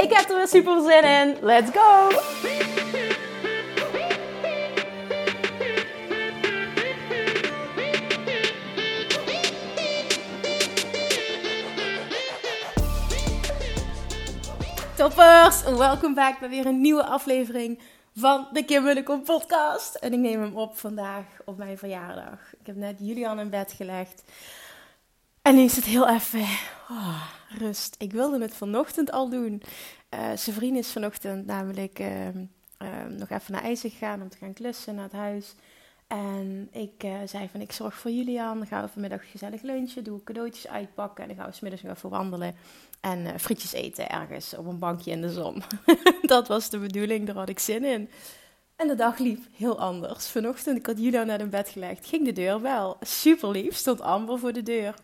Ik 0.00 0.12
heb 0.12 0.28
er 0.28 0.36
weer 0.36 0.48
super 0.48 0.82
zin 0.82 1.04
in. 1.04 1.36
Let's 1.40 1.70
go! 1.70 2.08
Toppers, 14.96 15.62
welkom 15.62 16.14
back 16.14 16.38
bij 16.38 16.48
weer 16.48 16.66
een 16.66 16.80
nieuwe 16.80 17.04
aflevering 17.04 17.78
van 18.14 18.48
de 18.52 18.64
Kim 18.64 18.82
Munnekom 18.82 19.22
podcast. 19.22 19.94
En 19.94 20.12
ik 20.12 20.18
neem 20.18 20.40
hem 20.40 20.56
op 20.56 20.78
vandaag 20.78 21.24
op 21.44 21.56
mijn 21.56 21.78
verjaardag. 21.78 22.52
Ik 22.60 22.66
heb 22.66 22.76
net 22.76 22.96
Julian 22.98 23.40
in 23.40 23.50
bed 23.50 23.72
gelegd. 23.72 24.22
En 25.48 25.54
nu 25.54 25.62
is 25.62 25.76
het 25.76 25.84
heel 25.84 26.08
even 26.08 26.40
oh, 26.90 27.22
rust. 27.58 27.94
Ik 27.98 28.12
wilde 28.12 28.40
het 28.40 28.54
vanochtend 28.54 29.12
al 29.12 29.28
doen. 29.28 29.62
Uh, 30.14 30.76
is 30.76 30.92
vanochtend 30.92 31.46
namelijk 31.46 31.98
uh, 31.98 32.26
uh, 32.26 32.34
nog 33.18 33.30
even 33.30 33.52
naar 33.52 33.62
IJzer 33.62 33.90
gegaan 33.90 34.22
om 34.22 34.28
te 34.28 34.36
gaan 34.36 34.52
klussen 34.52 34.94
naar 34.94 35.04
het 35.04 35.12
huis. 35.12 35.54
En 36.06 36.68
ik 36.72 37.04
uh, 37.04 37.14
zei 37.24 37.48
van 37.52 37.60
ik 37.60 37.72
zorg 37.72 37.94
voor 37.94 38.10
Julian. 38.10 38.58
Dan 38.58 38.66
gaan 38.66 38.82
we 38.82 38.88
vanmiddag 38.88 39.30
gezellig 39.30 39.62
lunchen. 39.62 40.04
Doe 40.04 40.24
cadeautjes 40.24 40.68
uitpakken. 40.68 41.22
En 41.22 41.28
dan 41.28 41.38
gaan 41.38 41.48
we 41.48 41.56
smiddags 41.56 41.82
nog 41.82 41.96
even 41.96 42.10
wandelen. 42.10 42.54
En 43.00 43.18
uh, 43.18 43.30
frietjes 43.38 43.72
eten 43.72 44.08
ergens 44.08 44.56
op 44.56 44.66
een 44.66 44.78
bankje 44.78 45.10
in 45.10 45.20
de 45.20 45.32
zon. 45.32 45.62
dat 46.22 46.48
was 46.48 46.70
de 46.70 46.78
bedoeling. 46.78 47.26
Daar 47.26 47.36
had 47.36 47.48
ik 47.48 47.58
zin 47.58 47.84
in. 47.84 48.10
En 48.76 48.88
de 48.88 48.94
dag 48.94 49.18
liep 49.18 49.44
heel 49.52 49.80
anders. 49.80 50.28
Vanochtend, 50.28 50.78
ik 50.78 50.86
had 50.86 50.98
Julian 50.98 51.26
naar 51.26 51.40
in 51.40 51.50
bed 51.50 51.68
gelegd. 51.68 52.06
Ging 52.06 52.24
de 52.24 52.32
deur 52.32 52.60
wel. 52.60 52.96
Super 53.00 53.50
lief. 53.50 53.76
Stond 53.76 54.00
Amber 54.00 54.38
voor 54.38 54.52
de 54.52 54.62
deur. 54.62 54.94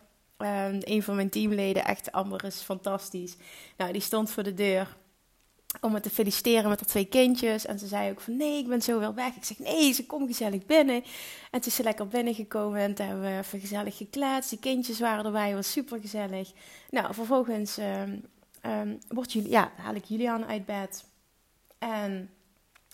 Um, 0.45 0.79
een 0.83 1.03
van 1.03 1.15
mijn 1.15 1.29
teamleden, 1.29 1.85
echt 1.85 2.11
Amber 2.11 2.43
is 2.43 2.61
fantastisch. 2.61 3.37
Nou, 3.77 3.91
die 3.91 4.01
stond 4.01 4.31
voor 4.31 4.43
de 4.43 4.53
deur 4.53 4.97
om 5.81 5.91
me 5.91 5.99
te 5.99 6.09
feliciteren 6.09 6.69
met 6.69 6.79
haar 6.79 6.89
twee 6.89 7.05
kindjes. 7.05 7.65
En 7.65 7.79
ze 7.79 7.87
zei 7.87 8.11
ook 8.11 8.21
van 8.21 8.37
nee, 8.37 8.57
ik 8.57 8.67
ben 8.67 8.81
zo 8.81 8.99
wel 8.99 9.13
weg. 9.13 9.35
Ik 9.35 9.43
zeg 9.43 9.59
nee, 9.59 9.93
ze 9.93 10.05
komt 10.05 10.27
gezellig 10.27 10.65
binnen. 10.65 11.03
En 11.51 11.61
toen 11.61 11.65
is 11.65 11.75
ze 11.75 11.83
lekker 11.83 12.07
binnengekomen 12.07 12.79
en 12.79 12.93
toen 12.93 13.05
hebben 13.05 13.25
we 13.25 13.37
even 13.37 13.59
gezellig 13.59 13.97
gekletst. 13.97 14.49
Die 14.49 14.59
kindjes 14.59 14.99
waren 14.99 15.25
erbij, 15.25 15.55
was 15.55 15.71
super 15.71 15.99
gezellig. 15.99 16.51
Nou, 16.89 17.13
vervolgens 17.13 17.77
um, 17.77 18.25
um, 18.65 18.99
wordt 19.07 19.33
jullie, 19.33 19.49
ja, 19.49 19.71
haal 19.77 19.95
ik 19.95 20.05
Julian 20.05 20.45
uit 20.45 20.65
bed. 20.65 21.05
En 21.77 22.29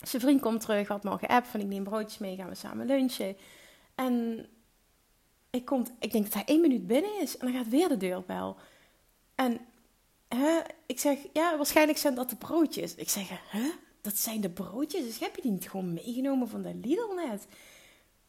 zijn 0.02 0.22
vriend 0.22 0.42
komt 0.42 0.62
terug, 0.62 0.88
had 0.88 1.04
me 1.04 1.10
al 1.10 1.18
geappt 1.18 1.48
van 1.48 1.60
ik 1.60 1.66
neem 1.66 1.84
broodjes 1.84 2.18
mee, 2.18 2.36
gaan 2.36 2.50
we 2.50 2.56
samen 2.56 2.86
lunchen. 2.86 3.36
En 3.96 4.46
ik, 5.52 5.66
kom, 5.66 5.86
ik 6.00 6.12
denk 6.12 6.24
dat 6.24 6.34
hij 6.34 6.46
één 6.46 6.62
minuut 6.62 6.88
binnen 6.88 7.22
is 7.22 7.38
en 7.38 7.52
dan 7.52 7.56
gaat 7.56 7.70
weer 7.70 7.90
de 7.90 7.98
deurbel. 7.98 8.58
En 9.36 9.60
hè, 10.28 10.60
ik 10.86 11.00
zeg, 11.00 11.18
ja, 11.34 11.58
waarschijnlijk 11.58 11.98
zijn 11.98 12.16
dat 12.16 12.30
de 12.30 12.36
broodjes. 12.36 12.96
Ik 12.96 13.10
zeg, 13.10 13.28
hè, 13.50 13.72
dat 14.02 14.18
zijn 14.18 14.42
de 14.42 14.50
broodjes? 14.50 15.04
Dus 15.04 15.20
heb 15.20 15.36
je 15.36 15.42
die 15.42 15.52
niet 15.52 15.70
gewoon 15.70 15.94
meegenomen 15.94 16.50
van 16.50 16.62
de 16.62 16.76
Lidl 16.82 17.14
net? 17.16 17.48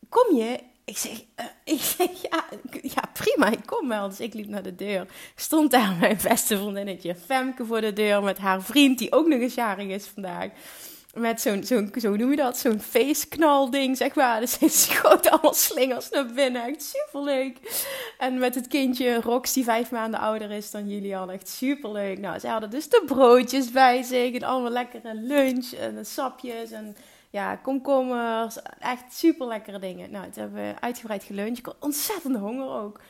Kom 0.08 0.36
je? 0.36 0.60
Ik 0.84 0.98
zeg, 0.98 1.24
uh, 1.40 1.46
ik 1.64 1.80
zeg 1.80 2.22
ja, 2.22 2.44
ja, 2.82 3.02
prima, 3.12 3.50
ik 3.50 3.66
kom 3.66 3.88
wel. 3.88 4.08
Dus 4.08 4.20
ik 4.20 4.34
liep 4.34 4.48
naar 4.48 4.62
de 4.62 4.74
deur. 4.74 5.06
Stond 5.34 5.70
daar 5.70 5.96
mijn 6.00 6.18
beste 6.22 6.56
vriendinnetje 6.56 7.14
Femke 7.14 7.64
voor 7.64 7.80
de 7.80 7.92
deur 7.92 8.22
met 8.22 8.38
haar 8.38 8.62
vriend, 8.62 8.98
die 8.98 9.12
ook 9.12 9.26
nog 9.26 9.40
eens 9.40 9.54
jarig 9.54 9.88
is 9.88 10.06
vandaag 10.06 10.50
met 11.14 11.40
zo'n, 11.40 11.64
zo'n, 11.64 11.92
zo 12.00 12.16
noem 12.16 12.30
je 12.30 12.36
dat, 12.36 12.58
zo'n 12.58 12.80
feestknalding, 12.80 13.96
zeg 13.96 14.14
maar. 14.14 14.40
Dus 14.40 14.52
ze 14.58 14.68
schoot 14.68 15.30
allemaal 15.30 15.54
slingers 15.54 16.10
naar 16.10 16.26
binnen. 16.26 16.64
Echt 16.64 16.82
superleuk. 16.82 17.58
En 18.18 18.38
met 18.38 18.54
het 18.54 18.68
kindje 18.68 19.20
Rox, 19.20 19.52
die 19.52 19.64
vijf 19.64 19.90
maanden 19.90 20.20
ouder 20.20 20.50
is 20.50 20.70
dan 20.70 20.88
Julian. 20.88 21.30
Echt 21.30 21.48
superleuk. 21.48 22.18
Nou, 22.18 22.38
ze 22.38 22.48
hadden 22.48 22.70
dus 22.70 22.88
de 22.88 23.02
broodjes 23.06 23.70
bij 23.70 24.02
zich. 24.02 24.34
En 24.34 24.42
allemaal 24.42 24.70
lekkere 24.70 25.14
lunch. 25.14 25.72
En 25.72 26.06
sapjes. 26.06 26.70
En 26.70 26.96
ja, 27.30 27.56
komkommers. 27.56 28.56
Echt 28.78 29.04
super 29.14 29.46
lekkere 29.46 29.78
dingen. 29.78 30.10
Nou, 30.10 30.24
toen 30.30 30.42
hebben 30.42 30.62
we 30.62 30.80
uitgebreid 30.80 31.22
geluncht. 31.22 31.58
Ik 31.58 31.66
had 31.66 31.76
ontzettend 31.80 32.36
honger 32.36 32.68
ook. 32.68 33.00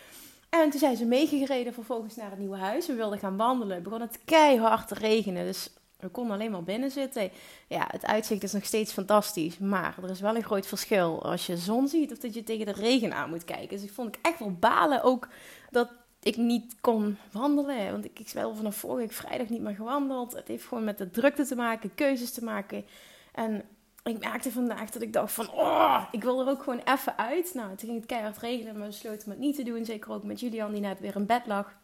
En 0.48 0.70
toen 0.70 0.80
zijn 0.80 0.96
ze 0.96 1.04
meegereden 1.04 1.74
vervolgens 1.74 2.16
naar 2.16 2.30
het 2.30 2.38
nieuwe 2.38 2.56
huis. 2.56 2.86
We 2.86 2.94
wilden 2.94 3.18
gaan 3.18 3.36
wandelen. 3.36 3.82
begon 3.82 4.00
het 4.00 4.18
keihard 4.24 4.88
te 4.88 4.94
regenen. 4.94 5.44
Dus 5.44 5.70
we 6.02 6.08
konden 6.08 6.34
alleen 6.34 6.50
maar 6.50 6.62
binnen 6.62 6.90
zitten. 6.90 7.30
Ja, 7.66 7.86
het 7.90 8.06
uitzicht 8.06 8.42
is 8.42 8.52
nog 8.52 8.64
steeds 8.64 8.92
fantastisch. 8.92 9.58
Maar 9.58 9.94
er 10.02 10.10
is 10.10 10.20
wel 10.20 10.36
een 10.36 10.44
groot 10.44 10.66
verschil 10.66 11.24
als 11.24 11.46
je 11.46 11.56
zon 11.56 11.88
ziet 11.88 12.12
of 12.12 12.18
dat 12.18 12.34
je 12.34 12.44
tegen 12.44 12.66
de 12.66 12.72
regen 12.72 13.14
aan 13.14 13.30
moet 13.30 13.44
kijken. 13.44 13.68
Dus 13.68 13.82
ik 13.82 13.92
vond 13.92 14.16
ik 14.16 14.18
echt 14.22 14.38
wel 14.38 14.52
balen 14.52 15.02
ook 15.02 15.28
dat 15.70 15.88
ik 16.22 16.36
niet 16.36 16.74
kon 16.80 17.16
wandelen. 17.32 17.92
Want 17.92 18.04
ik, 18.04 18.18
ik 18.18 18.28
wel 18.28 18.54
vanaf 18.54 18.76
vorige 18.76 19.14
vrijdag 19.14 19.48
niet 19.48 19.60
meer 19.60 19.74
gewandeld. 19.74 20.32
Het 20.32 20.48
heeft 20.48 20.64
gewoon 20.64 20.84
met 20.84 20.98
de 20.98 21.10
drukte 21.10 21.46
te 21.46 21.56
maken, 21.56 21.94
keuzes 21.94 22.32
te 22.32 22.44
maken. 22.44 22.84
En 23.32 23.62
ik 24.04 24.18
merkte 24.18 24.52
vandaag 24.52 24.90
dat 24.90 25.02
ik 25.02 25.12
dacht 25.12 25.32
van, 25.32 25.50
oh, 25.50 26.04
ik 26.10 26.22
wil 26.22 26.40
er 26.40 26.48
ook 26.48 26.62
gewoon 26.62 26.82
even 26.84 27.18
uit. 27.18 27.54
Nou, 27.54 27.68
toen 27.68 27.88
ging 27.88 27.96
het 27.96 28.06
keihard 28.06 28.38
regenen, 28.38 28.72
maar 28.72 28.82
we 28.82 28.88
besloten 28.88 29.30
het 29.30 29.38
niet 29.38 29.56
te 29.56 29.62
doen. 29.62 29.84
Zeker 29.84 30.12
ook 30.12 30.22
met 30.22 30.40
Julian, 30.40 30.72
die 30.72 30.80
net 30.80 31.00
weer 31.00 31.16
in 31.16 31.26
bed 31.26 31.46
lag. 31.46 31.80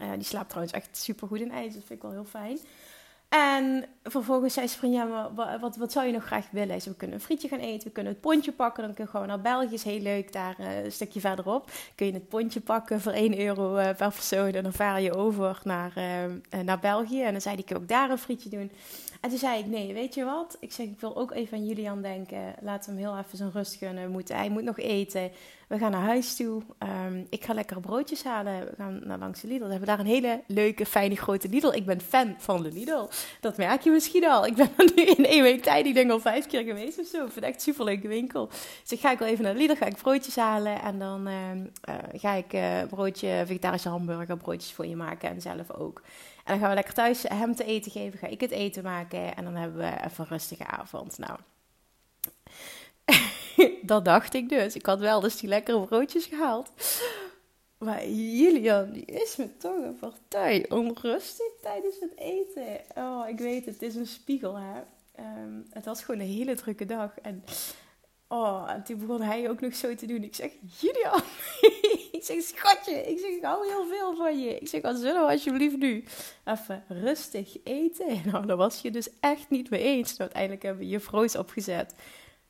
Uh, 0.00 0.12
die 0.12 0.22
slaapt 0.22 0.48
trouwens 0.48 0.74
echt 0.74 0.96
super 0.96 1.28
goed 1.28 1.40
in 1.40 1.50
ijs, 1.50 1.74
dat 1.74 1.82
vind 1.84 1.98
ik 1.98 2.02
wel 2.02 2.10
heel 2.10 2.24
fijn. 2.24 2.58
En 3.28 3.84
vervolgens 4.04 4.54
zei 4.54 4.66
ze 4.66 4.78
van, 4.78 4.90
ja, 4.90 5.04
maar 5.04 5.58
wat, 5.60 5.76
wat 5.76 5.92
zou 5.92 6.06
je 6.06 6.12
nog 6.12 6.24
graag 6.24 6.46
willen? 6.50 6.80
Ze, 6.80 6.90
we 6.90 6.96
kunnen 6.96 7.16
een 7.16 7.22
frietje 7.22 7.48
gaan 7.48 7.58
eten, 7.58 7.88
we 7.88 7.92
kunnen 7.92 8.12
het 8.12 8.20
pontje 8.20 8.52
pakken. 8.52 8.82
Dan 8.82 8.94
kun 8.94 9.04
je 9.04 9.10
gewoon 9.10 9.26
naar 9.26 9.40
België, 9.40 9.74
is 9.74 9.82
heel 9.82 10.00
leuk, 10.00 10.32
daar 10.32 10.56
uh, 10.60 10.84
een 10.84 10.92
stukje 10.92 11.20
verderop. 11.20 11.70
Kun 11.94 12.06
je 12.06 12.12
het 12.12 12.28
pontje 12.28 12.60
pakken 12.60 13.00
voor 13.00 13.12
1 13.12 13.38
euro 13.40 13.76
uh, 13.76 13.84
per 13.84 14.12
persoon. 14.12 14.52
En 14.52 14.62
dan 14.62 14.72
vaar 14.72 15.00
je 15.00 15.14
over 15.14 15.60
naar, 15.64 15.92
uh, 15.96 16.60
naar 16.60 16.78
België. 16.78 17.22
En 17.22 17.32
dan 17.32 17.40
zei 17.40 17.56
ik 17.56 17.76
ook 17.76 17.88
daar 17.88 18.10
een 18.10 18.18
frietje 18.18 18.48
doen. 18.48 18.70
En 19.20 19.30
toen 19.30 19.38
zei 19.38 19.58
ik, 19.58 19.66
nee, 19.66 19.94
weet 19.94 20.14
je 20.14 20.24
wat? 20.24 20.56
Ik 20.60 20.72
zeg, 20.72 20.86
ik 20.86 21.00
wil 21.00 21.16
ook 21.16 21.32
even 21.32 21.58
aan 21.58 21.66
Julian 21.66 22.02
denken. 22.02 22.54
Laat 22.60 22.86
hem 22.86 22.96
heel 22.96 23.18
even 23.18 23.36
zijn 23.36 23.50
rust 23.50 23.74
gunnen. 23.74 24.10
Moet, 24.10 24.28
hij 24.28 24.50
moet 24.50 24.62
nog 24.62 24.78
eten. 24.78 25.30
We 25.68 25.78
gaan 25.78 25.90
naar 25.90 26.00
huis 26.00 26.36
toe. 26.36 26.62
Um, 27.06 27.26
ik 27.30 27.44
ga 27.44 27.54
lekkere 27.54 27.80
broodjes 27.80 28.24
halen. 28.24 28.64
We 28.64 28.72
gaan 28.76 29.00
naar 29.04 29.18
langs 29.18 29.40
de 29.40 29.48
Lidl. 29.48 29.64
We 29.64 29.70
hebben 29.70 29.88
daar 29.88 29.98
een 29.98 30.06
hele 30.06 30.42
leuke, 30.46 30.86
fijne, 30.86 31.16
grote 31.16 31.48
Lidl. 31.48 31.68
Ik 31.68 31.86
ben 31.86 32.00
fan 32.00 32.34
van 32.38 32.62
de 32.62 32.72
Lidl. 32.72 33.08
Dat 33.40 33.56
merk 33.56 33.82
je 33.82 33.90
misschien 33.90 34.24
al. 34.24 34.46
Ik 34.46 34.54
ben 34.54 34.70
er 34.76 34.92
nu 34.94 35.02
in 35.02 35.26
één 35.26 35.42
week 35.42 35.62
tijd, 35.62 35.86
ik 35.86 35.94
denk 35.94 36.10
al 36.10 36.20
vijf 36.20 36.46
keer 36.46 36.62
geweest 36.62 36.98
of 36.98 37.06
zo. 37.06 37.16
Ik 37.16 37.32
vind 37.32 37.34
het 37.34 37.44
echt 37.44 37.54
een 37.54 37.60
superleuke 37.60 38.08
winkel. 38.08 38.46
Dus 38.82 38.92
ik 38.92 39.00
ga 39.00 39.10
ik 39.10 39.18
wel 39.18 39.28
even 39.28 39.44
naar 39.44 39.52
de 39.52 39.58
Lidl, 39.58 39.74
ga 39.74 39.86
ik 39.86 39.96
broodjes 39.96 40.36
halen. 40.36 40.82
En 40.82 40.98
dan 40.98 41.28
uh, 41.28 41.54
uh, 41.54 41.94
ga 42.12 42.32
ik 42.32 42.52
uh, 42.52 42.82
broodje, 42.88 43.42
vegetarische 43.46 43.88
hamburger, 43.88 44.36
broodjes 44.36 44.72
voor 44.72 44.86
je 44.86 44.96
maken. 44.96 45.30
En 45.30 45.40
zelf 45.40 45.70
ook. 45.70 46.02
En 46.44 46.52
dan 46.54 46.58
gaan 46.58 46.68
we 46.68 46.74
lekker 46.74 46.94
thuis 46.94 47.22
hem 47.22 47.54
te 47.54 47.64
eten 47.64 47.92
geven. 47.92 48.18
Ga 48.18 48.26
ik 48.26 48.40
het 48.40 48.50
eten 48.50 48.82
maken. 48.82 49.36
En 49.36 49.44
dan 49.44 49.54
hebben 49.54 49.78
we 49.78 50.04
even 50.04 50.24
een 50.24 50.26
rustige 50.26 50.66
avond. 50.66 51.18
Nou, 51.18 51.38
dat 53.82 54.04
dacht 54.04 54.34
ik 54.34 54.48
dus. 54.48 54.74
Ik 54.74 54.86
had 54.86 54.98
wel 54.98 55.20
dus 55.20 55.36
die 55.36 55.48
lekkere 55.48 55.80
broodjes 55.80 56.24
gehaald. 56.24 56.72
Maar 57.78 58.08
Julian, 58.08 58.92
die 58.92 59.04
is 59.04 59.36
me 59.36 59.56
toch 59.56 59.76
een 59.76 59.98
partij 59.98 60.66
onrustig 60.70 61.46
tijdens 61.62 62.00
het 62.00 62.16
eten. 62.16 62.80
Oh, 62.94 63.28
ik 63.28 63.38
weet 63.38 63.64
het, 63.64 63.74
het 63.74 63.82
is 63.82 63.94
een 63.94 64.06
spiegel, 64.06 64.56
hè. 64.56 64.80
Um, 65.18 65.66
het 65.70 65.84
was 65.84 66.04
gewoon 66.04 66.20
een 66.20 66.26
hele 66.26 66.54
drukke 66.54 66.84
dag. 66.84 67.18
En, 67.22 67.44
oh, 68.28 68.70
en 68.70 68.84
toen 68.84 68.98
begon 68.98 69.22
hij 69.22 69.50
ook 69.50 69.60
nog 69.60 69.74
zo 69.74 69.94
te 69.94 70.06
doen. 70.06 70.22
Ik 70.22 70.34
zeg, 70.34 70.50
Julian, 70.78 71.22
ik 72.18 72.20
zeg, 72.22 72.42
schatje, 72.42 72.92
ik 72.92 73.18
zeg, 73.18 73.30
ik 73.30 73.42
hou 73.42 73.66
heel 73.66 73.86
veel 73.86 74.16
van 74.16 74.40
je. 74.40 74.58
Ik 74.58 74.68
zeg, 74.68 74.82
wat 74.82 74.96
zullen 74.96 75.26
we 75.26 75.32
alsjeblieft 75.32 75.76
nu 75.76 76.04
even 76.44 76.84
rustig 76.88 77.56
eten? 77.64 78.22
Nou, 78.30 78.46
daar 78.46 78.56
was 78.56 78.80
je 78.80 78.90
dus 78.90 79.08
echt 79.20 79.50
niet 79.50 79.70
mee 79.70 79.82
eens. 79.82 80.08
Nou, 80.08 80.20
uiteindelijk 80.20 80.62
hebben 80.62 80.82
we 80.82 80.88
je 80.88 81.00
froos 81.00 81.36
opgezet. 81.36 81.94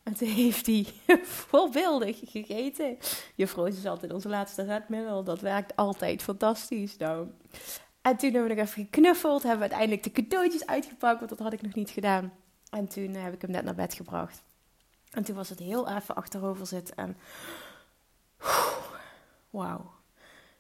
En 0.09 0.15
toen 0.15 0.29
heeft 0.29 0.67
hij 0.67 0.87
voorbeeldig 1.49 2.21
gegeten. 2.25 2.99
Juffrouw 3.35 3.65
is 3.65 3.87
altijd 3.87 4.13
onze 4.13 4.29
laatste 4.29 4.63
redmiddel. 4.63 5.25
Dat 5.25 5.41
werkt 5.41 5.77
altijd 5.77 6.23
fantastisch. 6.23 6.97
Nou. 6.97 7.29
En 8.03 8.17
toen 8.17 8.33
hebben 8.33 8.49
we 8.51 8.55
nog 8.55 8.67
even 8.67 8.85
geknuffeld. 8.85 9.43
Hebben 9.43 9.69
we 9.69 9.75
uiteindelijk 9.75 10.03
de 10.03 10.23
cadeautjes 10.23 10.67
uitgepakt. 10.67 11.19
Want 11.19 11.31
dat 11.31 11.39
had 11.39 11.53
ik 11.53 11.63
nog 11.63 11.75
niet 11.75 11.91
gedaan. 11.91 12.33
En 12.71 12.89
toen 12.89 13.15
heb 13.15 13.35
ik 13.35 13.43
hem 13.43 13.51
net 13.51 13.65
naar 13.65 13.75
bed 13.75 13.95
gebracht. 13.95 14.43
En 15.11 15.25
toen 15.25 15.35
was 15.35 15.49
het 15.49 15.59
heel 15.59 15.89
even 15.89 16.15
achterover 16.15 16.67
zitten. 16.67 16.97
En 16.97 17.17
wauw. 19.51 19.98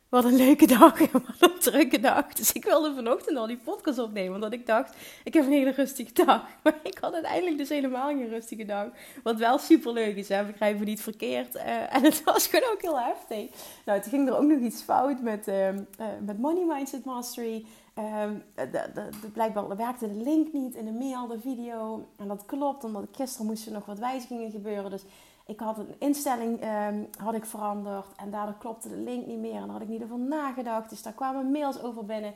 Wat 0.08 0.24
een 0.24 0.36
leuke 0.36 0.66
dag 0.66 1.00
en 1.00 1.08
wat 1.12 1.22
een 1.38 1.58
drukke 1.58 2.00
dag. 2.00 2.32
Dus 2.32 2.52
ik 2.52 2.64
wilde 2.64 2.94
vanochtend 2.94 3.38
al 3.38 3.46
die 3.46 3.56
podcast 3.56 3.98
opnemen. 3.98 4.34
Omdat 4.34 4.52
ik 4.52 4.66
dacht, 4.66 4.94
ik 5.24 5.34
heb 5.34 5.44
een 5.44 5.52
hele 5.52 5.70
rustige 5.70 6.12
dag. 6.12 6.46
Maar 6.62 6.78
ik 6.82 6.98
had 7.00 7.12
uiteindelijk 7.12 7.58
dus 7.58 7.68
helemaal 7.68 8.08
geen 8.08 8.28
rustige 8.28 8.64
dag. 8.64 8.86
Wat 9.22 9.36
wel 9.36 9.58
super 9.58 9.92
leuk 9.92 10.16
is, 10.16 10.28
hè? 10.28 10.44
begrijp 10.44 10.78
me 10.78 10.84
niet 10.84 11.02
verkeerd. 11.02 11.54
Uh, 11.54 11.94
en 11.94 12.04
het 12.10 12.24
was 12.24 12.46
gewoon 12.46 12.70
ook 12.72 12.82
heel 12.82 13.00
heftig. 13.00 13.50
Nou, 13.84 14.00
toen 14.00 14.10
ging 14.10 14.28
er 14.28 14.36
ook 14.36 14.44
nog 14.44 14.60
iets 14.60 14.82
fout 14.82 15.20
met, 15.20 15.48
uh, 15.48 15.72
uh, 15.72 15.80
met 16.24 16.38
Money 16.38 16.64
Mindset 16.64 17.04
Mastery. 17.04 17.64
Ehm, 17.94 18.34
de, 18.54 18.70
de, 18.70 19.08
de, 19.20 19.28
blijkbaar 19.32 19.76
werkte 19.76 20.08
de 20.08 20.22
link 20.22 20.52
niet 20.52 20.74
in 20.74 20.84
de 20.84 20.92
mail, 20.92 21.26
de 21.26 21.40
video. 21.40 22.06
En 22.16 22.28
dat 22.28 22.44
klopt, 22.46 22.84
omdat 22.84 23.06
gisteren 23.12 23.46
moesten 23.46 23.72
nog 23.72 23.86
wat 23.86 23.98
wijzigingen 23.98 24.50
gebeuren. 24.50 24.90
Dus 24.90 25.02
ik 25.48 25.60
had 25.60 25.78
een 25.78 25.94
instelling 25.98 26.64
um, 26.64 27.08
had 27.18 27.34
ik 27.34 27.44
veranderd 27.44 28.06
en 28.16 28.30
daardoor 28.30 28.58
klopte 28.58 28.88
de 28.88 28.96
link 28.96 29.26
niet 29.26 29.38
meer. 29.38 29.54
En 29.54 29.60
daar 29.60 29.70
had 29.70 29.80
ik 29.80 29.88
niet 29.88 30.02
over 30.02 30.18
nagedacht. 30.18 30.90
Dus 30.90 31.02
daar 31.02 31.12
kwamen 31.12 31.50
mails 31.50 31.82
over 31.82 32.04
binnen. 32.04 32.34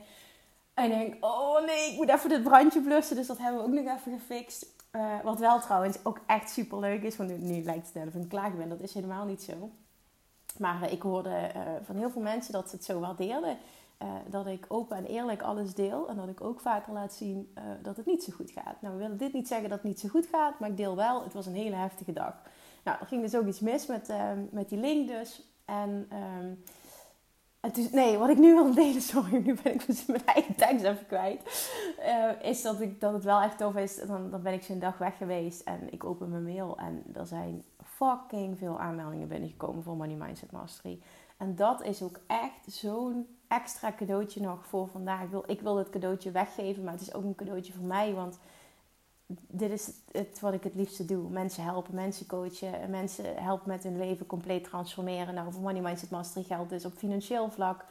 En 0.73 0.91
ik 0.91 0.97
denk, 0.97 1.25
oh 1.25 1.65
nee, 1.65 1.91
ik 1.91 1.97
moet 1.97 2.09
even 2.09 2.29
dit 2.29 2.43
brandje 2.43 2.81
blussen. 2.81 3.15
Dus 3.15 3.27
dat 3.27 3.37
hebben 3.37 3.61
we 3.61 3.67
ook 3.67 3.83
nog 3.83 3.97
even 3.97 4.19
gefixt. 4.19 4.65
Uh, 4.91 5.19
wat 5.23 5.39
wel 5.39 5.59
trouwens 5.59 5.97
ook 6.03 6.19
echt 6.27 6.49
super 6.49 6.79
leuk 6.79 7.01
is. 7.01 7.17
Want 7.17 7.41
nu, 7.41 7.63
lijkt 7.63 7.85
het 7.85 7.95
net 7.95 8.07
of 8.07 8.21
ik 8.21 8.29
klaar 8.29 8.53
ben. 8.53 8.69
Dat 8.69 8.79
is 8.79 8.93
helemaal 8.93 9.25
niet 9.25 9.43
zo. 9.43 9.69
Maar 10.57 10.83
uh, 10.83 10.91
ik 10.91 11.01
hoorde 11.01 11.51
uh, 11.55 11.61
van 11.83 11.95
heel 11.95 12.09
veel 12.09 12.21
mensen 12.21 12.53
dat 12.53 12.69
ze 12.69 12.75
het 12.75 12.85
zo 12.85 12.99
waardeerden. 12.99 13.57
dat 14.29 14.47
ik 14.47 14.65
open 14.67 14.97
en 14.97 15.05
eerlijk 15.05 15.41
alles 15.41 15.73
deel. 15.73 16.09
En 16.09 16.15
dat 16.15 16.27
ik 16.27 16.41
ook 16.41 16.59
vaker 16.59 16.93
laat 16.93 17.13
zien 17.13 17.53
dat 17.81 17.97
het 17.97 18.05
niet 18.05 18.23
zo 18.23 18.33
goed 18.33 18.51
gaat. 18.51 18.81
Nou, 18.81 18.93
we 18.93 19.01
willen 19.01 19.17
dit 19.17 19.33
niet 19.33 19.47
zeggen 19.47 19.69
dat 19.69 19.77
het 19.77 19.87
niet 19.87 19.99
zo 19.99 20.09
goed 20.09 20.25
gaat. 20.25 20.59
Maar 20.59 20.69
ik 20.69 20.77
deel 20.77 20.95
wel, 20.95 21.23
het 21.23 21.33
was 21.33 21.45
een 21.45 21.55
hele 21.55 21.75
heftige 21.75 22.13
dag. 22.13 22.33
Nou, 22.83 22.97
er 22.99 23.05
ging 23.05 23.21
dus 23.21 23.35
ook 23.35 23.47
iets 23.47 23.59
mis 23.59 23.85
met, 23.85 24.09
ehm, 24.09 24.39
met 24.51 24.69
die 24.69 24.79
link 24.79 25.07
dus. 25.07 25.53
En, 25.65 26.09
um, 26.13 26.63
nee, 27.91 28.17
wat 28.17 28.29
ik 28.29 28.37
nu 28.37 28.53
wil 28.53 28.73
delen, 28.73 29.01
sorry, 29.11 29.37
nu 29.37 29.57
ben 29.63 29.73
ik 29.73 29.85
dus 29.85 30.05
mijn 30.05 30.25
eigen 30.25 30.55
tekst 30.55 30.85
even 30.85 31.07
kwijt. 31.07 31.71
Uh, 31.99 32.49
is 32.49 32.61
dat, 32.61 32.81
ik, 32.81 32.99
dat 32.99 33.13
het 33.13 33.23
wel 33.23 33.41
echt 33.41 33.57
tof 33.57 33.75
is. 33.75 33.95
Dan, 33.95 34.29
dan 34.29 34.41
ben 34.41 34.53
ik 34.53 34.63
zo'n 34.63 34.79
dag 34.79 34.97
weg 34.97 35.17
geweest 35.17 35.61
en 35.61 35.91
ik 35.91 36.03
open 36.03 36.29
mijn 36.29 36.43
mail. 36.43 36.77
En 36.77 37.03
er 37.13 37.27
zijn 37.27 37.63
fucking 37.83 38.57
veel 38.57 38.79
aanmeldingen 38.79 39.27
binnengekomen 39.27 39.83
voor 39.83 39.95
Money 39.95 40.15
Mindset 40.15 40.51
Mastery. 40.51 41.01
En 41.37 41.55
dat 41.55 41.83
is 41.83 42.01
ook 42.01 42.19
echt 42.27 42.73
zo'n 42.73 43.27
extra 43.47 43.91
cadeautje 43.91 44.41
nog 44.41 44.65
voor 44.65 44.87
vandaag. 44.87 45.23
Ik 45.23 45.29
wil, 45.29 45.43
ik 45.47 45.61
wil 45.61 45.77
het 45.77 45.89
cadeautje 45.89 46.31
weggeven, 46.31 46.83
maar 46.83 46.93
het 46.93 47.01
is 47.01 47.13
ook 47.13 47.23
een 47.23 47.35
cadeautje 47.35 47.73
voor 47.73 47.85
mij. 47.85 48.13
Want 48.13 48.39
dit 49.27 49.71
is 49.71 49.91
het 50.11 50.39
wat 50.39 50.53
ik 50.53 50.63
het 50.63 50.75
liefste 50.75 51.05
doe. 51.05 51.29
Mensen 51.29 51.63
helpen, 51.63 51.95
mensen 51.95 52.25
coachen, 52.25 52.89
mensen 52.89 53.43
helpen 53.43 53.69
met 53.69 53.83
hun 53.83 53.97
leven 53.97 54.25
compleet 54.25 54.63
transformeren. 54.63 55.33
Nou, 55.33 55.51
voor 55.51 55.61
Money 55.61 55.81
Mindset 55.81 56.09
Mastery 56.09 56.45
geldt 56.45 56.69
dus 56.69 56.85
op 56.85 56.93
financieel 56.93 57.49
vlak. 57.49 57.85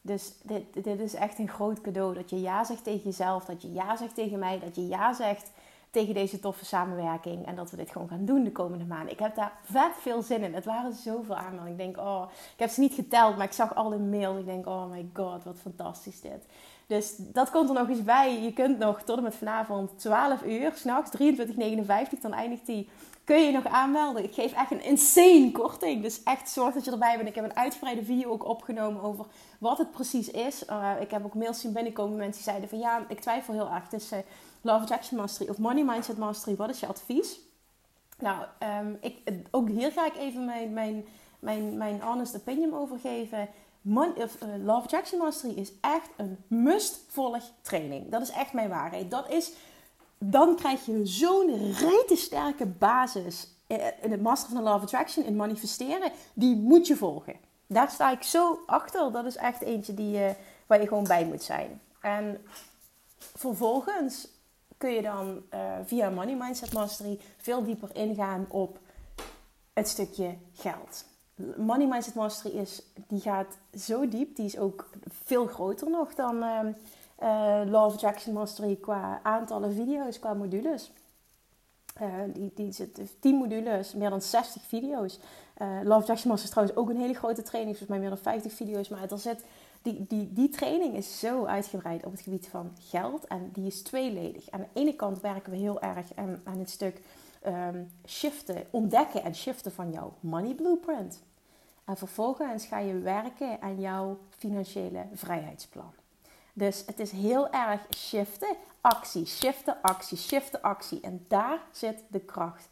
Dus 0.00 0.32
dit, 0.42 0.84
dit 0.84 1.00
is 1.00 1.14
echt 1.14 1.38
een 1.38 1.48
groot 1.48 1.80
cadeau. 1.80 2.14
Dat 2.14 2.30
je 2.30 2.40
ja 2.40 2.64
zegt 2.64 2.84
tegen 2.84 3.02
jezelf, 3.04 3.44
dat 3.44 3.62
je 3.62 3.72
ja 3.72 3.96
zegt 3.96 4.14
tegen 4.14 4.38
mij, 4.38 4.58
dat 4.58 4.74
je 4.74 4.86
ja 4.86 5.12
zegt 5.12 5.50
tegen 5.90 6.14
deze 6.14 6.40
toffe 6.40 6.64
samenwerking. 6.64 7.46
En 7.46 7.56
dat 7.56 7.70
we 7.70 7.76
dit 7.76 7.90
gewoon 7.90 8.08
gaan 8.08 8.24
doen 8.24 8.44
de 8.44 8.52
komende 8.52 8.84
maanden. 8.84 9.12
Ik 9.12 9.18
heb 9.18 9.34
daar 9.34 9.52
vet 9.62 9.92
veel 10.00 10.22
zin 10.22 10.42
in. 10.42 10.54
Het 10.54 10.64
waren 10.64 10.92
zoveel 10.92 11.36
aanmeldingen. 11.36 11.70
Ik 11.70 11.94
denk, 11.94 12.06
oh, 12.06 12.30
ik 12.52 12.58
heb 12.58 12.70
ze 12.70 12.80
niet 12.80 12.94
geteld, 12.94 13.36
maar 13.36 13.46
ik 13.46 13.52
zag 13.52 13.74
al 13.74 13.92
in 13.92 14.10
mail. 14.10 14.38
Ik 14.38 14.44
denk, 14.44 14.66
oh 14.66 14.90
my 14.90 15.08
god, 15.12 15.44
wat 15.44 15.58
fantastisch 15.58 16.20
dit. 16.20 16.46
Dus 16.86 17.14
dat 17.18 17.50
komt 17.50 17.68
er 17.68 17.74
nog 17.74 17.88
eens 17.88 18.04
bij. 18.04 18.42
Je 18.42 18.52
kunt 18.52 18.78
nog 18.78 19.02
tot 19.02 19.16
en 19.16 19.22
met 19.22 19.34
vanavond 19.34 19.98
12 19.98 20.42
uur, 20.42 20.72
s'nachts 20.74 21.10
23,59, 21.20 22.20
dan 22.20 22.32
eindigt 22.32 22.66
die. 22.66 22.88
Kun 23.24 23.40
je 23.40 23.52
nog 23.52 23.66
aanmelden? 23.66 24.24
Ik 24.24 24.34
geef 24.34 24.52
echt 24.52 24.70
een 24.70 24.82
insane 24.82 25.50
korting. 25.52 26.02
Dus 26.02 26.22
echt 26.22 26.50
zorg 26.50 26.74
dat 26.74 26.84
je 26.84 26.90
erbij 26.90 27.16
bent. 27.16 27.28
Ik 27.28 27.34
heb 27.34 27.44
een 27.44 27.56
uitgebreide 27.56 28.04
video 28.04 28.30
ook 28.30 28.44
opgenomen 28.44 29.02
over 29.02 29.26
wat 29.58 29.78
het 29.78 29.90
precies 29.90 30.30
is. 30.30 30.64
Uh, 30.68 30.90
ik 31.00 31.10
heb 31.10 31.24
ook 31.24 31.34
mails 31.34 31.60
zien 31.60 31.72
binnenkomen. 31.72 32.16
Mensen 32.16 32.42
die 32.42 32.42
zeiden 32.42 32.68
van 32.68 32.78
ja, 32.78 33.04
ik 33.08 33.20
twijfel 33.20 33.54
heel 33.54 33.70
erg 33.70 33.88
tussen 33.88 34.24
Love 34.60 34.80
Attraction 34.80 35.18
Mastery 35.18 35.50
of 35.50 35.58
Money 35.58 35.84
Mindset 35.84 36.18
Mastery. 36.18 36.56
Wat 36.56 36.70
is 36.70 36.80
je 36.80 36.86
advies? 36.86 37.38
Nou, 38.18 38.44
um, 38.80 38.98
ik, 39.00 39.18
ook 39.50 39.68
hier 39.68 39.92
ga 39.92 40.06
ik 40.06 40.16
even 40.16 40.44
mijn, 40.44 40.72
mijn, 40.72 41.04
mijn, 41.38 41.76
mijn 41.76 42.00
honest 42.00 42.36
opinion 42.36 42.74
over 42.74 42.98
geven. 42.98 43.48
Uh, 43.86 44.16
Love 44.64 44.82
Attraction 44.82 45.18
Mastery 45.18 45.52
is 45.52 45.72
echt 45.80 46.08
een 46.16 46.38
must-volg 46.46 47.42
training. 47.62 48.10
Dat 48.10 48.22
is 48.22 48.30
echt 48.30 48.52
mijn 48.52 48.68
waarheid. 48.68 49.10
Dat 49.10 49.30
is, 49.30 49.52
dan 50.18 50.56
krijg 50.56 50.86
je 50.86 51.06
zo'n 51.06 51.72
rete 51.72 52.16
sterke 52.16 52.66
basis 52.66 53.48
in 54.02 54.10
het 54.10 54.22
Master 54.22 54.52
van 54.52 54.62
Love 54.62 54.84
Attraction, 54.84 55.24
in 55.24 55.36
manifesteren. 55.36 56.12
Die 56.34 56.56
moet 56.56 56.86
je 56.86 56.96
volgen. 56.96 57.34
Daar 57.66 57.90
sta 57.90 58.10
ik 58.10 58.22
zo 58.22 58.62
achter. 58.66 59.12
Dat 59.12 59.24
is 59.24 59.36
echt 59.36 59.62
eentje 59.62 59.94
die, 59.94 60.18
uh, 60.18 60.30
waar 60.66 60.80
je 60.80 60.88
gewoon 60.88 61.04
bij 61.04 61.24
moet 61.24 61.42
zijn. 61.42 61.80
En 62.00 62.46
vervolgens 63.18 64.28
kun 64.76 64.90
je 64.90 65.02
dan 65.02 65.42
via 65.84 66.10
Money 66.10 66.34
Mindset 66.34 66.72
Mastery 66.72 67.20
veel 67.36 67.64
dieper 67.64 67.96
ingaan 67.96 68.46
op 68.48 68.78
het 69.72 69.88
stukje 69.88 70.36
geld. 70.52 71.04
Money 71.56 71.86
Mindset 71.86 72.14
Mastery 72.14 72.58
is, 72.58 72.82
die 73.08 73.20
gaat 73.20 73.58
zo 73.78 74.08
diep. 74.08 74.36
Die 74.36 74.44
is 74.44 74.58
ook 74.58 74.90
veel 75.24 75.46
groter 75.46 75.90
nog 75.90 76.14
dan 76.14 76.36
uh, 76.36 76.60
uh, 77.22 77.60
Law 77.70 77.86
of 77.86 77.92
Attraction 77.94 78.34
Mastery 78.34 78.76
qua 78.76 79.20
aantallen 79.22 79.72
video's, 79.72 80.18
qua 80.18 80.34
modules. 80.34 80.92
Uh, 82.02 82.08
die, 82.32 82.52
die 82.54 82.72
zit 82.72 83.00
10 83.20 83.36
modules, 83.36 83.94
meer 83.94 84.10
dan 84.10 84.22
60 84.22 84.62
video's. 84.62 85.18
Uh, 85.62 85.80
of 85.96 86.00
Attraction 86.00 86.30
Mastery 86.30 86.44
is 86.44 86.50
trouwens 86.50 86.76
ook 86.76 86.88
een 86.88 87.00
hele 87.00 87.14
grote 87.14 87.42
training, 87.42 87.76
volgens 87.76 87.98
mij 87.98 87.98
meer 87.98 88.16
dan 88.16 88.32
50 88.32 88.52
video's. 88.52 88.88
Maar 88.88 89.00
zit, 89.18 89.44
die, 89.82 90.04
die, 90.08 90.32
die 90.32 90.48
training 90.48 90.96
is 90.96 91.18
zo 91.18 91.44
uitgebreid 91.44 92.04
op 92.04 92.12
het 92.12 92.20
gebied 92.20 92.48
van 92.48 92.72
geld 92.80 93.26
en 93.26 93.50
die 93.52 93.66
is 93.66 93.82
tweeledig. 93.82 94.50
Aan 94.50 94.60
de 94.60 94.80
ene 94.80 94.94
kant 94.94 95.20
werken 95.20 95.52
we 95.52 95.58
heel 95.58 95.80
erg 95.80 96.06
aan, 96.14 96.40
aan 96.44 96.58
het 96.58 96.70
stuk 96.70 97.00
um, 97.46 97.90
shiften, 98.06 98.66
ontdekken 98.70 99.22
en 99.22 99.34
shiften 99.34 99.72
van 99.72 99.90
jouw 99.90 100.12
money 100.20 100.54
blueprint. 100.54 101.22
En 101.84 101.96
vervolgens 101.96 102.66
ga 102.66 102.78
je 102.78 102.98
werken 102.98 103.62
aan 103.62 103.80
jouw 103.80 104.18
financiële 104.28 105.06
vrijheidsplan. 105.12 105.92
Dus 106.52 106.82
het 106.86 106.98
is 106.98 107.10
heel 107.10 107.50
erg 107.50 107.80
shiften, 107.96 108.56
actie, 108.80 109.26
shiften, 109.26 109.76
actie, 109.82 110.16
shiften, 110.18 110.62
actie. 110.62 111.00
En 111.00 111.24
daar 111.28 111.58
zit 111.70 112.04
de 112.08 112.20
kracht. 112.20 112.68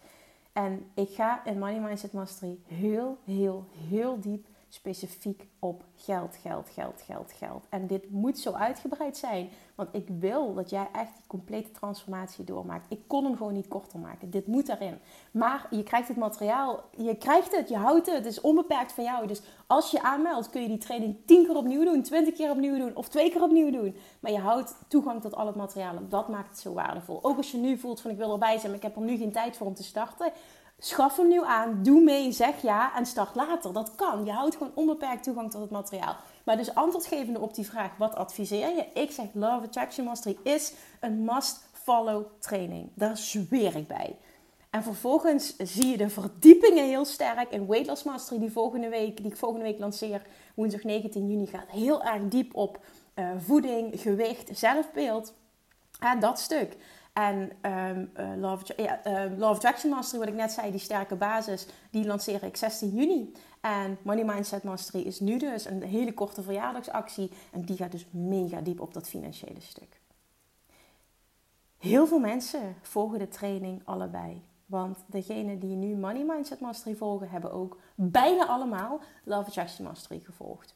En 0.52 0.90
ik 0.94 1.10
ga 1.10 1.44
in 1.44 1.58
Money 1.58 1.80
Mindset 1.80 2.12
Mastery 2.12 2.58
heel, 2.66 3.18
heel, 3.24 3.66
heel 3.88 4.20
diep 4.20 4.46
specifiek 4.74 5.48
op 5.58 5.84
geld, 5.94 6.36
geld, 6.42 6.68
geld, 6.68 7.02
geld, 7.06 7.32
geld. 7.32 7.66
En 7.68 7.86
dit 7.86 8.10
moet 8.10 8.38
zo 8.38 8.52
uitgebreid 8.52 9.16
zijn, 9.16 9.48
want 9.74 9.88
ik 9.92 10.08
wil 10.18 10.54
dat 10.54 10.70
jij 10.70 10.88
echt 10.92 11.14
die 11.14 11.26
complete 11.26 11.70
transformatie 11.70 12.44
doormaakt. 12.44 12.86
Ik 12.88 13.00
kon 13.06 13.24
hem 13.24 13.36
gewoon 13.36 13.52
niet 13.52 13.68
korter 13.68 13.98
maken. 13.98 14.30
Dit 14.30 14.46
moet 14.46 14.68
erin. 14.68 14.98
Maar 15.30 15.66
je 15.70 15.82
krijgt 15.82 16.08
het 16.08 16.16
materiaal, 16.16 16.84
je 16.96 17.16
krijgt 17.16 17.56
het, 17.56 17.68
je 17.68 17.76
houdt 17.76 18.06
het. 18.06 18.14
Het 18.14 18.26
is 18.26 18.40
onbeperkt 18.40 18.92
van 18.92 19.04
jou. 19.04 19.26
Dus 19.26 19.42
als 19.66 19.90
je 19.90 20.02
aanmeldt, 20.02 20.50
kun 20.50 20.62
je 20.62 20.68
die 20.68 20.78
training 20.78 21.16
10 21.26 21.46
keer 21.46 21.56
opnieuw 21.56 21.84
doen, 21.84 22.02
20 22.02 22.34
keer 22.34 22.50
opnieuw 22.50 22.76
doen 22.76 22.96
of 22.96 23.08
twee 23.08 23.30
keer 23.30 23.42
opnieuw 23.42 23.70
doen. 23.70 23.96
Maar 24.20 24.32
je 24.32 24.38
houdt 24.38 24.74
toegang 24.88 25.20
tot 25.20 25.34
al 25.34 25.46
het 25.46 25.56
materiaal. 25.56 25.96
En 25.96 26.08
dat 26.08 26.28
maakt 26.28 26.48
het 26.48 26.58
zo 26.58 26.72
waardevol. 26.72 27.18
Ook 27.22 27.36
als 27.36 27.50
je 27.50 27.58
nu 27.58 27.78
voelt 27.78 28.00
van 28.00 28.10
ik 28.10 28.16
wil 28.16 28.32
erbij 28.32 28.58
zijn, 28.58 28.66
maar 28.66 28.76
ik 28.76 28.82
heb 28.82 28.96
er 28.96 29.02
nu 29.02 29.16
geen 29.16 29.32
tijd 29.32 29.56
voor 29.56 29.66
om 29.66 29.74
te 29.74 29.82
starten 29.82 30.32
Schaf 30.84 31.16
hem 31.16 31.28
nu 31.28 31.44
aan, 31.44 31.82
doe 31.82 32.00
mee, 32.00 32.32
zeg 32.32 32.62
ja 32.62 32.96
en 32.96 33.06
start 33.06 33.34
later. 33.34 33.72
Dat 33.72 33.94
kan. 33.94 34.24
Je 34.24 34.32
houdt 34.32 34.56
gewoon 34.56 34.72
onbeperkt 34.74 35.22
toegang 35.22 35.50
tot 35.50 35.60
het 35.60 35.70
materiaal. 35.70 36.16
Maar 36.44 36.56
dus 36.56 36.74
antwoordgevende 36.74 37.40
op 37.40 37.54
die 37.54 37.66
vraag, 37.66 37.96
wat 37.98 38.14
adviseer 38.14 38.76
je? 38.76 38.86
Ik 38.94 39.10
zeg 39.10 39.26
Love 39.32 39.64
Attraction 39.64 40.04
Mastery 40.04 40.36
is 40.42 40.72
een 41.00 41.24
must-follow 41.24 42.24
training. 42.38 42.88
Daar 42.94 43.16
zweer 43.16 43.76
ik 43.76 43.86
bij. 43.86 44.16
En 44.70 44.82
vervolgens 44.82 45.56
zie 45.56 45.86
je 45.86 45.96
de 45.96 46.08
verdiepingen 46.08 46.84
heel 46.84 47.04
sterk 47.04 47.50
in 47.50 47.66
Weight 47.66 47.86
Loss 47.86 48.02
Mastery, 48.02 48.40
die, 48.40 48.52
volgende 48.52 48.88
week, 48.88 49.16
die 49.16 49.26
ik 49.26 49.36
volgende 49.36 49.64
week 49.64 49.78
lanceer, 49.78 50.22
woensdag 50.54 50.82
19 50.82 51.28
juni, 51.28 51.46
gaat 51.46 51.70
heel 51.70 52.02
erg 52.02 52.28
diep 52.28 52.54
op 52.54 52.80
uh, 53.14 53.30
voeding, 53.38 54.00
gewicht, 54.00 54.58
zelfbeeld. 54.58 55.34
En 56.00 56.20
dat 56.20 56.38
stuk. 56.38 56.76
En 57.12 57.52
um, 57.62 58.10
uh, 58.16 58.32
Love, 58.36 58.82
ja, 58.82 59.00
Love 59.36 59.54
Attraction 59.54 59.90
Mastery, 59.90 60.18
wat 60.18 60.28
ik 60.28 60.34
net 60.34 60.52
zei, 60.52 60.70
die 60.70 60.80
sterke 60.80 61.16
basis, 61.16 61.66
die 61.90 62.06
lanceer 62.06 62.42
ik 62.42 62.56
16 62.56 62.90
juni. 62.90 63.32
En 63.60 63.98
Money 64.02 64.24
Mindset 64.24 64.62
Mastery 64.62 65.02
is 65.02 65.20
nu 65.20 65.38
dus 65.38 65.64
een 65.64 65.82
hele 65.82 66.14
korte 66.14 66.42
verjaardagsactie. 66.42 67.30
En 67.52 67.62
die 67.62 67.76
gaat 67.76 67.92
dus 67.92 68.06
mega 68.10 68.60
diep 68.60 68.80
op 68.80 68.94
dat 68.94 69.08
financiële 69.08 69.60
stuk. 69.60 70.00
Heel 71.78 72.06
veel 72.06 72.18
mensen 72.18 72.76
volgen 72.82 73.18
de 73.18 73.28
training 73.28 73.82
allebei. 73.84 74.42
Want 74.66 74.98
degenen 75.06 75.58
die 75.58 75.76
nu 75.76 75.96
Money 75.96 76.24
Mindset 76.24 76.60
Mastery 76.60 76.96
volgen, 76.96 77.30
hebben 77.30 77.52
ook 77.52 77.78
bijna 77.94 78.46
allemaal 78.46 79.00
Love 79.24 79.46
Attraction 79.46 79.86
Mastery 79.86 80.20
gevolgd. 80.20 80.74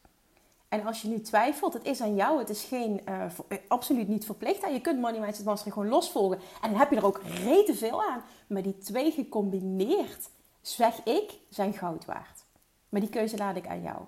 En 0.68 0.86
als 0.86 1.02
je 1.02 1.08
nu 1.08 1.20
twijfelt, 1.20 1.72
het 1.72 1.84
is 1.84 2.00
aan 2.00 2.14
jou. 2.14 2.38
Het 2.38 2.48
is 2.48 2.64
geen, 2.64 3.00
uh, 3.08 3.24
absoluut 3.68 4.08
niet 4.08 4.24
verplicht. 4.24 4.70
Je 4.72 4.80
kunt 4.80 5.00
Money 5.00 5.20
Mindset 5.20 5.44
Mastery 5.44 5.72
gewoon 5.72 5.88
losvolgen. 5.88 6.38
En 6.62 6.70
dan 6.70 6.78
heb 6.78 6.90
je 6.90 6.96
er 6.96 7.06
ook 7.06 7.20
rete 7.44 7.74
veel 7.74 8.02
aan. 8.02 8.22
Maar 8.46 8.62
die 8.62 8.78
twee 8.78 9.10
gecombineerd, 9.10 10.30
zeg 10.60 11.04
ik, 11.04 11.38
zijn 11.48 11.72
goud 11.72 12.04
waard. 12.04 12.44
Maar 12.88 13.00
die 13.00 13.10
keuze 13.10 13.36
laat 13.36 13.56
ik 13.56 13.66
aan 13.66 13.82
jou. 13.82 13.98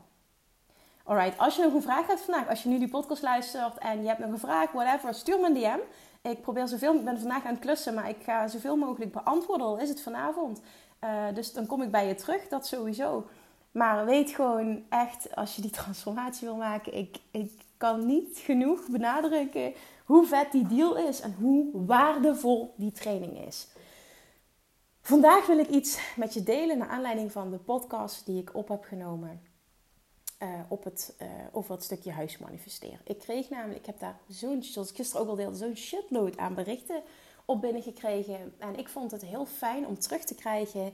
Alright, 1.05 1.39
als 1.39 1.57
je 1.57 1.63
nog 1.63 1.73
een 1.73 1.83
vraag 1.83 2.07
hebt 2.07 2.21
vandaag, 2.21 2.49
als 2.49 2.63
je 2.63 2.69
nu 2.69 2.79
die 2.79 2.89
podcast 2.89 3.23
luistert 3.23 3.79
en 3.79 4.03
je 4.03 4.09
hebt 4.09 4.19
nog 4.19 4.31
een 4.31 4.39
vraag, 4.39 4.73
whatever, 4.73 5.15
stuur 5.15 5.41
me 5.41 5.47
een 5.47 5.55
DM. 5.55 5.79
Ik 6.29 6.43
probeer 6.43 6.69
zoveel, 6.69 6.95
ik 6.95 7.05
ben 7.05 7.19
vandaag 7.19 7.45
aan 7.45 7.53
het 7.53 7.61
klussen, 7.61 7.95
maar 7.95 8.09
ik 8.09 8.23
ga 8.23 8.49
zoveel 8.49 8.77
mogelijk 8.77 9.13
beantwoorden, 9.13 9.67
al 9.67 9.79
is 9.79 9.89
het 9.89 10.03
vanavond. 10.03 10.61
Uh, 11.05 11.25
dus 11.35 11.53
dan 11.53 11.67
kom 11.67 11.83
ik 11.83 11.91
bij 11.91 12.07
je 12.07 12.15
terug, 12.15 12.49
dat 12.49 12.67
sowieso. 12.67 13.27
Maar 13.71 14.07
weet 14.07 14.31
gewoon 14.31 14.85
echt, 14.89 15.35
als 15.37 15.57
je 15.57 15.63
die 15.63 15.71
transformatie 15.71 16.49
wil 16.49 16.57
maken, 16.57 16.95
ik, 16.95 17.17
ik 17.31 17.53
kan 17.77 18.07
niet 18.07 18.39
genoeg 18.39 18.89
benadrukken 18.89 19.75
hoe 20.05 20.27
vet 20.27 20.53
die 20.53 20.67
deal 20.67 20.97
is 20.97 21.21
en 21.21 21.35
hoe 21.41 21.87
waardevol 21.87 22.75
die 22.77 22.93
training 22.93 23.47
is. 23.47 23.69
Vandaag 25.01 25.47
wil 25.47 25.59
ik 25.59 25.69
iets 25.69 25.99
met 26.17 26.35
je 26.35 26.43
delen 26.43 26.79
naar 26.79 26.89
aanleiding 26.89 27.33
van 27.33 27.51
de 27.51 27.59
podcast 27.59 28.27
die 28.27 28.41
ik 28.41 28.55
op 28.55 28.69
heb 28.69 28.85
genomen 28.85 29.41
uh, 30.43 30.49
op 30.69 30.85
het, 30.85 31.15
uh, 31.23 31.29
over 31.53 31.75
het 31.75 31.85
stukje 31.85 32.11
huis 32.11 32.39
manifesteren. 32.39 33.01
Ik 33.05 33.19
kreeg 33.19 33.51
namelijk, 33.51 33.79
ik 33.79 33.87
heb 33.87 33.99
daar 33.99 34.19
zo'n, 34.29 34.63
zoals 34.63 34.91
ik 34.91 34.97
gisteren 34.97 35.23
ook 35.23 35.29
al 35.29 35.37
deelde, 35.37 35.57
zo'n 35.57 35.77
shitload 35.77 36.37
aan 36.37 36.55
berichten 36.55 37.03
op 37.45 37.61
binnengekregen. 37.61 38.55
En 38.59 38.79
ik 38.79 38.89
vond 38.89 39.11
het 39.11 39.23
heel 39.23 39.47
fijn 39.47 39.87
om 39.87 39.99
terug 39.99 40.25
te 40.25 40.35
krijgen 40.35 40.93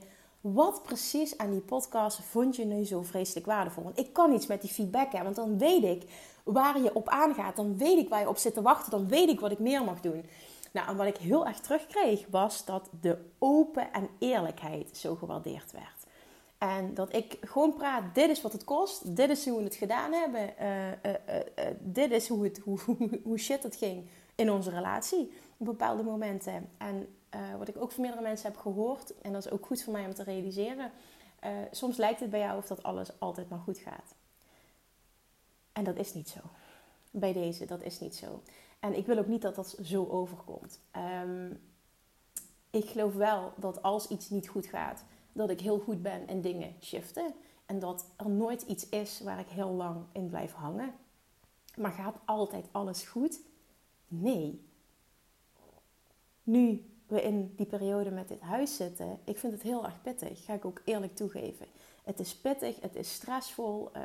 wat 0.53 0.83
precies 0.83 1.37
aan 1.37 1.51
die 1.51 1.59
podcast 1.59 2.19
vond 2.19 2.55
je 2.55 2.65
nu 2.65 2.85
zo 2.85 3.01
vreselijk 3.01 3.45
waardevol? 3.45 3.83
Want 3.83 3.99
ik 3.99 4.13
kan 4.13 4.33
iets 4.33 4.47
met 4.47 4.61
die 4.61 4.69
feedback 4.69 5.11
hebben, 5.11 5.33
want 5.33 5.35
dan 5.35 5.57
weet 5.57 5.83
ik 5.83 6.09
waar 6.43 6.81
je 6.81 6.95
op 6.95 7.09
aangaat. 7.09 7.55
Dan 7.55 7.77
weet 7.77 7.97
ik 7.97 8.09
waar 8.09 8.19
je 8.19 8.29
op 8.29 8.37
zit 8.37 8.53
te 8.53 8.61
wachten. 8.61 8.91
Dan 8.91 9.07
weet 9.07 9.29
ik 9.29 9.39
wat 9.39 9.51
ik 9.51 9.59
meer 9.59 9.83
mag 9.83 10.01
doen. 10.01 10.25
Nou, 10.71 10.87
en 10.87 10.95
wat 10.95 11.07
ik 11.07 11.17
heel 11.17 11.45
erg 11.45 11.59
terugkreeg 11.59 12.25
was 12.29 12.65
dat 12.65 12.89
de 13.01 13.17
open 13.39 13.93
en 13.93 14.09
eerlijkheid 14.19 14.97
zo 14.97 15.15
gewaardeerd 15.15 15.71
werd. 15.71 16.03
En 16.57 16.93
dat 16.93 17.15
ik 17.15 17.37
gewoon 17.41 17.73
praat, 17.73 18.15
dit 18.15 18.29
is 18.29 18.41
wat 18.41 18.51
het 18.51 18.63
kost, 18.63 19.15
dit 19.15 19.29
is 19.29 19.45
hoe 19.45 19.57
we 19.57 19.63
het 19.63 19.75
gedaan 19.75 20.13
hebben, 20.13 20.53
uh, 20.61 21.65
dit 21.79 22.11
is 22.11 22.27
hoe, 22.27 22.43
het, 22.43 22.57
hoe, 22.63 22.79
hoe 23.23 23.37
shit 23.37 23.63
het 23.63 23.75
ging 23.75 24.07
in 24.35 24.51
onze 24.51 24.69
relatie 24.69 25.31
op 25.57 25.65
bepaalde 25.65 26.03
momenten. 26.03 26.69
En 26.77 27.14
wat 27.57 27.67
ik 27.67 27.77
ook 27.77 27.91
van 27.91 28.01
meerdere 28.01 28.23
mensen 28.23 28.51
heb 28.51 28.59
gehoord, 28.59 29.21
en 29.21 29.33
dat 29.33 29.45
is 29.45 29.51
ook 29.51 29.65
goed 29.65 29.83
voor 29.83 29.93
mij 29.93 30.05
om 30.05 30.13
te 30.13 30.23
realiseren, 30.23 30.91
soms 31.71 31.97
lijkt 31.97 32.19
het 32.19 32.29
bij 32.29 32.39
jou 32.39 32.57
of 32.57 32.67
dat 32.67 32.83
alles 32.83 33.19
altijd 33.19 33.49
maar 33.49 33.59
goed 33.59 33.77
gaat. 33.77 34.15
En 35.71 35.83
dat 35.83 35.97
is 35.97 36.13
niet 36.13 36.29
zo. 36.29 36.39
Bij 37.11 37.33
deze, 37.33 37.65
dat 37.65 37.81
is 37.81 37.99
niet 37.99 38.15
zo. 38.15 38.41
En 38.79 38.97
ik 38.97 39.05
wil 39.05 39.17
ook 39.17 39.27
niet 39.27 39.41
dat 39.41 39.55
dat 39.55 39.77
zo 39.83 40.07
overkomt. 40.07 40.79
Um, 41.23 41.61
ik 42.69 42.85
geloof 42.85 43.13
wel 43.13 43.53
dat 43.57 43.81
als 43.81 44.07
iets 44.07 44.29
niet 44.29 44.47
goed 44.47 44.65
gaat, 44.65 45.03
dat 45.31 45.49
ik 45.49 45.59
heel 45.59 45.79
goed 45.79 46.01
ben 46.01 46.27
in 46.27 46.41
dingen 46.41 46.75
shiften. 46.81 47.33
En 47.65 47.79
dat 47.79 48.05
er 48.15 48.29
nooit 48.29 48.61
iets 48.61 48.89
is 48.89 49.21
waar 49.21 49.39
ik 49.39 49.47
heel 49.47 49.71
lang 49.71 50.05
in 50.11 50.27
blijf 50.27 50.53
hangen. 50.53 50.93
Maar 51.75 51.91
gaat 51.91 52.17
altijd 52.25 52.65
alles 52.71 53.03
goed? 53.03 53.39
Nee. 54.07 54.67
Nu 56.43 56.89
we 57.07 57.21
in 57.21 57.53
die 57.55 57.65
periode 57.65 58.11
met 58.11 58.27
dit 58.27 58.41
huis 58.41 58.75
zitten, 58.75 59.19
ik 59.23 59.37
vind 59.37 59.53
het 59.53 59.61
heel 59.61 59.85
erg 59.85 60.01
pittig, 60.01 60.45
ga 60.45 60.53
ik 60.53 60.65
ook 60.65 60.81
eerlijk 60.85 61.15
toegeven. 61.15 61.65
Het 62.03 62.19
is 62.19 62.35
pittig, 62.35 62.81
het 62.81 62.95
is 62.95 63.13
stressvol. 63.13 63.91
Uh, 63.95 64.01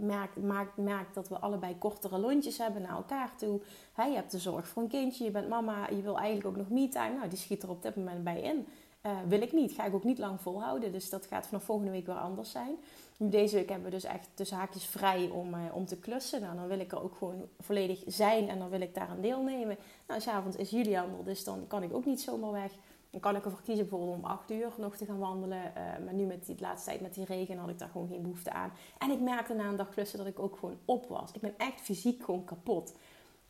merk, 0.00 0.36
maakt, 0.36 0.76
maakt 0.76 1.14
dat 1.14 1.28
we 1.28 1.38
allebei 1.38 1.78
kortere 1.78 2.18
lontjes 2.18 2.58
hebben 2.58 2.82
naar 2.82 2.96
elkaar 2.96 3.36
toe. 3.36 3.60
je 3.96 4.14
hebt 4.14 4.30
de 4.30 4.38
zorg 4.38 4.68
voor 4.68 4.82
een 4.82 4.88
kindje, 4.88 5.24
je 5.24 5.30
bent 5.30 5.48
mama, 5.48 5.88
je 5.88 6.02
wil 6.02 6.18
eigenlijk 6.18 6.46
ook 6.46 6.56
nog 6.56 6.70
me-time. 6.70 7.16
Nou, 7.16 7.28
die 7.28 7.38
schiet 7.38 7.62
er 7.62 7.70
op 7.70 7.82
dit 7.82 7.96
moment 7.96 8.24
bij 8.24 8.40
in. 8.40 8.66
Uh, 9.06 9.12
wil 9.28 9.40
ik 9.42 9.52
niet, 9.52 9.72
ga 9.72 9.84
ik 9.84 9.94
ook 9.94 10.04
niet 10.04 10.18
lang 10.18 10.40
volhouden. 10.40 10.92
Dus 10.92 11.10
dat 11.10 11.26
gaat 11.26 11.46
vanaf 11.46 11.64
volgende 11.64 11.90
week 11.90 12.06
weer 12.06 12.14
anders 12.14 12.50
zijn. 12.50 12.76
Deze 13.16 13.54
week 13.54 13.68
hebben 13.68 13.84
we 13.84 13.94
dus 13.94 14.04
echt 14.04 14.28
de 14.34 14.44
zaakjes 14.44 14.84
vrij 14.84 15.28
om, 15.28 15.54
uh, 15.54 15.60
om 15.72 15.86
te 15.86 15.96
klussen. 15.96 16.40
Nou, 16.40 16.56
dan 16.56 16.68
wil 16.68 16.78
ik 16.78 16.92
er 16.92 17.02
ook 17.02 17.14
gewoon 17.18 17.48
volledig 17.60 18.02
zijn 18.06 18.48
en 18.48 18.58
dan 18.58 18.68
wil 18.70 18.80
ik 18.80 18.94
daar 18.94 19.08
aan 19.08 19.20
deelnemen. 19.20 19.76
Nou, 20.06 20.20
s'avonds 20.20 20.56
is 20.56 20.70
Julian 20.70 21.18
er, 21.18 21.24
dus 21.24 21.44
dan 21.44 21.66
kan 21.66 21.82
ik 21.82 21.94
ook 21.94 22.04
niet 22.04 22.20
zomaar 22.20 22.52
weg. 22.52 22.72
Dan 23.10 23.20
kan 23.20 23.36
ik 23.36 23.44
ervoor 23.44 23.62
kiezen 23.62 23.88
bijvoorbeeld 23.88 24.18
om 24.18 24.24
8 24.24 24.50
uur 24.50 24.72
nog 24.78 24.96
te 24.96 25.04
gaan 25.04 25.18
wandelen. 25.18 25.58
Uh, 25.58 26.04
maar 26.04 26.14
nu 26.14 26.24
met 26.24 26.46
die 26.46 26.56
laatste 26.60 26.88
tijd 26.88 27.00
met 27.00 27.14
die 27.14 27.24
regen 27.24 27.58
had 27.58 27.68
ik 27.68 27.78
daar 27.78 27.88
gewoon 27.88 28.08
geen 28.08 28.22
behoefte 28.22 28.52
aan. 28.52 28.72
En 28.98 29.10
ik 29.10 29.20
merkte 29.20 29.54
na 29.54 29.64
een 29.64 29.76
dag 29.76 29.88
klussen 29.88 30.18
dat 30.18 30.26
ik 30.26 30.38
ook 30.38 30.56
gewoon 30.58 30.78
op 30.84 31.08
was. 31.08 31.32
Ik 31.32 31.40
ben 31.40 31.54
echt 31.56 31.80
fysiek 31.80 32.24
gewoon 32.24 32.44
kapot. 32.44 32.94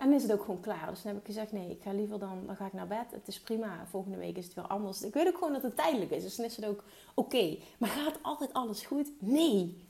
En 0.00 0.12
is 0.12 0.23
het 0.23 0.33
ook 0.33 0.40
gewoon 0.40 0.61
klaar. 0.61 0.87
Dus 0.88 1.02
dan 1.02 1.12
heb 1.12 1.21
ik 1.21 1.26
gezegd, 1.26 1.52
nee, 1.52 1.71
ik 1.71 1.83
ga 1.83 1.92
liever 1.92 2.19
dan, 2.19 2.42
dan 2.47 2.57
ga 2.57 2.66
ik 2.66 2.73
naar 2.73 2.87
bed. 2.87 3.11
Het 3.11 3.28
is 3.28 3.40
prima, 3.40 3.87
volgende 3.90 4.19
week 4.19 4.37
is 4.37 4.45
het 4.45 4.54
weer 4.54 4.66
anders. 4.66 5.02
Ik 5.02 5.14
weet 5.14 5.26
ook 5.26 5.38
gewoon 5.38 5.52
dat 5.52 5.62
het 5.62 5.76
tijdelijk 5.76 6.11
is, 6.11 6.23
dus 6.23 6.37
dan 6.37 6.47
is 6.47 6.57
het 6.57 6.64
ook 6.64 6.85
oké. 7.14 7.57
Maar 7.78 7.88
gaat 7.88 8.19
altijd 8.23 8.52
alles 8.52 8.83
goed? 8.87 9.11
Nee, 9.19 9.87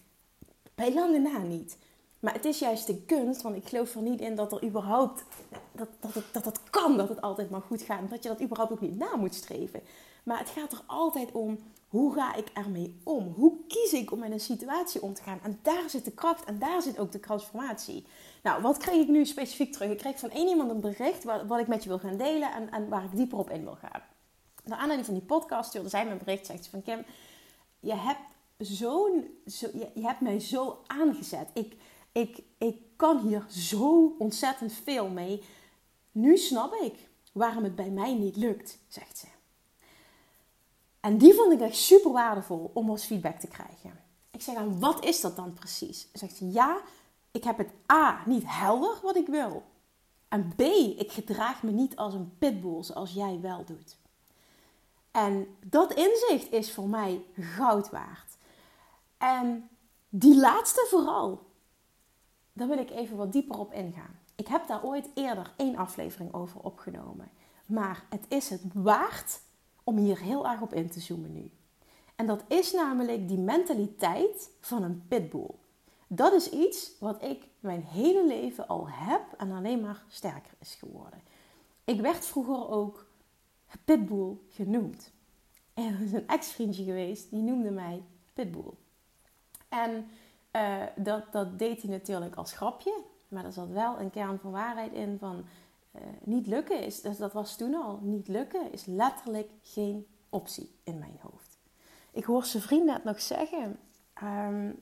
bij 0.74 0.94
lange 0.94 1.18
na 1.18 1.38
niet. 1.38 1.76
Maar 2.20 2.32
het 2.32 2.44
is 2.44 2.58
juist 2.58 2.86
de 2.86 3.02
kunst, 3.02 3.42
want 3.42 3.56
ik 3.56 3.68
geloof 3.68 3.94
er 3.94 4.02
niet 4.02 4.20
in 4.20 4.34
dat 4.34 4.52
er 4.52 4.64
überhaupt, 4.64 5.24
dat, 5.72 5.88
dat, 6.00 6.14
het, 6.14 6.24
dat 6.32 6.44
het 6.44 6.60
kan 6.70 6.96
dat 6.96 7.08
het 7.08 7.20
altijd 7.20 7.50
maar 7.50 7.60
goed 7.60 7.82
gaat. 7.82 8.10
Dat 8.10 8.22
je 8.22 8.28
dat 8.28 8.42
überhaupt 8.42 8.72
ook 8.72 8.80
niet 8.80 8.98
na 8.98 9.16
moet 9.16 9.34
streven. 9.34 9.80
Maar 10.22 10.38
het 10.38 10.48
gaat 10.48 10.72
er 10.72 10.82
altijd 10.86 11.32
om, 11.32 11.58
hoe 11.88 12.14
ga 12.14 12.34
ik 12.34 12.48
ermee 12.54 13.00
om? 13.02 13.32
Hoe 13.36 13.52
kies 13.68 13.92
ik 13.92 14.12
om 14.12 14.18
met 14.18 14.30
een 14.30 14.40
situatie 14.40 15.02
om 15.02 15.14
te 15.14 15.22
gaan? 15.22 15.40
En 15.42 15.58
daar 15.62 15.90
zit 15.90 16.04
de 16.04 16.10
kracht 16.10 16.44
en 16.44 16.58
daar 16.58 16.82
zit 16.82 16.98
ook 16.98 17.12
de 17.12 17.20
transformatie. 17.20 18.04
Nou, 18.42 18.62
wat 18.62 18.76
kreeg 18.76 19.02
ik 19.02 19.08
nu 19.08 19.26
specifiek 19.26 19.72
terug? 19.72 19.90
Ik 19.90 19.98
kreeg 19.98 20.18
van 20.18 20.30
één 20.30 20.48
iemand 20.48 20.70
een 20.70 20.80
bericht 20.80 21.24
wat, 21.24 21.46
wat 21.46 21.60
ik 21.60 21.66
met 21.66 21.82
je 21.82 21.88
wil 21.88 21.98
gaan 21.98 22.16
delen 22.16 22.52
en, 22.52 22.70
en 22.70 22.88
waar 22.88 23.04
ik 23.04 23.16
dieper 23.16 23.38
op 23.38 23.50
in 23.50 23.64
wil 23.64 23.76
gaan. 23.76 24.02
Naar 24.64 24.78
aanleiding 24.78 25.06
van 25.06 25.14
die 25.14 25.26
podcast 25.26 25.68
stuurde 25.68 25.88
zij 25.88 26.04
me 26.04 26.10
een 26.10 26.18
bericht, 26.18 26.46
zegt 26.46 26.64
ze 26.64 26.70
van 26.70 26.82
Kim, 26.82 27.04
je 27.80 27.94
hebt, 27.94 28.20
zo'n, 28.58 29.40
zo, 29.46 29.68
je, 29.72 29.90
je, 29.94 30.06
hebt 30.06 30.20
mij 30.20 30.40
zo 30.40 30.82
aangezet. 30.86 31.48
Ik, 31.54 31.76
ik, 32.12 32.42
ik 32.58 32.76
kan 32.96 33.18
hier 33.18 33.44
zo 33.48 34.14
ontzettend 34.18 34.72
veel 34.72 35.08
mee. 35.08 35.42
Nu 36.12 36.36
snap 36.36 36.74
ik 36.74 37.08
waarom 37.32 37.64
het 37.64 37.74
bij 37.74 37.90
mij 37.90 38.14
niet 38.14 38.36
lukt, 38.36 38.78
zegt 38.88 39.18
ze. 39.18 39.26
En 41.00 41.18
die 41.18 41.34
vond 41.34 41.52
ik 41.52 41.60
echt 41.60 41.76
super 41.76 42.12
waardevol 42.12 42.70
om 42.74 42.90
als 42.90 43.04
feedback 43.04 43.38
te 43.38 43.48
krijgen. 43.48 44.00
Ik 44.30 44.42
zeg 44.42 44.54
aan, 44.54 44.80
wat 44.80 45.04
is 45.04 45.20
dat 45.20 45.36
dan 45.36 45.52
precies? 45.52 46.08
Zegt 46.12 46.36
ze, 46.36 46.50
ja, 46.50 46.80
ik 47.30 47.44
heb 47.44 47.58
het 47.58 47.72
A, 47.92 48.22
niet 48.26 48.44
helder 48.46 48.98
wat 49.02 49.16
ik 49.16 49.26
wil. 49.26 49.62
En 50.28 50.52
B, 50.56 50.60
ik 50.96 51.12
gedraag 51.12 51.62
me 51.62 51.70
niet 51.70 51.96
als 51.96 52.14
een 52.14 52.38
pitbull 52.38 52.82
zoals 52.82 53.12
jij 53.12 53.40
wel 53.40 53.64
doet. 53.64 53.96
En 55.10 55.56
dat 55.64 55.92
inzicht 55.92 56.52
is 56.52 56.72
voor 56.72 56.88
mij 56.88 57.24
goud 57.38 57.90
waard. 57.90 58.36
En 59.18 59.68
die 60.08 60.36
laatste 60.36 60.86
vooral, 60.90 61.46
daar 62.52 62.68
wil 62.68 62.78
ik 62.78 62.90
even 62.90 63.16
wat 63.16 63.32
dieper 63.32 63.58
op 63.58 63.72
ingaan. 63.72 64.18
Ik 64.34 64.46
heb 64.46 64.66
daar 64.66 64.84
ooit 64.84 65.08
eerder 65.14 65.52
één 65.56 65.76
aflevering 65.76 66.34
over 66.34 66.60
opgenomen. 66.60 67.30
Maar 67.66 68.04
het 68.08 68.24
is 68.28 68.50
het 68.50 68.62
waard 68.74 69.40
om 69.84 69.96
hier 69.96 70.20
heel 70.20 70.48
erg 70.48 70.60
op 70.60 70.74
in 70.74 70.90
te 70.90 71.00
zoomen 71.00 71.32
nu. 71.32 71.50
En 72.16 72.26
dat 72.26 72.44
is 72.48 72.72
namelijk 72.72 73.28
die 73.28 73.38
mentaliteit 73.38 74.50
van 74.60 74.82
een 74.82 75.04
pitbull. 75.08 75.50
Dat 76.12 76.32
is 76.32 76.50
iets 76.50 76.92
wat 76.98 77.22
ik 77.22 77.46
mijn 77.60 77.82
hele 77.82 78.26
leven 78.26 78.68
al 78.68 78.88
heb 78.88 79.22
en 79.36 79.50
alleen 79.50 79.80
maar 79.80 80.04
sterker 80.08 80.52
is 80.58 80.74
geworden. 80.74 81.20
Ik 81.84 82.00
werd 82.00 82.26
vroeger 82.26 82.68
ook 82.68 83.06
pitbull 83.84 84.36
genoemd. 84.48 85.12
En 85.74 85.84
er 85.84 86.00
is 86.00 86.12
een 86.12 86.28
ex-vriendje 86.28 86.84
geweest 86.84 87.30
die 87.30 87.42
noemde 87.42 87.70
mij 87.70 88.02
pitbull. 88.32 88.72
En 89.68 90.08
uh, 90.52 90.82
dat, 90.96 91.32
dat 91.32 91.58
deed 91.58 91.82
hij 91.82 91.90
natuurlijk 91.90 92.34
als 92.34 92.52
grapje. 92.52 93.02
Maar 93.28 93.44
er 93.44 93.52
zat 93.52 93.68
wel 93.68 94.00
een 94.00 94.10
kern 94.10 94.38
van 94.38 94.50
waarheid 94.50 94.92
in 94.92 95.18
van 95.18 95.44
uh, 95.96 96.02
niet 96.24 96.46
lukken 96.46 96.84
is, 96.84 97.00
dus 97.00 97.16
dat 97.16 97.32
was 97.32 97.56
toen 97.56 97.74
al, 97.74 97.98
niet 98.02 98.28
lukken 98.28 98.72
is 98.72 98.84
letterlijk 98.84 99.50
geen 99.62 100.06
optie 100.28 100.74
in 100.84 100.98
mijn 100.98 101.18
hoofd. 101.20 101.58
Ik 102.12 102.24
hoor 102.24 102.44
zijn 102.44 102.62
vriend 102.62 102.84
net 102.84 103.04
nog 103.04 103.20
zeggen, 103.20 103.78
um, 104.22 104.80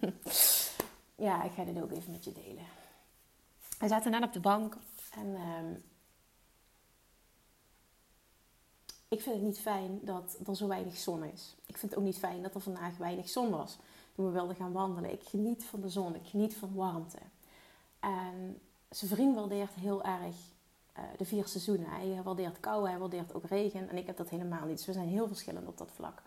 ja, 1.26 1.42
ik 1.42 1.52
ga 1.52 1.64
dit 1.64 1.82
ook 1.82 1.90
even 1.90 2.12
met 2.12 2.24
je 2.24 2.32
delen. 2.32 2.64
Hij 3.78 3.88
zaten 3.88 4.10
net 4.10 4.22
op 4.22 4.32
de 4.32 4.40
bank 4.40 4.76
en 5.10 5.26
um, 5.26 5.84
ik 9.08 9.20
vind 9.20 9.34
het 9.34 9.44
niet 9.44 9.58
fijn 9.58 10.00
dat 10.02 10.38
er 10.46 10.56
zo 10.56 10.68
weinig 10.68 10.96
zon 10.96 11.24
is. 11.24 11.56
Ik 11.66 11.78
vind 11.78 11.90
het 11.92 12.00
ook 12.00 12.06
niet 12.06 12.18
fijn 12.18 12.42
dat 12.42 12.54
er 12.54 12.60
vandaag 12.60 12.96
weinig 12.96 13.28
zon 13.28 13.50
was 13.50 13.78
toen 14.14 14.26
we 14.26 14.32
wilden 14.32 14.56
gaan 14.56 14.72
wandelen. 14.72 15.12
Ik 15.12 15.22
geniet 15.22 15.64
van 15.64 15.80
de 15.80 15.88
zon, 15.88 16.14
ik 16.14 16.26
geniet 16.26 16.56
van 16.56 16.74
warmte. 16.74 17.18
En 18.00 18.60
zijn 18.88 19.10
vriend 19.10 19.34
waardeert 19.34 19.74
heel 19.74 20.04
erg 20.04 20.36
uh, 20.98 21.04
de 21.16 21.24
vier 21.24 21.46
seizoenen. 21.46 21.90
Hij 21.90 22.22
waardeert 22.22 22.60
kou, 22.60 22.88
hij 22.88 22.98
waardeert 22.98 23.34
ook 23.34 23.44
regen. 23.44 23.88
En 23.88 23.96
ik 23.96 24.06
heb 24.06 24.16
dat 24.16 24.28
helemaal 24.28 24.66
niet. 24.66 24.76
Dus 24.76 24.86
we 24.86 24.92
zijn 24.92 25.08
heel 25.08 25.26
verschillend 25.26 25.66
op 25.66 25.78
dat 25.78 25.90
vlak. 25.94 26.22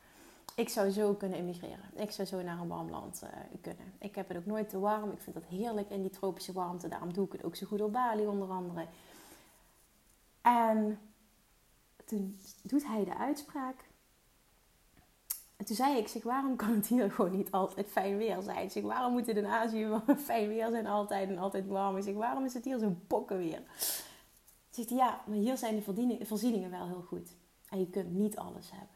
Ik 0.56 0.70
zou 0.70 0.90
zo 0.90 1.14
kunnen 1.14 1.38
emigreren. 1.38 1.92
Ik 1.96 2.12
zou 2.12 2.28
zo 2.28 2.42
naar 2.42 2.60
een 2.60 2.68
warm 2.68 2.90
land 2.90 3.22
uh, 3.24 3.30
kunnen. 3.62 3.94
Ik 4.00 4.16
heb 4.16 4.28
het 4.28 4.38
ook 4.38 4.46
nooit 4.46 4.70
te 4.70 4.80
warm. 4.80 5.12
Ik 5.12 5.22
vind 5.22 5.36
het 5.36 5.46
heerlijk 5.46 5.90
in 5.90 6.02
die 6.02 6.12
tropische 6.12 6.54
warmte. 6.54 6.88
Daarom 6.88 7.14
doe 7.14 7.26
ik 7.26 7.32
het 7.32 7.44
ook 7.44 7.56
zo 7.56 7.66
goed 7.68 7.82
op 7.82 7.94
Bali 7.94 8.28
onder 8.28 8.50
andere. 8.50 8.88
En 10.42 11.00
toen 12.06 12.40
doet 12.62 12.88
hij 12.88 13.06
de 13.06 13.18
uitspraak. 13.18 13.86
En 15.56 15.66
toen 15.66 15.76
zei 15.76 15.98
ik, 15.98 16.24
waarom 16.24 16.56
kan 16.56 16.74
het 16.76 16.88
hier 16.88 17.12
gewoon 17.16 17.32
niet 17.32 17.52
altijd 17.52 17.88
fijn 17.88 18.18
weer 18.18 18.42
zijn? 18.42 18.72
Zeg, 18.72 18.84
waarom 18.84 19.12
moet 19.12 19.28
het 19.28 19.38
in 19.38 19.46
Azië 19.46 20.02
fijn 20.18 20.48
weer 20.48 20.70
zijn 20.70 20.88
altijd 20.88 21.30
en 21.30 21.38
altijd 21.38 21.68
warm? 21.68 21.98
Ik 21.98 22.04
zeg, 22.04 22.14
waarom 22.14 22.46
is 22.46 22.54
het 22.54 22.66
hier 22.66 22.78
zo 22.78 22.96
bokken 23.08 23.38
weer? 23.38 23.62
Zegt 24.70 24.90
hij, 24.90 24.98
ja, 24.98 25.22
maar 25.28 25.38
hier 25.38 25.58
zijn 25.58 25.76
de 25.76 26.26
voorzieningen 26.26 26.72
wel 26.72 26.88
heel 26.88 27.06
goed. 27.08 27.36
En 27.70 27.80
je 27.80 27.90
kunt 27.90 28.14
niet 28.14 28.38
alles 28.38 28.72
hebben. 28.72 28.95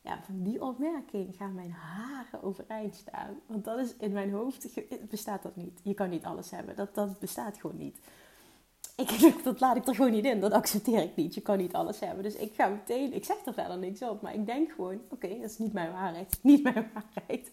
Ja, 0.00 0.22
van 0.22 0.42
die 0.42 0.62
opmerking 0.62 1.36
gaan 1.36 1.54
mijn 1.54 1.70
haren 1.70 2.42
overeind 2.42 2.94
staan. 2.94 3.40
Want 3.46 3.64
dat 3.64 3.78
is 3.78 3.96
in 3.96 4.12
mijn 4.12 4.32
hoofd, 4.32 4.80
bestaat 5.08 5.42
dat 5.42 5.56
niet. 5.56 5.80
Je 5.82 5.94
kan 5.94 6.10
niet 6.10 6.24
alles 6.24 6.50
hebben. 6.50 6.76
Dat, 6.76 6.94
dat 6.94 7.18
bestaat 7.18 7.58
gewoon 7.60 7.76
niet 7.76 8.00
ik, 8.98 9.34
dat 9.44 9.60
laat 9.60 9.76
ik 9.76 9.86
er 9.86 9.94
gewoon 9.94 10.10
niet 10.10 10.24
in. 10.24 10.40
Dat 10.40 10.52
accepteer 10.52 11.02
ik 11.02 11.16
niet. 11.16 11.34
Je 11.34 11.40
kan 11.40 11.58
niet 11.58 11.74
alles 11.74 12.00
hebben. 12.00 12.22
Dus 12.22 12.34
ik 12.34 12.54
ga 12.54 12.68
meteen, 12.68 13.12
ik 13.12 13.24
zeg 13.24 13.36
er 13.44 13.54
verder 13.54 13.78
niks 13.78 14.02
op. 14.02 14.22
Maar 14.22 14.34
ik 14.34 14.46
denk 14.46 14.70
gewoon, 14.70 15.00
oké, 15.08 15.28
dat 15.28 15.50
is 15.50 15.58
niet 15.58 15.72
mijn 15.72 15.92
waarheid. 15.92 16.38
Niet 16.42 16.62
mijn 16.62 16.90
waarheid. 16.94 17.52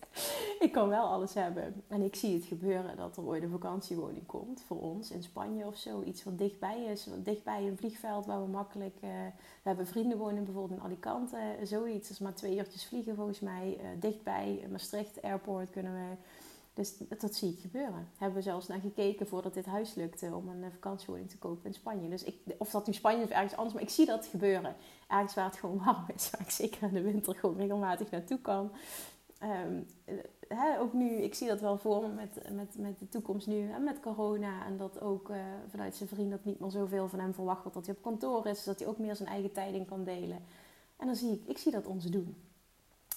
Ik 0.60 0.72
kan 0.72 0.90
wel 0.90 1.06
alles 1.06 1.34
hebben. 1.34 1.84
En 1.88 2.02
ik 2.02 2.16
zie 2.16 2.34
het 2.34 2.46
gebeuren 2.46 2.98
dat 2.98 3.18
er 3.18 3.26
ooit 3.26 3.44
een 3.44 3.50
vakantiewoning 3.50 4.26
komt. 4.26 4.64
Voor 4.68 4.82
ons 4.82 5.12
in 5.12 5.24
Spanje 5.24 5.66
of 5.66 5.78
zo. 5.78 6.04
Iets 6.04 6.24
wat 6.24 6.38
dichtbij 6.38 6.84
is. 6.84 7.06
Wat 7.06 7.26
dichtbij 7.26 7.68
een 7.68 7.78
vliegveld 7.78 8.26
waar 8.26 8.42
we 8.42 8.48
makkelijk... 8.48 8.96
Uh, 8.96 9.10
we 9.62 9.72
hebben 9.72 9.88
vrienden 9.88 10.18
wonen 10.18 10.44
bijvoorbeeld 10.44 10.80
in 10.80 10.86
Alicante. 10.86 11.38
Zoiets. 11.64 12.08
Dat 12.08 12.18
is 12.18 12.20
maar 12.20 12.34
twee 12.34 12.56
uurtjes 12.56 12.86
vliegen 12.86 13.16
volgens 13.16 13.40
mij. 13.40 13.78
Uh, 13.80 13.88
dichtbij 14.00 14.68
Maastricht 14.72 15.22
Airport 15.22 15.70
kunnen 15.70 15.94
we 15.94 16.16
dus 16.76 16.98
dat, 17.20 17.36
zie 17.36 17.52
ik 17.52 17.60
gebeuren. 17.60 18.10
Hebben 18.18 18.38
we 18.38 18.44
zelfs 18.44 18.68
naar 18.68 18.80
gekeken 18.80 19.28
voordat 19.28 19.54
dit 19.54 19.66
huis 19.66 19.94
lukte 19.94 20.36
om 20.36 20.50
een 20.50 20.64
eh, 20.64 20.72
vakantiewoning 20.72 21.30
te 21.30 21.38
kopen 21.38 21.66
in 21.66 21.74
Spanje. 21.74 22.10
Dus 22.10 22.24
ik, 22.24 22.36
of 22.58 22.72
dat 22.72 22.88
nu 22.88 22.94
Spanje 22.94 23.24
of 23.24 23.30
ergens 23.30 23.56
anders, 23.56 23.74
maar 23.74 23.84
ik 23.84 23.90
zie 23.90 24.06
dat 24.06 24.26
gebeuren. 24.26 24.76
Ergens 25.08 25.34
waar 25.34 25.46
het 25.46 25.58
gewoon 25.58 25.84
warm 25.84 26.06
is, 26.16 26.30
waar 26.32 26.42
ik 26.42 26.50
zeker 26.50 26.88
in 26.88 26.94
de 26.94 27.02
winter 27.02 27.36
gewoon 27.36 27.58
regelmatig 27.58 28.12
naartoe 28.12 28.42
kan. 28.42 28.72
Um, 29.44 29.88
ook 30.80 30.94
nu, 30.94 31.10
ik 31.10 31.34
zie 31.34 31.48
dat 31.48 31.62
wel 31.62 31.78
voor 31.78 32.02
me 32.02 32.08
met, 32.08 32.54
met, 32.54 32.78
met 32.78 33.00
de 33.00 33.10
toekomst 33.10 33.48
nu 33.48 33.72
en 33.72 33.84
met 33.84 34.00
corona. 34.00 34.66
En 34.66 34.78
dat 34.78 35.02
ook 35.02 35.30
uh, 35.30 35.38
vanuit 35.70 35.96
zijn 35.96 36.10
vriend 36.10 36.32
dat 36.32 36.46
niet 36.46 36.60
meer 36.60 36.72
zoveel 36.72 37.08
van 37.08 37.20
hem 37.20 37.34
verwacht 37.34 37.62
wordt 37.62 37.78
dat 37.78 37.86
hij 37.86 37.96
op 37.96 38.02
kantoor 38.02 38.48
is. 38.48 38.64
dat 38.64 38.80
hij 38.80 38.88
ook 38.88 38.98
meer 38.98 39.16
zijn 39.16 39.30
eigen 39.30 39.52
tijding 39.52 39.88
kan 39.88 40.04
delen. 40.04 40.44
En 40.98 41.06
dan 41.06 41.16
zie 41.16 41.32
ik, 41.32 41.42
ik 41.48 41.58
zie 41.58 41.72
dat 41.72 41.86
ons 41.86 42.06
doen. 42.06 42.36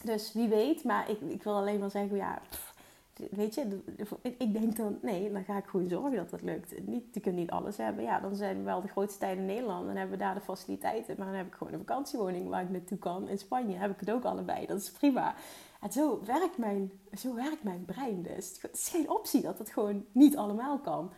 Dus 0.04 0.32
wie 0.32 0.48
weet, 0.48 0.84
maar 0.84 1.10
ik, 1.10 1.20
ik 1.20 1.42
wil 1.42 1.54
alleen 1.54 1.78
maar 1.78 1.90
zeggen, 1.90 2.16
ja, 2.16 2.42
weet 3.30 3.54
je, 3.54 3.80
ik 4.38 4.52
denk 4.52 4.76
dan, 4.76 4.98
nee, 5.02 5.32
dan 5.32 5.44
ga 5.44 5.56
ik 5.56 5.66
gewoon 5.66 5.88
zorgen 5.88 6.16
dat 6.16 6.30
dat 6.30 6.42
lukt. 6.42 6.86
Niet, 6.86 7.04
je 7.12 7.20
kunt 7.20 7.36
niet 7.36 7.50
alles 7.50 7.76
hebben. 7.76 8.04
Ja, 8.04 8.20
dan 8.20 8.34
zijn 8.34 8.56
we 8.56 8.62
wel 8.62 8.80
de 8.80 8.88
grootste 8.88 9.18
tijden 9.18 9.38
in 9.38 9.46
Nederland. 9.46 9.86
Dan 9.86 9.96
hebben 9.96 10.18
we 10.18 10.24
daar 10.24 10.34
de 10.34 10.40
faciliteiten. 10.40 11.14
Maar 11.18 11.26
dan 11.26 11.36
heb 11.36 11.46
ik 11.46 11.54
gewoon 11.54 11.72
een 11.72 11.78
vakantiewoning 11.78 12.48
waar 12.48 12.62
ik 12.62 12.70
naartoe 12.70 12.98
kan. 12.98 13.28
In 13.28 13.38
Spanje 13.38 13.76
heb 13.76 13.90
ik 13.90 14.00
het 14.00 14.10
ook 14.10 14.24
allebei. 14.24 14.66
Dat 14.66 14.80
is 14.80 14.90
prima. 14.90 15.34
En 15.80 15.92
zo 15.92 16.20
werkt 16.24 16.58
mijn, 16.58 16.92
zo 17.18 17.34
werkt 17.34 17.62
mijn 17.62 17.84
brein 17.84 18.22
dus. 18.22 18.58
Het 18.62 18.74
is 18.74 18.88
geen 18.88 19.10
optie 19.10 19.42
dat 19.42 19.58
het 19.58 19.70
gewoon 19.70 20.04
niet 20.12 20.36
allemaal 20.36 20.78
kan. 20.78 21.12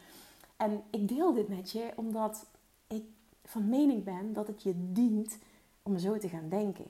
En 0.56 0.82
ik 0.90 1.08
deel 1.08 1.34
dit 1.34 1.48
met 1.48 1.70
je 1.70 1.92
omdat 1.96 2.46
ik 2.86 3.04
van 3.44 3.68
mening 3.68 4.04
ben 4.04 4.32
dat 4.32 4.46
het 4.46 4.62
je 4.62 4.92
dient 4.92 5.38
om 5.82 5.98
zo 5.98 6.18
te 6.18 6.28
gaan 6.28 6.48
denken. 6.48 6.86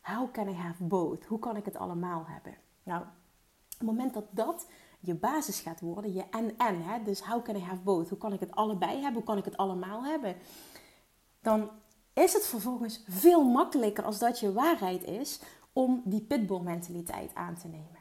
How 0.00 0.32
can 0.32 0.48
I 0.48 0.52
have 0.52 0.84
both? 0.84 1.24
Hoe 1.24 1.38
kan 1.38 1.56
ik 1.56 1.64
het 1.64 1.76
allemaal 1.76 2.24
hebben? 2.26 2.54
Nou, 2.82 3.04
het 3.78 3.86
moment 3.86 4.14
dat 4.14 4.24
dat 4.30 4.66
je 5.00 5.14
basis 5.14 5.60
gaat 5.60 5.80
worden, 5.80 6.12
je 6.12 6.24
en-en, 6.30 6.82
hè, 6.82 7.02
dus 7.02 7.20
how 7.20 7.44
can 7.44 7.56
I 7.56 7.60
have 7.60 7.80
both? 7.80 8.08
Hoe 8.08 8.18
kan 8.18 8.32
ik 8.32 8.40
het 8.40 8.54
allebei 8.54 8.92
hebben? 8.92 9.12
Hoe 9.12 9.22
kan 9.22 9.38
ik 9.38 9.44
het 9.44 9.56
allemaal 9.56 10.04
hebben? 10.04 10.36
Dan 11.40 11.70
is 12.12 12.32
het 12.32 12.46
vervolgens 12.46 13.04
veel 13.08 13.44
makkelijker 13.44 14.04
als 14.04 14.18
dat 14.18 14.40
je 14.40 14.52
waarheid 14.52 15.04
is 15.04 15.40
om 15.72 16.02
die 16.04 16.20
pitbull 16.20 16.60
mentaliteit 16.60 17.34
aan 17.34 17.56
te 17.56 17.68
nemen. 17.68 18.00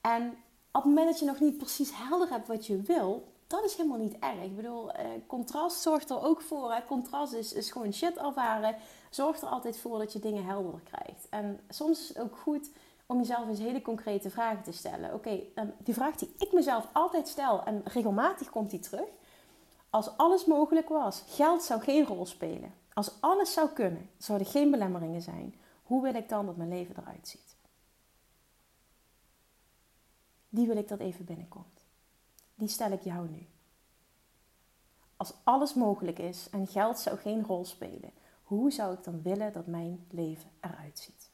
En 0.00 0.28
op 0.72 0.82
het 0.82 0.84
moment 0.84 1.06
dat 1.06 1.18
je 1.18 1.26
nog 1.26 1.40
niet 1.40 1.58
precies 1.58 1.90
helder 1.94 2.28
hebt 2.28 2.48
wat 2.48 2.66
je 2.66 2.80
wil, 2.80 3.34
dat 3.46 3.64
is 3.64 3.74
helemaal 3.74 3.98
niet 3.98 4.18
erg. 4.18 4.42
Ik 4.42 4.56
bedoel, 4.56 4.92
eh, 4.92 5.10
contrast 5.26 5.80
zorgt 5.80 6.10
er 6.10 6.22
ook 6.22 6.40
voor. 6.40 6.82
Contrast 6.86 7.32
is, 7.32 7.52
is 7.52 7.70
gewoon 7.70 7.92
shit 7.92 8.16
ervaren. 8.16 8.76
Zorgt 9.10 9.42
er 9.42 9.48
altijd 9.48 9.78
voor 9.78 9.98
dat 9.98 10.12
je 10.12 10.18
dingen 10.18 10.44
helder 10.44 10.80
krijgt. 10.84 11.28
En 11.30 11.60
soms 11.68 12.00
is 12.00 12.08
het 12.08 12.18
ook 12.18 12.36
goed 12.36 12.70
om 13.06 13.18
jezelf 13.18 13.48
eens 13.48 13.58
hele 13.58 13.82
concrete 13.82 14.30
vragen 14.30 14.62
te 14.62 14.72
stellen. 14.72 15.14
Oké, 15.14 15.28
okay, 15.54 15.72
die 15.78 15.94
vraag 15.94 16.16
die 16.16 16.34
ik 16.38 16.52
mezelf 16.52 16.88
altijd 16.92 17.28
stel 17.28 17.64
en 17.64 17.82
regelmatig 17.84 18.50
komt 18.50 18.70
die 18.70 18.80
terug. 18.80 19.08
Als 19.90 20.16
alles 20.16 20.44
mogelijk 20.44 20.88
was, 20.88 21.22
geld 21.26 21.62
zou 21.62 21.80
geen 21.80 22.06
rol 22.06 22.26
spelen. 22.26 22.74
Als 22.92 23.20
alles 23.20 23.52
zou 23.52 23.68
kunnen, 23.68 24.10
zouden 24.18 24.46
geen 24.46 24.70
belemmeringen 24.70 25.22
zijn. 25.22 25.54
Hoe 25.82 26.02
wil 26.02 26.14
ik 26.14 26.28
dan 26.28 26.46
dat 26.46 26.56
mijn 26.56 26.68
leven 26.68 26.96
eruit 26.98 27.28
ziet? 27.28 27.56
Die 30.48 30.66
wil 30.66 30.76
ik 30.76 30.88
dat 30.88 31.00
even 31.00 31.24
binnenkomt. 31.24 31.84
Die 32.54 32.68
stel 32.68 32.90
ik 32.90 33.02
jou 33.02 33.28
nu. 33.28 33.46
Als 35.16 35.32
alles 35.44 35.74
mogelijk 35.74 36.18
is 36.18 36.50
en 36.50 36.66
geld 36.66 36.98
zou 36.98 37.16
geen 37.18 37.44
rol 37.44 37.64
spelen, 37.64 38.10
hoe 38.42 38.70
zou 38.70 38.94
ik 38.94 39.04
dan 39.04 39.22
willen 39.22 39.52
dat 39.52 39.66
mijn 39.66 40.06
leven 40.10 40.50
eruit 40.60 40.98
ziet? 40.98 41.25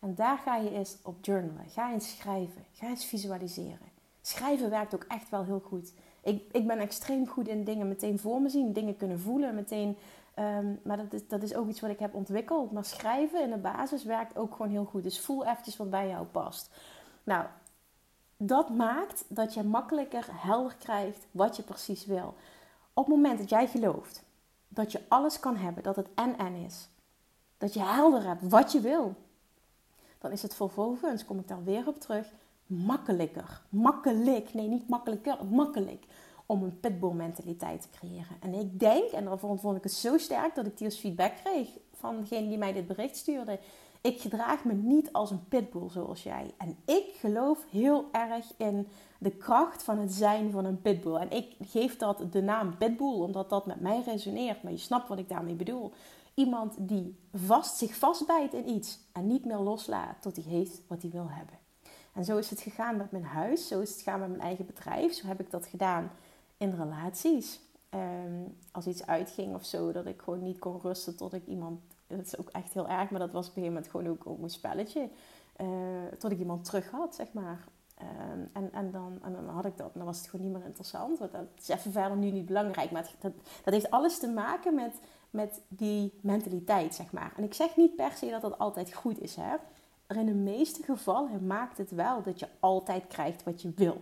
En 0.00 0.14
daar 0.14 0.38
ga 0.38 0.56
je 0.56 0.70
eens 0.70 0.96
op 1.02 1.24
journalen. 1.24 1.68
Ga 1.68 1.92
eens 1.92 2.16
schrijven. 2.16 2.64
Ga 2.72 2.88
eens 2.88 3.04
visualiseren. 3.04 3.88
Schrijven 4.22 4.70
werkt 4.70 4.94
ook 4.94 5.04
echt 5.08 5.30
wel 5.30 5.44
heel 5.44 5.62
goed. 5.66 5.92
Ik, 6.22 6.42
ik 6.52 6.66
ben 6.66 6.78
extreem 6.78 7.26
goed 7.26 7.48
in 7.48 7.64
dingen 7.64 7.88
meteen 7.88 8.18
voor 8.18 8.42
me 8.42 8.48
zien, 8.48 8.72
dingen 8.72 8.96
kunnen 8.96 9.20
voelen, 9.20 9.54
meteen. 9.54 9.96
Um, 10.38 10.80
maar 10.82 10.96
dat 10.96 11.12
is, 11.12 11.28
dat 11.28 11.42
is 11.42 11.54
ook 11.54 11.68
iets 11.68 11.80
wat 11.80 11.90
ik 11.90 11.98
heb 11.98 12.14
ontwikkeld. 12.14 12.72
Maar 12.72 12.84
schrijven 12.84 13.42
in 13.42 13.50
de 13.50 13.56
basis 13.56 14.04
werkt 14.04 14.36
ook 14.36 14.52
gewoon 14.52 14.70
heel 14.70 14.84
goed. 14.84 15.02
Dus 15.02 15.20
voel 15.20 15.46
eventjes 15.46 15.76
wat 15.76 15.90
bij 15.90 16.08
jou 16.08 16.26
past. 16.26 16.70
Nou, 17.24 17.44
dat 18.36 18.70
maakt 18.70 19.24
dat 19.28 19.54
je 19.54 19.62
makkelijker 19.62 20.26
helder 20.30 20.76
krijgt 20.78 21.26
wat 21.30 21.56
je 21.56 21.62
precies 21.62 22.06
wil. 22.06 22.34
Op 22.92 23.06
het 23.06 23.14
moment 23.14 23.38
dat 23.38 23.48
jij 23.48 23.66
gelooft 23.66 24.22
dat 24.68 24.92
je 24.92 25.00
alles 25.08 25.40
kan 25.40 25.56
hebben, 25.56 25.82
dat 25.82 25.96
het 25.96 26.08
en-en 26.14 26.54
is. 26.54 26.88
Dat 27.58 27.74
je 27.74 27.82
helder 27.82 28.26
hebt 28.26 28.48
wat 28.48 28.72
je 28.72 28.80
wil 28.80 29.14
dan 30.20 30.32
is 30.32 30.42
het 30.42 30.54
vervolgens, 30.54 31.24
kom 31.24 31.38
ik 31.38 31.48
daar 31.48 31.64
weer 31.64 31.86
op 31.86 32.00
terug, 32.00 32.26
makkelijker. 32.66 33.62
Makkelijk, 33.68 34.54
nee 34.54 34.68
niet 34.68 34.88
makkelijker, 34.88 35.36
makkelijk 35.50 36.04
om 36.46 36.62
een 36.62 36.80
pitbull 36.80 37.12
mentaliteit 37.12 37.82
te 37.82 37.88
creëren. 37.98 38.36
En 38.40 38.54
ik 38.54 38.80
denk, 38.80 39.10
en 39.10 39.24
daarvoor 39.24 39.58
vond 39.58 39.76
ik 39.76 39.82
het 39.82 39.92
zo 39.92 40.18
sterk 40.18 40.54
dat 40.54 40.66
ik 40.66 40.78
die 40.78 40.86
als 40.86 40.96
feedback 40.96 41.32
kreeg 41.44 41.68
van 41.94 42.20
degene 42.20 42.48
die 42.48 42.58
mij 42.58 42.72
dit 42.72 42.86
bericht 42.86 43.16
stuurde. 43.16 43.58
Ik 44.00 44.20
gedraag 44.20 44.64
me 44.64 44.72
niet 44.72 45.12
als 45.12 45.30
een 45.30 45.48
pitbull 45.48 45.88
zoals 45.88 46.22
jij. 46.22 46.54
En 46.56 46.76
ik 46.84 47.14
geloof 47.18 47.64
heel 47.70 48.08
erg 48.12 48.46
in 48.56 48.88
de 49.18 49.30
kracht 49.30 49.82
van 49.82 49.98
het 49.98 50.12
zijn 50.12 50.50
van 50.50 50.64
een 50.64 50.80
pitbull. 50.80 51.14
En 51.14 51.30
ik 51.30 51.56
geef 51.60 51.96
dat 51.96 52.22
de 52.32 52.42
naam 52.42 52.76
pitbull 52.76 53.20
omdat 53.20 53.50
dat 53.50 53.66
met 53.66 53.80
mij 53.80 54.02
resoneert. 54.06 54.62
Maar 54.62 54.72
je 54.72 54.78
snapt 54.78 55.08
wat 55.08 55.18
ik 55.18 55.28
daarmee 55.28 55.54
bedoel. 55.54 55.92
Iemand 56.34 56.76
die 56.78 57.18
vast, 57.34 57.76
zich 57.76 57.94
vastbijt 57.94 58.54
in 58.54 58.68
iets 58.68 58.98
en 59.12 59.26
niet 59.26 59.44
meer 59.44 59.58
loslaat 59.58 60.22
tot 60.22 60.36
hij 60.36 60.44
heeft 60.44 60.80
wat 60.86 61.02
hij 61.02 61.10
wil 61.10 61.30
hebben. 61.30 61.58
En 62.12 62.24
zo 62.24 62.36
is 62.36 62.50
het 62.50 62.60
gegaan 62.60 62.96
met 62.96 63.10
mijn 63.10 63.24
huis, 63.24 63.68
zo 63.68 63.80
is 63.80 63.90
het 63.90 64.02
gegaan 64.02 64.20
met 64.20 64.28
mijn 64.28 64.40
eigen 64.40 64.66
bedrijf. 64.66 65.12
Zo 65.12 65.26
heb 65.26 65.40
ik 65.40 65.50
dat 65.50 65.66
gedaan 65.66 66.10
in 66.56 66.70
relaties. 66.70 67.60
Ehm, 67.88 68.42
als 68.70 68.86
iets 68.86 69.06
uitging 69.06 69.54
of 69.54 69.64
zo, 69.64 69.92
dat 69.92 70.06
ik 70.06 70.22
gewoon 70.22 70.42
niet 70.42 70.58
kon 70.58 70.80
rusten 70.80 71.16
tot 71.16 71.32
ik 71.32 71.46
iemand. 71.46 71.80
Dat 72.06 72.26
is 72.26 72.38
ook 72.38 72.48
echt 72.48 72.72
heel 72.72 72.88
erg, 72.88 73.10
maar 73.10 73.20
dat 73.20 73.32
was 73.32 73.48
op 73.48 73.56
een 73.56 73.62
gegeven 73.62 73.72
moment 73.72 73.90
gewoon 73.90 74.08
ook, 74.08 74.26
ook 74.26 74.42
een 74.42 74.50
spelletje. 74.50 75.08
Uh, 75.60 75.68
tot 76.18 76.30
ik 76.30 76.38
iemand 76.38 76.64
terug 76.64 76.90
had, 76.90 77.14
zeg 77.14 77.32
maar. 77.32 77.64
Ehm, 77.94 78.40
en, 78.52 78.72
en, 78.72 78.90
dan, 78.90 79.18
en 79.22 79.32
dan 79.32 79.48
had 79.48 79.64
ik 79.64 79.76
dat 79.76 79.86
en 79.86 79.92
dan 79.94 80.04
was 80.04 80.18
het 80.18 80.28
gewoon 80.28 80.46
niet 80.46 80.56
meer 80.56 80.66
interessant. 80.66 81.18
Want 81.18 81.32
dat 81.32 81.46
is 81.58 81.68
even 81.68 81.92
verder 81.92 82.16
nu 82.16 82.30
niet 82.30 82.46
belangrijk. 82.46 82.90
Maar 82.90 83.10
dat, 83.20 83.32
dat 83.64 83.74
heeft 83.74 83.90
alles 83.90 84.18
te 84.18 84.28
maken 84.28 84.74
met 84.74 84.94
met 85.30 85.60
die 85.68 86.12
mentaliteit, 86.22 86.94
zeg 86.94 87.12
maar. 87.12 87.32
En 87.36 87.44
ik 87.44 87.54
zeg 87.54 87.76
niet 87.76 87.96
per 87.96 88.12
se 88.12 88.30
dat 88.30 88.42
dat 88.42 88.58
altijd 88.58 88.94
goed 88.94 89.20
is, 89.20 89.36
hè. 89.36 89.56
Maar 90.06 90.18
in 90.18 90.26
de 90.26 90.34
meeste 90.34 90.82
gevallen 90.82 91.46
maakt 91.46 91.78
het 91.78 91.90
wel 91.90 92.22
dat 92.22 92.40
je 92.40 92.48
altijd 92.60 93.06
krijgt 93.06 93.42
wat 93.42 93.62
je 93.62 93.72
wil. 93.76 94.00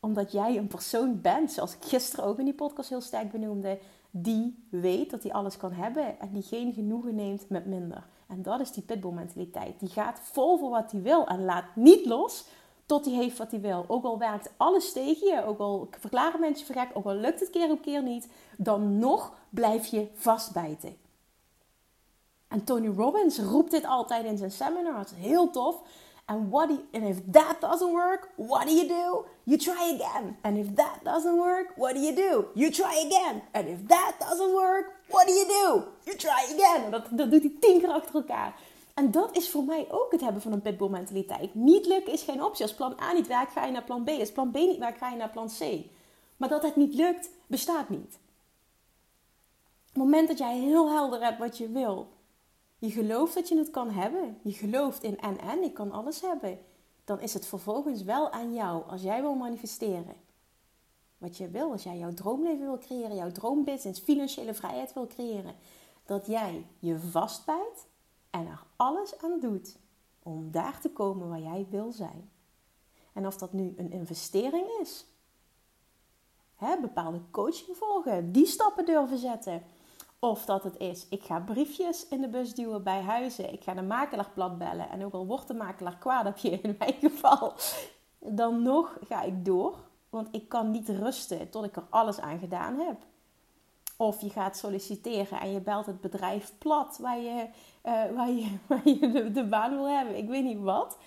Omdat 0.00 0.32
jij 0.32 0.56
een 0.56 0.66
persoon 0.66 1.20
bent, 1.20 1.52
zoals 1.52 1.74
ik 1.74 1.84
gisteren 1.84 2.24
ook 2.24 2.38
in 2.38 2.44
die 2.44 2.54
podcast 2.54 2.88
heel 2.88 3.00
sterk 3.00 3.30
benoemde, 3.32 3.78
die 4.10 4.66
weet 4.68 5.10
dat 5.10 5.22
hij 5.22 5.32
alles 5.32 5.56
kan 5.56 5.72
hebben 5.72 6.20
en 6.20 6.32
die 6.32 6.42
geen 6.42 6.72
genoegen 6.72 7.14
neemt 7.14 7.48
met 7.48 7.66
minder. 7.66 8.06
En 8.28 8.42
dat 8.42 8.60
is 8.60 8.72
die 8.72 8.82
pitbull 8.82 9.12
mentaliteit. 9.12 9.80
Die 9.80 9.88
gaat 9.88 10.20
vol 10.22 10.58
voor 10.58 10.70
wat 10.70 10.92
hij 10.92 11.02
wil 11.02 11.26
en 11.26 11.44
laat 11.44 11.76
niet 11.76 12.06
los 12.06 12.46
tot 12.86 13.04
hij 13.04 13.14
heeft 13.14 13.38
wat 13.38 13.50
hij 13.50 13.60
wil. 13.60 13.84
Ook 13.88 14.04
al 14.04 14.18
werkt 14.18 14.50
alles 14.56 14.92
tegen 14.92 15.28
je, 15.28 15.44
ook 15.44 15.58
al 15.58 15.88
verklaren 15.98 16.40
mensen 16.40 16.66
vergek, 16.66 16.90
ook 16.94 17.04
al 17.04 17.14
lukt 17.14 17.40
het 17.40 17.50
keer 17.50 17.70
op 17.70 17.82
keer 17.82 18.02
niet, 18.02 18.28
dan 18.56 18.98
nog 18.98 19.32
blijf 19.50 19.86
je 19.86 20.08
vastbijten. 20.14 20.96
En 22.48 22.64
Tony 22.64 22.88
Robbins 22.96 23.38
roept 23.38 23.70
dit 23.70 23.84
altijd 23.84 24.24
in 24.24 24.38
zijn 24.38 24.50
seminars. 24.50 25.10
Heel 25.14 25.50
tof. 25.50 25.76
And, 26.28 26.50
what 26.50 26.68
do 26.68 26.78
and 26.92 27.04
if 27.04 27.18
that 27.30 27.60
doesn't 27.60 27.92
work, 27.92 28.28
what 28.36 28.66
do 28.66 28.72
you 28.72 28.88
do? 28.88 29.26
You 29.44 29.58
try 29.58 29.94
again. 29.94 30.36
And 30.42 30.56
if 30.56 30.74
that 30.74 30.98
doesn't 31.04 31.36
work, 31.36 31.72
what 31.76 31.94
do 31.94 32.00
you 32.00 32.14
do? 32.14 32.46
You 32.54 32.70
try 32.70 33.06
again. 33.06 33.42
And 33.52 33.68
if 33.68 33.86
that 33.86 34.14
doesn't 34.18 34.52
work, 34.52 34.92
what 35.08 35.26
do 35.26 35.32
you 35.32 35.46
do? 35.46 35.84
You 36.04 36.16
try 36.16 36.54
again. 36.54 36.90
dat, 36.90 37.06
dat 37.10 37.30
doet 37.30 37.42
hij 37.42 37.52
tien 37.60 37.80
keer 37.80 37.90
achter 37.90 38.14
elkaar. 38.14 38.54
En 38.96 39.10
dat 39.10 39.36
is 39.36 39.50
voor 39.50 39.64
mij 39.64 39.86
ook 39.90 40.12
het 40.12 40.20
hebben 40.20 40.42
van 40.42 40.52
een 40.52 40.62
pitbull 40.62 40.88
mentaliteit. 40.88 41.54
Niet 41.54 41.86
lukken 41.86 42.12
is 42.12 42.22
geen 42.22 42.44
optie. 42.44 42.64
Als 42.64 42.74
plan 42.74 43.00
A 43.00 43.12
niet 43.12 43.26
werkt, 43.26 43.52
ga 43.52 43.64
je 43.64 43.72
naar 43.72 43.84
plan 43.84 44.04
B. 44.04 44.08
Als 44.08 44.32
plan 44.32 44.50
B 44.50 44.54
niet 44.54 44.78
werkt, 44.78 44.98
ga 44.98 45.10
je 45.10 45.16
naar 45.16 45.30
plan 45.30 45.48
C. 45.58 45.84
Maar 46.36 46.48
dat 46.48 46.62
het 46.62 46.76
niet 46.76 46.94
lukt, 46.94 47.30
bestaat 47.46 47.88
niet. 47.88 48.18
Op 49.88 49.92
het 49.92 50.02
moment 50.02 50.28
dat 50.28 50.38
jij 50.38 50.58
heel 50.58 50.90
helder 50.90 51.22
hebt 51.22 51.38
wat 51.38 51.58
je 51.58 51.68
wil, 51.68 52.08
je 52.78 52.90
gelooft 52.90 53.34
dat 53.34 53.48
je 53.48 53.56
het 53.56 53.70
kan 53.70 53.90
hebben, 53.90 54.38
je 54.42 54.52
gelooft 54.52 55.02
in 55.02 55.20
en 55.20 55.38
en, 55.38 55.62
ik 55.62 55.74
kan 55.74 55.92
alles 55.92 56.20
hebben, 56.20 56.58
dan 57.04 57.20
is 57.20 57.34
het 57.34 57.46
vervolgens 57.46 58.02
wel 58.02 58.30
aan 58.30 58.54
jou, 58.54 58.82
als 58.88 59.02
jij 59.02 59.20
wil 59.20 59.34
manifesteren, 59.34 60.16
wat 61.18 61.36
je 61.36 61.48
wil, 61.48 61.70
als 61.70 61.82
jij 61.82 61.98
jouw 61.98 62.14
droomleven 62.14 62.66
wil 62.66 62.78
creëren, 62.78 63.16
jouw 63.16 63.32
droombusiness, 63.32 64.00
financiële 64.00 64.54
vrijheid 64.54 64.92
wil 64.92 65.06
creëren, 65.06 65.54
dat 66.04 66.26
jij 66.26 66.66
je 66.78 66.98
vastbijt 66.98 67.86
en 68.36 68.46
er 68.46 68.62
alles 68.76 69.18
aan 69.18 69.40
doet 69.40 69.78
om 70.22 70.50
daar 70.50 70.80
te 70.80 70.90
komen 70.90 71.28
waar 71.28 71.40
jij 71.40 71.66
wil 71.70 71.92
zijn. 71.92 72.30
En 73.12 73.26
of 73.26 73.36
dat 73.36 73.52
nu 73.52 73.74
een 73.76 73.90
investering 73.90 74.66
is, 74.80 75.06
hè, 76.56 76.80
bepaalde 76.80 77.20
coaching 77.30 77.76
volgen, 77.76 78.32
die 78.32 78.46
stappen 78.46 78.84
durven 78.84 79.18
zetten. 79.18 79.62
Of 80.18 80.44
dat 80.44 80.62
het 80.62 80.76
is, 80.76 81.06
ik 81.08 81.22
ga 81.22 81.40
briefjes 81.40 82.08
in 82.08 82.20
de 82.20 82.28
bus 82.28 82.54
duwen 82.54 82.82
bij 82.82 83.00
huizen. 83.00 83.52
Ik 83.52 83.62
ga 83.62 83.74
de 83.74 83.82
makelaar 83.82 84.30
plat 84.34 84.58
bellen. 84.58 84.90
En 84.90 85.04
ook 85.04 85.12
al 85.12 85.26
wordt 85.26 85.48
de 85.48 85.54
makelaar 85.54 85.98
kwaad 85.98 86.26
op 86.26 86.36
je 86.36 86.50
in 86.50 86.76
mijn 86.78 86.94
geval, 87.00 87.52
dan 88.18 88.62
nog 88.62 88.98
ga 89.00 89.22
ik 89.22 89.44
door. 89.44 89.76
Want 90.10 90.28
ik 90.30 90.48
kan 90.48 90.70
niet 90.70 90.88
rusten 90.88 91.50
tot 91.50 91.64
ik 91.64 91.76
er 91.76 91.86
alles 91.90 92.20
aan 92.20 92.38
gedaan 92.38 92.78
heb. 92.78 93.06
Of 93.96 94.20
je 94.20 94.30
gaat 94.30 94.56
solliciteren 94.56 95.40
en 95.40 95.52
je 95.52 95.60
belt 95.60 95.86
het 95.86 96.00
bedrijf 96.00 96.52
plat 96.58 96.98
waar 97.00 97.18
je, 97.18 97.48
uh, 97.86 98.14
waar 98.14 98.30
je, 98.30 99.30
de, 99.34 99.44
baan 99.44 99.70
wil 99.70 99.88
hebben. 99.88 100.16
Ik 100.16 100.28
weet 100.28 100.44
niet 100.44 100.60
wat. 100.60 100.98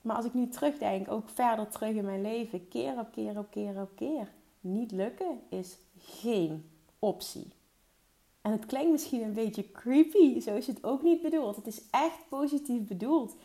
Maar 0.00 0.16
als 0.16 0.24
ik 0.24 0.34
nu 0.34 0.48
terugdenk, 0.48 1.10
ook 1.10 1.28
verder 1.28 1.68
terug 1.68 1.94
in 1.94 2.04
mijn 2.04 2.22
leven, 2.22 2.68
keer 2.68 2.98
op 2.98 3.12
keer 3.12 3.38
op 3.38 3.50
keer 3.50 3.80
op 3.80 3.90
keer. 3.94 4.28
Niet 4.60 4.90
lukken 4.92 5.40
is 5.48 5.78
geen 5.98 6.70
optie. 6.98 7.52
En 8.40 8.52
het 8.52 8.66
klinkt 8.66 8.90
misschien 8.90 9.22
een 9.22 9.32
beetje 9.32 9.72
creepy, 9.72 10.40
zo 10.40 10.54
is 10.54 10.66
het 10.66 10.84
ook 10.84 11.02
niet 11.02 11.22
bedoeld. 11.22 11.56
Het 11.56 11.66
is 11.66 11.82
echt 11.90 12.28
positief 12.28 12.82
bedoeld. 12.82 13.36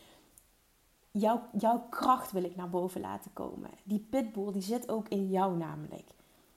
Jouw, 1.10 1.42
jouw 1.58 1.86
kracht 1.90 2.32
wil 2.32 2.44
ik 2.44 2.56
naar 2.56 2.70
boven 2.70 3.00
laten 3.00 3.32
komen. 3.32 3.70
Die 3.84 4.06
pitbull 4.10 4.52
die 4.52 4.62
zit 4.62 4.88
ook 4.88 5.08
in 5.08 5.30
jou 5.30 5.56
namelijk. 5.56 6.08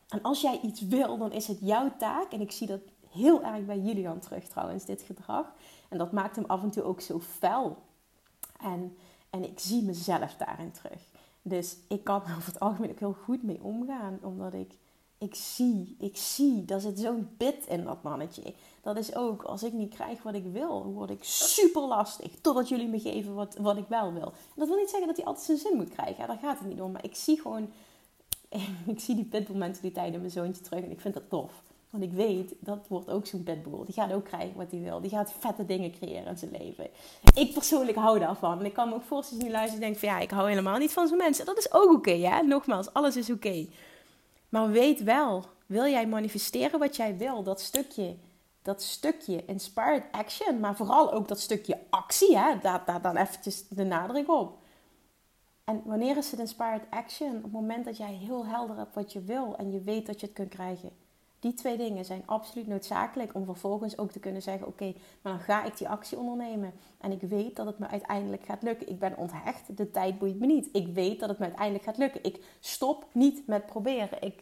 En 0.08 0.22
als 0.22 0.42
jij 0.42 0.60
iets 0.64 0.82
wil, 0.82 1.18
dan 1.18 1.32
is 1.32 1.48
het 1.48 1.58
jouw 1.62 1.92
taak. 1.98 2.32
En 2.32 2.42
ik 2.42 2.52
zie 2.52 2.68
dat 2.68 2.82
heel 3.10 3.44
erg 3.44 3.66
bij 3.66 3.80
Julian 3.80 4.20
terug 4.20 4.48
trouwens, 4.48 4.86
dit 4.86 5.02
gedrag. 5.02 5.54
En 5.94 6.00
dat 6.00 6.12
maakt 6.12 6.36
hem 6.36 6.46
af 6.46 6.64
en 6.64 6.70
toe 6.70 6.84
ook 6.84 7.02
zo 7.02 7.20
fel. 7.20 7.78
En, 8.60 8.98
en 9.30 9.44
ik 9.44 9.60
zie 9.60 9.84
mezelf 9.84 10.36
daarin 10.36 10.72
terug. 10.72 11.02
Dus 11.42 11.78
ik 11.88 12.04
kan 12.04 12.24
er 12.26 12.36
over 12.36 12.54
het 12.54 12.60
algemeen 12.60 12.90
ook 12.92 13.00
heel 13.00 13.18
goed 13.24 13.44
mee 13.44 13.64
omgaan. 13.64 14.20
Omdat 14.22 14.54
ik, 14.54 14.78
ik 15.18 15.36
zie, 15.36 15.96
ik 16.00 16.18
zie, 16.18 16.66
daar 16.66 16.80
zit 16.80 17.00
zo'n 17.00 17.30
bit 17.38 17.66
in 17.68 17.84
dat 17.84 18.04
mannetje. 18.04 18.54
Dat 18.82 18.98
is 18.98 19.16
ook, 19.16 19.44
als 19.44 19.64
ik 19.64 19.74
niet 19.74 19.94
krijg 19.94 20.24
wat 20.24 20.34
ik 20.34 20.46
wil, 20.52 20.86
word 20.86 21.10
ik 21.10 21.24
super 21.24 21.82
lastig. 21.82 22.32
Totdat 22.42 22.70
jullie 22.70 22.88
me 22.88 23.00
geven 23.00 23.34
wat, 23.34 23.56
wat 23.56 23.78
ik 23.78 23.88
wel 23.88 24.14
wil. 24.14 24.26
En 24.26 24.56
dat 24.56 24.68
wil 24.68 24.78
niet 24.78 24.90
zeggen 24.90 25.08
dat 25.08 25.18
hij 25.18 25.26
altijd 25.26 25.46
zijn 25.46 25.58
zin 25.58 25.76
moet 25.76 25.90
krijgen. 25.90 26.16
Ja, 26.18 26.28
daar 26.28 26.38
gaat 26.38 26.60
het 26.60 26.68
niet 26.68 26.82
om. 26.82 26.92
Maar 26.92 27.06
ik 27.06 27.16
zie 27.16 27.42
gewoon 27.42 27.70
ik 28.94 29.00
zie 29.00 29.16
die 29.16 29.26
pitbull 29.26 29.58
mentaliteit 29.58 30.14
in 30.14 30.20
mijn 30.20 30.32
zoontje 30.32 30.62
terug 30.62 30.84
en 30.84 30.92
ik 30.92 31.02
vind 31.02 31.14
dat 31.14 31.30
tof. 31.30 31.64
Want 31.94 32.06
ik 32.06 32.12
weet, 32.12 32.54
dat 32.60 32.88
wordt 32.88 33.10
ook 33.10 33.26
zo'n 33.26 33.44
pitbull. 33.44 33.86
Die 33.86 33.94
gaat 33.94 34.14
ook 34.14 34.26
krijgen 34.26 34.56
wat 34.56 34.72
hij 34.72 34.80
wil. 34.80 35.02
Die 35.02 35.10
gaat 35.10 35.34
vette 35.40 35.66
dingen 35.66 35.92
creëren 35.92 36.26
in 36.26 36.38
zijn 36.38 36.52
leven. 36.52 36.88
Ik 37.36 37.54
persoonlijk 37.54 37.98
hou 37.98 38.20
daarvan. 38.20 38.60
En 38.60 38.66
ik 38.66 38.74
kan 38.74 38.90
me 38.90 38.96
ook 38.96 39.04
voorstellen, 39.04 39.44
nu 39.44 39.52
luisteren 39.52 39.84
en 39.84 39.90
denk 39.90 40.00
van 40.00 40.10
ja, 40.10 40.20
ik 40.20 40.32
hou 40.32 40.50
helemaal 40.50 40.78
niet 40.78 40.92
van 40.92 41.08
zo'n 41.08 41.18
mensen. 41.18 41.46
Dat 41.46 41.58
is 41.58 41.74
ook 41.74 41.92
oké, 41.92 42.10
okay, 42.10 42.42
Nogmaals, 42.42 42.94
alles 42.94 43.18
is 43.18 43.30
oké. 43.30 43.68
Maar 44.50 44.70
weet 44.70 45.04
wel, 45.04 45.46
wil 45.66 45.86
jij 45.86 46.08
manifesteren 46.08 46.80
wat 46.80 46.96
jij 46.96 47.18
wil? 47.18 47.44
Dat 47.44 47.62
stukje, 47.62 48.16
dat 48.62 48.82
stukje 48.82 49.46
inspired 49.46 50.04
action, 50.12 50.60
maar 50.60 50.76
vooral 50.76 51.14
ook 51.14 51.28
dat 51.28 51.40
stukje 51.40 51.80
actie, 51.90 52.38
hè? 52.38 52.58
Daar, 52.62 52.84
daar 52.86 53.02
dan 53.02 53.18
eventjes 53.18 53.68
de 53.68 53.84
nadruk 53.84 54.30
op. 54.30 54.58
En 55.64 55.82
wanneer 55.86 56.18
is 56.18 56.32
het 56.32 56.40
inspired 56.40 56.84
action? 56.90 57.36
Op 57.36 57.44
het 57.44 57.52
moment 57.52 57.86
dat 57.86 57.98
jij 57.98 58.14
heel 58.14 58.46
helder 58.46 58.78
hebt 58.78 58.96
wat 58.96 59.14
je 59.14 59.22
wil 59.22 59.56
en 59.58 59.72
je 59.72 59.82
weet 59.82 60.06
dat 60.06 60.20
je 60.20 60.26
het 60.26 60.36
kunt 60.36 60.50
krijgen. 60.50 61.03
Die 61.44 61.54
twee 61.54 61.78
dingen 61.78 62.06
zijn 62.06 62.24
absoluut 62.26 62.68
noodzakelijk 62.68 63.34
om 63.34 63.46
vervolgens 63.46 63.98
ook 63.98 64.12
te 64.12 64.20
kunnen 64.20 64.42
zeggen: 64.42 64.68
Oké, 64.68 64.94
maar 65.22 65.34
dan 65.34 65.42
ga 65.42 65.64
ik 65.64 65.78
die 65.78 65.90
actie 65.90 66.18
ondernemen. 66.18 66.74
En 66.98 67.12
ik 67.12 67.22
weet 67.22 67.56
dat 67.56 67.66
het 67.66 67.80
me 67.80 67.88
uiteindelijk 67.88 68.44
gaat 68.46 68.62
lukken. 68.62 68.90
Ik 68.90 69.00
ben 69.00 69.18
onthecht, 69.18 69.78
de 69.78 69.92
tijd 69.92 70.20
boeit 70.20 70.40
me 70.40 70.46
niet. 70.46 70.70
Ik 70.72 70.88
weet 70.88 71.20
dat 71.20 71.30
het 71.30 71.38
me 71.40 71.46
uiteindelijk 71.46 71.84
gaat 71.84 71.98
lukken. 71.98 72.24
Ik 72.24 72.44
stop 72.60 73.06
niet 73.12 73.48
met 73.48 73.66
proberen. 73.66 74.22
Ik, 74.22 74.40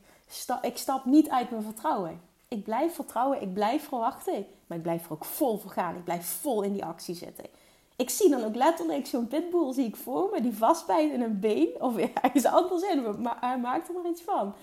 ik 0.61 0.77
stap 0.77 1.05
niet 1.05 1.29
uit 1.29 1.49
mijn 1.49 1.63
vertrouwen. 1.63 2.21
Ik 2.47 2.63
blijf 2.63 2.95
vertrouwen, 2.95 3.41
ik 3.41 3.53
blijf 3.53 3.83
verwachten. 3.83 4.45
Maar 4.67 4.77
ik 4.77 4.83
blijf 4.83 5.05
er 5.05 5.11
ook 5.11 5.25
vol 5.25 5.57
voor 5.57 5.71
gaan. 5.71 5.95
Ik 5.95 6.03
blijf 6.03 6.25
vol 6.25 6.61
in 6.61 6.73
die 6.73 6.85
actie 6.85 7.15
zitten 7.15 7.45
ik 8.01 8.09
zie 8.09 8.29
dan 8.29 8.43
ook 8.43 8.55
letterlijk 8.55 9.05
zo'n 9.07 9.27
pitbull 9.27 9.73
zie 9.73 9.85
ik 9.85 9.95
voor 9.95 10.29
me 10.33 10.41
die 10.41 10.53
vastbijt 10.53 11.11
in 11.11 11.21
een 11.21 11.39
been 11.39 11.69
of 11.79 11.97
ergens 11.97 12.45
anders 12.45 12.81
in. 12.81 13.21
Maar 13.21 13.37
hij 13.39 13.57
maakt 13.57 13.87
er 13.87 13.93
maar 13.93 14.11
iets 14.11 14.21
van. 14.21 14.53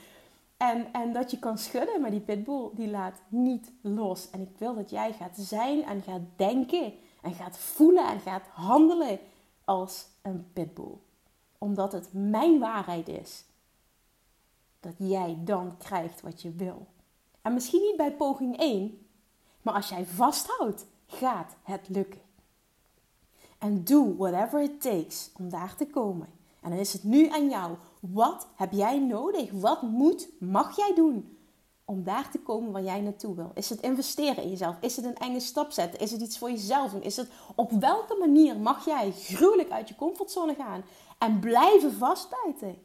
En, 0.59 0.93
en 0.93 1.13
dat 1.13 1.31
je 1.31 1.39
kan 1.39 1.59
schudden, 1.59 2.01
maar 2.01 2.11
die 2.11 2.21
pitbull 2.21 2.71
die 2.73 2.91
laat 2.91 3.21
niet 3.29 3.73
los. 3.81 4.31
En 4.31 4.41
ik 4.41 4.59
wil 4.59 4.75
dat 4.75 4.91
jij 4.91 5.13
gaat 5.13 5.37
zijn 5.37 5.85
en 5.85 6.03
gaat 6.03 6.23
denken 6.37 6.93
en 7.23 7.35
gaat 7.35 7.59
voelen 7.59 8.09
en 8.09 8.21
gaat 8.21 8.47
handelen 8.47 9.19
als 9.65 10.07
een 10.23 10.53
pitbull. 10.53 10.97
Omdat 11.59 11.93
het 11.93 12.09
mijn 12.13 12.59
waarheid 12.59 13.09
is 13.09 13.45
dat 14.81 14.95
jij 14.97 15.39
dan 15.45 15.77
krijgt 15.77 16.21
wat 16.21 16.43
je 16.43 16.51
wil. 16.53 16.87
En 17.43 17.55
misschien 17.55 17.83
niet 17.83 17.97
bij 17.97 18.13
poging 18.13 18.57
1, 18.57 19.07
maar 19.63 19.75
als 19.75 19.89
jij 19.89 20.07
vasthoudt, 20.07 20.87
gaat 21.07 21.57
het 21.63 21.89
lukken. 21.89 22.21
En 23.59 23.85
doe 23.85 24.17
whatever 24.17 24.63
it 24.63 24.81
takes 24.81 25.31
om 25.37 25.49
daar 25.49 25.77
te 25.77 25.87
komen. 25.87 26.29
En 26.61 26.71
dan 26.71 26.79
is 26.79 26.93
het 26.93 27.05
nu 27.05 27.29
aan 27.29 27.49
jou. 27.49 27.77
Wat 28.01 28.49
heb 28.55 28.73
jij 28.73 28.99
nodig? 28.99 29.51
Wat 29.51 29.83
moet, 29.83 30.29
mag 30.41 30.77
jij 30.77 30.95
doen 30.95 31.39
om 31.85 32.05
daar 32.05 32.31
te 32.31 32.39
komen 32.39 32.73
waar 32.73 32.83
jij 32.83 33.01
naartoe 33.01 33.35
wil? 33.35 33.51
Is 33.55 33.69
het 33.69 33.81
investeren 33.81 34.43
in 34.43 34.51
jezelf? 34.51 34.77
Is 34.81 34.97
het 34.97 35.05
een 35.05 35.17
enge 35.17 35.41
stap 35.41 35.71
zetten? 35.71 36.01
Is 36.01 36.11
het 36.11 36.21
iets 36.21 36.39
voor 36.39 36.51
jezelf? 36.51 36.93
Is 36.95 37.17
het 37.17 37.31
op 37.55 37.71
welke 37.71 38.17
manier 38.19 38.57
mag 38.57 38.85
jij 38.85 39.13
gruwelijk 39.13 39.71
uit 39.71 39.89
je 39.89 39.95
comfortzone 39.95 40.55
gaan 40.55 40.85
en 41.19 41.41
blijven 41.41 41.93
vastbijten? 41.93 42.83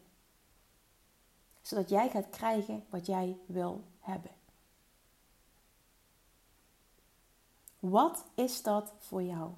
Zodat 1.61 1.89
jij 1.89 2.09
gaat 2.09 2.29
krijgen 2.29 2.85
wat 2.89 3.05
jij 3.05 3.37
wil 3.45 3.83
hebben. 3.99 4.31
Wat 7.79 8.25
is 8.35 8.61
dat 8.61 8.93
voor 8.97 9.23
jou? 9.23 9.49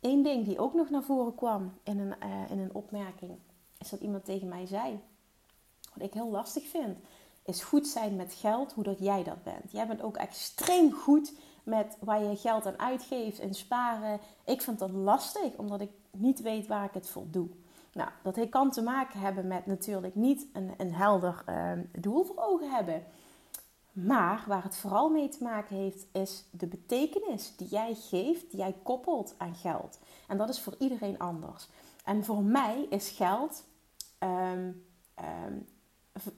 Eén 0.00 0.22
ding 0.22 0.44
die 0.44 0.58
ook 0.58 0.74
nog 0.74 0.90
naar 0.90 1.02
voren 1.02 1.34
kwam 1.34 1.72
in 1.82 1.98
een, 1.98 2.14
uh, 2.22 2.50
in 2.50 2.58
een 2.58 2.74
opmerking, 2.74 3.38
is 3.84 3.90
dat 3.90 4.00
iemand 4.00 4.24
tegen 4.24 4.48
mij 4.48 4.66
zei: 4.66 5.00
Wat 5.94 6.02
ik 6.04 6.12
heel 6.12 6.30
lastig 6.30 6.66
vind, 6.66 6.98
is 7.44 7.62
goed 7.62 7.86
zijn 7.86 8.16
met 8.16 8.34
geld, 8.34 8.72
hoe 8.72 8.84
dat 8.84 8.98
jij 8.98 9.22
dat 9.22 9.42
bent. 9.42 9.72
Jij 9.72 9.86
bent 9.86 10.02
ook 10.02 10.16
extreem 10.16 10.92
goed 10.92 11.32
met 11.62 11.96
waar 12.00 12.22
je 12.22 12.36
geld 12.36 12.66
aan 12.66 12.78
uitgeeft 12.78 13.38
en 13.38 13.54
sparen. 13.54 14.20
Ik 14.44 14.62
vind 14.62 14.78
dat 14.78 14.90
lastig, 14.90 15.56
omdat 15.56 15.80
ik 15.80 15.90
niet 16.10 16.42
weet 16.42 16.66
waar 16.66 16.84
ik 16.84 16.94
het 16.94 17.08
voor 17.08 17.26
doe. 17.30 17.48
Nou, 17.92 18.10
dat 18.22 18.48
kan 18.48 18.70
te 18.70 18.82
maken 18.82 19.20
hebben 19.20 19.46
met 19.46 19.66
natuurlijk 19.66 20.14
niet 20.14 20.46
een, 20.52 20.74
een 20.76 20.94
helder 20.94 21.44
uh, 21.48 21.72
doel 21.98 22.24
voor 22.24 22.36
ogen 22.38 22.70
hebben. 22.70 23.04
Maar 23.92 24.44
waar 24.46 24.62
het 24.62 24.76
vooral 24.76 25.10
mee 25.10 25.28
te 25.28 25.42
maken 25.42 25.76
heeft, 25.76 26.06
is 26.12 26.44
de 26.50 26.66
betekenis 26.66 27.56
die 27.56 27.68
jij 27.68 27.94
geeft, 27.94 28.50
die 28.50 28.60
jij 28.60 28.74
koppelt 28.82 29.34
aan 29.38 29.54
geld. 29.54 29.98
En 30.28 30.36
dat 30.36 30.48
is 30.48 30.60
voor 30.60 30.74
iedereen 30.78 31.18
anders. 31.18 31.68
En 32.04 32.24
voor 32.24 32.42
mij 32.42 32.86
is 32.90 33.10
geld 33.10 33.64
ehm, 34.22 34.72
ehm, 35.14 35.58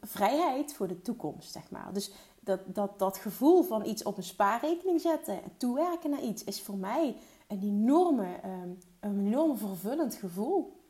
vrijheid 0.01 0.75
voor 0.75 0.89
de 0.89 1.03
toekomst, 1.03 1.53
zeg 1.53 1.71
maar. 1.71 1.93
Dus 1.93 2.11
dat, 2.41 2.61
dat, 2.67 2.99
dat 2.99 3.17
gevoel 3.17 3.63
van 3.63 3.87
iets 3.87 4.03
op 4.03 4.17
een 4.17 4.23
spaarrekening 4.23 5.01
zetten, 5.01 5.41
toewerken 5.57 6.11
naar 6.11 6.23
iets, 6.23 6.45
is 6.45 6.63
voor 6.63 6.77
mij 6.77 7.17
een 7.47 7.63
enorme, 7.63 8.27
um, 8.45 8.79
een 9.01 9.27
enorm 9.27 9.59
vervullend 9.59 10.15
gevoel. 10.15 10.83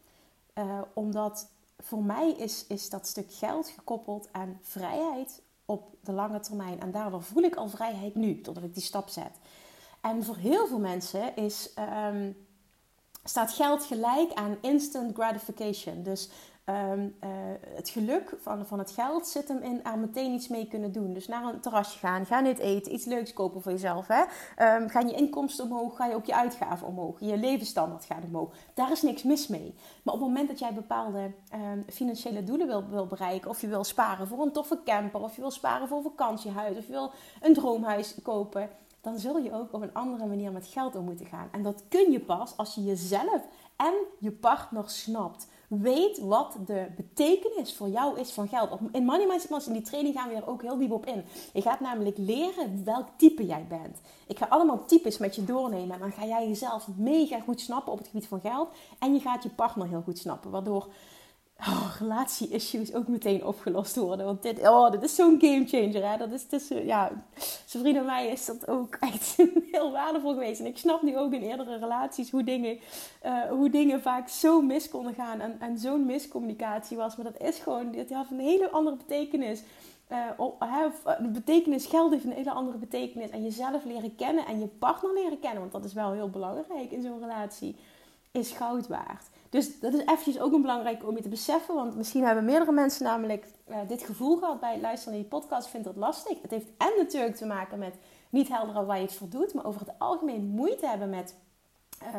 Uh, 0.54 0.80
omdat 0.94 1.48
voor 1.78 2.02
mij 2.02 2.30
is, 2.30 2.66
is 2.66 2.90
dat 2.90 3.06
stuk 3.06 3.32
geld 3.32 3.68
gekoppeld 3.68 4.28
aan 4.32 4.58
vrijheid 4.62 5.42
op 5.64 5.96
de 6.00 6.12
lange 6.12 6.40
termijn. 6.40 6.80
En 6.80 6.90
daardoor 6.90 7.22
voel 7.22 7.42
ik 7.42 7.54
al 7.54 7.68
vrijheid 7.68 8.14
nu, 8.14 8.40
totdat 8.40 8.64
ik 8.64 8.74
die 8.74 8.82
stap 8.82 9.08
zet. 9.08 9.38
En 10.00 10.24
voor 10.24 10.36
heel 10.36 10.66
veel 10.66 10.78
mensen 10.78 11.36
is, 11.36 11.70
staat 13.24 13.52
geld 13.52 13.84
gelijk 13.84 14.32
aan 14.32 14.58
instant 14.60 15.14
gratification. 15.14 16.02
Dus 16.02 16.28
Ehm, 16.64 17.08
eh, 17.20 17.30
het 17.74 17.88
geluk 17.88 18.36
van, 18.40 18.66
van 18.66 18.78
het 18.78 18.90
geld 18.90 19.26
zit 19.26 19.48
hem 19.48 19.62
in 19.62 19.84
er 19.84 19.98
meteen 19.98 20.32
iets 20.32 20.48
mee 20.48 20.68
kunnen 20.68 20.92
doen. 20.92 21.12
Dus 21.12 21.26
naar 21.26 21.44
een 21.44 21.60
terrasje 21.60 21.98
gaan, 21.98 22.26
ga 22.26 22.40
niet 22.40 22.58
eten, 22.58 22.94
iets 22.94 23.04
leuks 23.04 23.32
kopen 23.32 23.62
voor 23.62 23.72
jezelf. 23.72 24.06
Hè? 24.06 24.20
Um, 24.76 24.88
gaan 24.88 25.08
je 25.08 25.14
inkomsten 25.14 25.64
omhoog, 25.64 25.96
ga 25.96 26.06
je 26.06 26.14
ook 26.14 26.24
je 26.24 26.34
uitgaven 26.34 26.86
omhoog. 26.86 27.20
Je 27.20 27.36
levensstandaard 27.36 28.04
gaat 28.04 28.24
omhoog. 28.24 28.50
Daar 28.74 28.90
is 28.90 29.02
niks 29.02 29.22
mis 29.22 29.46
mee. 29.46 29.74
Maar 30.02 30.14
op 30.14 30.20
het 30.20 30.28
moment 30.28 30.48
dat 30.48 30.58
jij 30.58 30.74
bepaalde 30.74 31.32
ehm, 31.50 31.80
financiële 31.92 32.44
doelen 32.44 32.66
wil, 32.66 32.88
wil 32.88 33.06
bereiken, 33.06 33.50
of 33.50 33.60
je 33.60 33.68
wil 33.68 33.84
sparen 33.84 34.28
voor 34.28 34.42
een 34.42 34.52
toffe 34.52 34.78
camper, 34.84 35.20
of 35.20 35.34
je 35.34 35.40
wil 35.40 35.50
sparen 35.50 35.88
voor 35.88 35.96
een 35.96 36.02
vakantiehuis, 36.02 36.76
of 36.76 36.86
je 36.86 36.92
wil 36.92 37.10
een 37.40 37.54
droomhuis 37.54 38.14
kopen, 38.22 38.70
dan 39.00 39.18
zul 39.18 39.38
je 39.38 39.52
ook 39.52 39.72
op 39.72 39.82
een 39.82 39.94
andere 39.94 40.26
manier 40.26 40.52
met 40.52 40.66
geld 40.66 40.96
om 40.96 41.04
moeten 41.04 41.26
gaan. 41.26 41.48
En 41.52 41.62
dat 41.62 41.84
kun 41.88 42.12
je 42.12 42.20
pas 42.20 42.56
als 42.56 42.74
je 42.74 42.84
jezelf 42.84 43.42
en 43.76 43.94
je 44.18 44.32
partner 44.32 44.90
snapt. 44.90 45.46
Weet 45.80 46.18
wat 46.18 46.56
de 46.66 46.86
betekenis 46.96 47.74
voor 47.74 47.88
jou 47.88 48.20
is 48.20 48.30
van 48.30 48.48
geld. 48.48 48.70
In 48.92 49.04
Money 49.04 49.26
Mindset 49.26 49.66
in 49.66 49.72
die 49.72 49.82
training 49.82 50.14
gaan 50.14 50.28
we 50.28 50.34
er 50.34 50.48
ook 50.48 50.62
heel 50.62 50.78
diep 50.78 50.92
op 50.92 51.06
in. 51.06 51.24
Je 51.52 51.62
gaat 51.62 51.80
namelijk 51.80 52.18
leren 52.18 52.84
welk 52.84 53.06
type 53.16 53.46
jij 53.46 53.66
bent. 53.68 54.00
Ik 54.26 54.38
ga 54.38 54.46
allemaal 54.48 54.84
types 54.84 55.18
met 55.18 55.34
je 55.34 55.44
doornemen. 55.44 55.94
En 55.94 56.00
dan 56.00 56.12
ga 56.12 56.24
jij 56.24 56.48
jezelf 56.48 56.88
mega 56.96 57.40
goed 57.40 57.60
snappen 57.60 57.92
op 57.92 57.98
het 57.98 58.06
gebied 58.06 58.26
van 58.26 58.40
geld. 58.40 58.68
En 58.98 59.14
je 59.14 59.20
gaat 59.20 59.42
je 59.42 59.48
partner 59.48 59.88
heel 59.88 60.02
goed 60.04 60.18
snappen. 60.18 60.50
Waardoor 60.50 60.88
oh, 61.58 61.94
relatie-issues 61.98 62.94
ook 62.94 63.08
meteen 63.08 63.44
opgelost 63.44 63.96
worden. 63.96 64.26
Want 64.26 64.42
dit, 64.42 64.68
oh, 64.68 64.90
dit 64.90 65.02
is 65.02 65.14
zo'n 65.14 65.40
gamechanger. 65.40 66.10
Hè? 66.10 66.16
Dat 66.16 66.32
is 66.32 66.46
tussen, 66.46 66.86
ja, 66.86 67.10
zijn 67.64 67.96
en 67.96 68.04
mij 68.04 68.28
is 68.28 68.44
dat 68.46 68.68
ook 68.68 68.94
echt 69.10 69.36
heel 69.70 69.92
waardevol 69.92 70.32
geweest. 70.32 70.60
En 70.60 70.66
ik 70.66 70.78
snap 70.78 71.02
nu 71.02 71.18
ook 71.18 71.32
in 71.32 71.42
eerdere 71.42 71.78
relaties 71.78 72.30
hoe 72.30 72.44
dingen, 72.44 72.78
uh, 73.24 73.42
hoe 73.42 73.70
dingen 73.70 74.02
vaak 74.02 74.28
zo 74.28 74.60
mis 74.60 74.88
konden 74.88 75.14
gaan. 75.14 75.40
En, 75.40 75.56
en 75.60 75.78
zo'n 75.78 76.06
miscommunicatie 76.06 76.96
was. 76.96 77.16
Maar 77.16 77.32
dat 77.32 77.48
is 77.48 77.58
gewoon, 77.58 77.90
dit 77.90 78.08
heeft 78.08 78.30
een 78.30 78.40
hele 78.40 78.70
andere 78.70 78.96
betekenis. 78.96 79.62
Uh, 80.12 80.28
de 81.18 81.30
betekenis 81.32 81.86
geld 81.86 82.12
heeft 82.12 82.24
een 82.24 82.32
hele 82.32 82.50
andere 82.50 82.78
betekenis. 82.78 83.30
En 83.30 83.42
jezelf 83.42 83.84
leren 83.84 84.16
kennen 84.16 84.46
en 84.46 84.60
je 84.60 84.66
partner 84.66 85.14
leren 85.14 85.40
kennen. 85.40 85.60
Want 85.60 85.72
dat 85.72 85.84
is 85.84 85.92
wel 85.92 86.12
heel 86.12 86.30
belangrijk 86.30 86.90
in 86.90 87.02
zo'n 87.02 87.20
relatie. 87.20 87.76
Is 88.30 88.50
goud 88.50 88.86
waard. 88.86 89.26
Dus 89.54 89.80
dat 89.80 89.94
is 89.94 90.00
eventjes 90.00 90.40
ook 90.40 90.52
een 90.52 90.60
belangrijk 90.60 91.06
om 91.06 91.16
je 91.16 91.22
te 91.22 91.28
beseffen. 91.28 91.74
Want 91.74 91.96
misschien 91.96 92.24
hebben 92.24 92.44
meerdere 92.44 92.72
mensen 92.72 93.04
namelijk 93.04 93.46
uh, 93.68 93.76
dit 93.88 94.02
gevoel 94.02 94.36
gehad 94.36 94.60
bij 94.60 94.72
het 94.72 94.80
luisteren 94.80 95.12
naar 95.12 95.22
die 95.22 95.38
podcast. 95.38 95.68
Vindt 95.68 95.86
dat 95.86 95.96
lastig. 95.96 96.42
Het 96.42 96.50
heeft 96.50 96.66
en 96.78 96.92
natuurlijk 96.96 97.36
te 97.36 97.46
maken 97.46 97.78
met 97.78 97.94
niet 98.30 98.48
helder 98.48 98.86
waar 98.86 98.96
je 98.96 99.02
het 99.02 99.14
voor 99.14 99.28
doet. 99.28 99.54
Maar 99.54 99.64
over 99.64 99.80
het 99.80 99.94
algemeen 99.98 100.44
moeite 100.44 100.86
hebben 100.86 101.10
met 101.10 101.34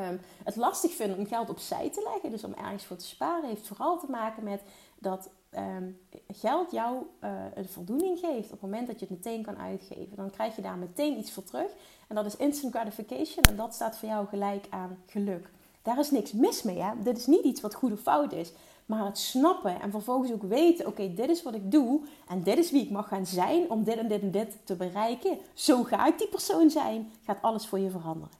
um, 0.09 0.19
het 0.43 0.55
lastig 0.55 0.93
vinden 0.93 1.17
om 1.17 1.25
geld 1.25 1.49
opzij 1.49 1.89
te 1.89 2.09
leggen. 2.13 2.31
Dus 2.31 2.43
om 2.43 2.53
ergens 2.53 2.85
voor 2.85 2.97
te 2.97 3.05
sparen. 3.05 3.49
Heeft 3.49 3.67
vooral 3.67 3.99
te 3.99 4.09
maken 4.09 4.43
met 4.43 4.61
dat 4.99 5.29
um, 5.57 5.99
geld 6.27 6.71
jou 6.71 7.05
uh, 7.23 7.29
een 7.55 7.69
voldoening 7.69 8.19
geeft. 8.19 8.45
Op 8.45 8.51
het 8.51 8.61
moment 8.61 8.87
dat 8.87 8.99
je 8.99 9.05
het 9.05 9.15
meteen 9.15 9.43
kan 9.43 9.57
uitgeven. 9.57 10.15
Dan 10.15 10.29
krijg 10.29 10.55
je 10.55 10.61
daar 10.61 10.77
meteen 10.77 11.17
iets 11.17 11.31
voor 11.31 11.43
terug. 11.43 11.71
En 12.07 12.15
dat 12.15 12.25
is 12.25 12.37
instant 12.37 12.73
gratification. 12.73 13.43
En 13.43 13.55
dat 13.55 13.73
staat 13.73 13.97
voor 13.97 14.09
jou 14.09 14.27
gelijk 14.27 14.65
aan 14.69 14.97
geluk. 15.05 15.49
Daar 15.85 15.99
is 15.99 16.11
niks 16.11 16.31
mis 16.31 16.63
mee. 16.63 16.81
Hè? 16.81 16.91
Dit 17.03 17.17
is 17.17 17.25
niet 17.25 17.43
iets 17.43 17.61
wat 17.61 17.75
goed 17.75 17.91
of 17.91 17.99
fout 17.99 18.33
is. 18.33 18.51
Maar 18.85 19.05
het 19.05 19.17
snappen 19.17 19.81
en 19.81 19.91
vervolgens 19.91 20.31
ook 20.31 20.43
weten: 20.43 20.87
oké, 20.87 21.13
dit 21.13 21.29
is 21.29 21.43
wat 21.43 21.53
ik 21.53 21.71
doe. 21.71 22.01
En 22.27 22.43
dit 22.43 22.57
is 22.57 22.71
wie 22.71 22.83
ik 22.83 22.89
mag 22.89 23.07
gaan 23.07 23.25
zijn 23.25 23.69
om 23.69 23.83
dit 23.83 23.97
en 23.97 24.07
dit 24.07 24.21
en 24.21 24.31
dit 24.31 24.57
te 24.63 24.75
bereiken. 24.75 25.37
Zo 25.53 25.83
ga 25.83 26.07
ik 26.07 26.17
die 26.17 26.27
persoon 26.27 26.69
zijn. 26.69 27.11
Gaat 27.23 27.41
alles 27.41 27.67
voor 27.67 27.79
je 27.79 27.89
veranderen. 27.89 28.37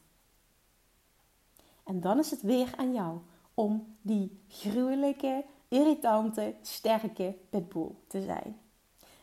En 1.83 2.01
dan 2.01 2.19
is 2.19 2.31
het 2.31 2.41
weer 2.41 2.73
aan 2.77 2.93
jou 2.93 3.17
om 3.53 3.95
die 4.01 4.39
gruwelijke, 4.47 5.45
irritante, 5.67 6.55
sterke 6.61 7.35
pitbull 7.49 7.91
te 8.07 8.21
zijn. 8.21 8.59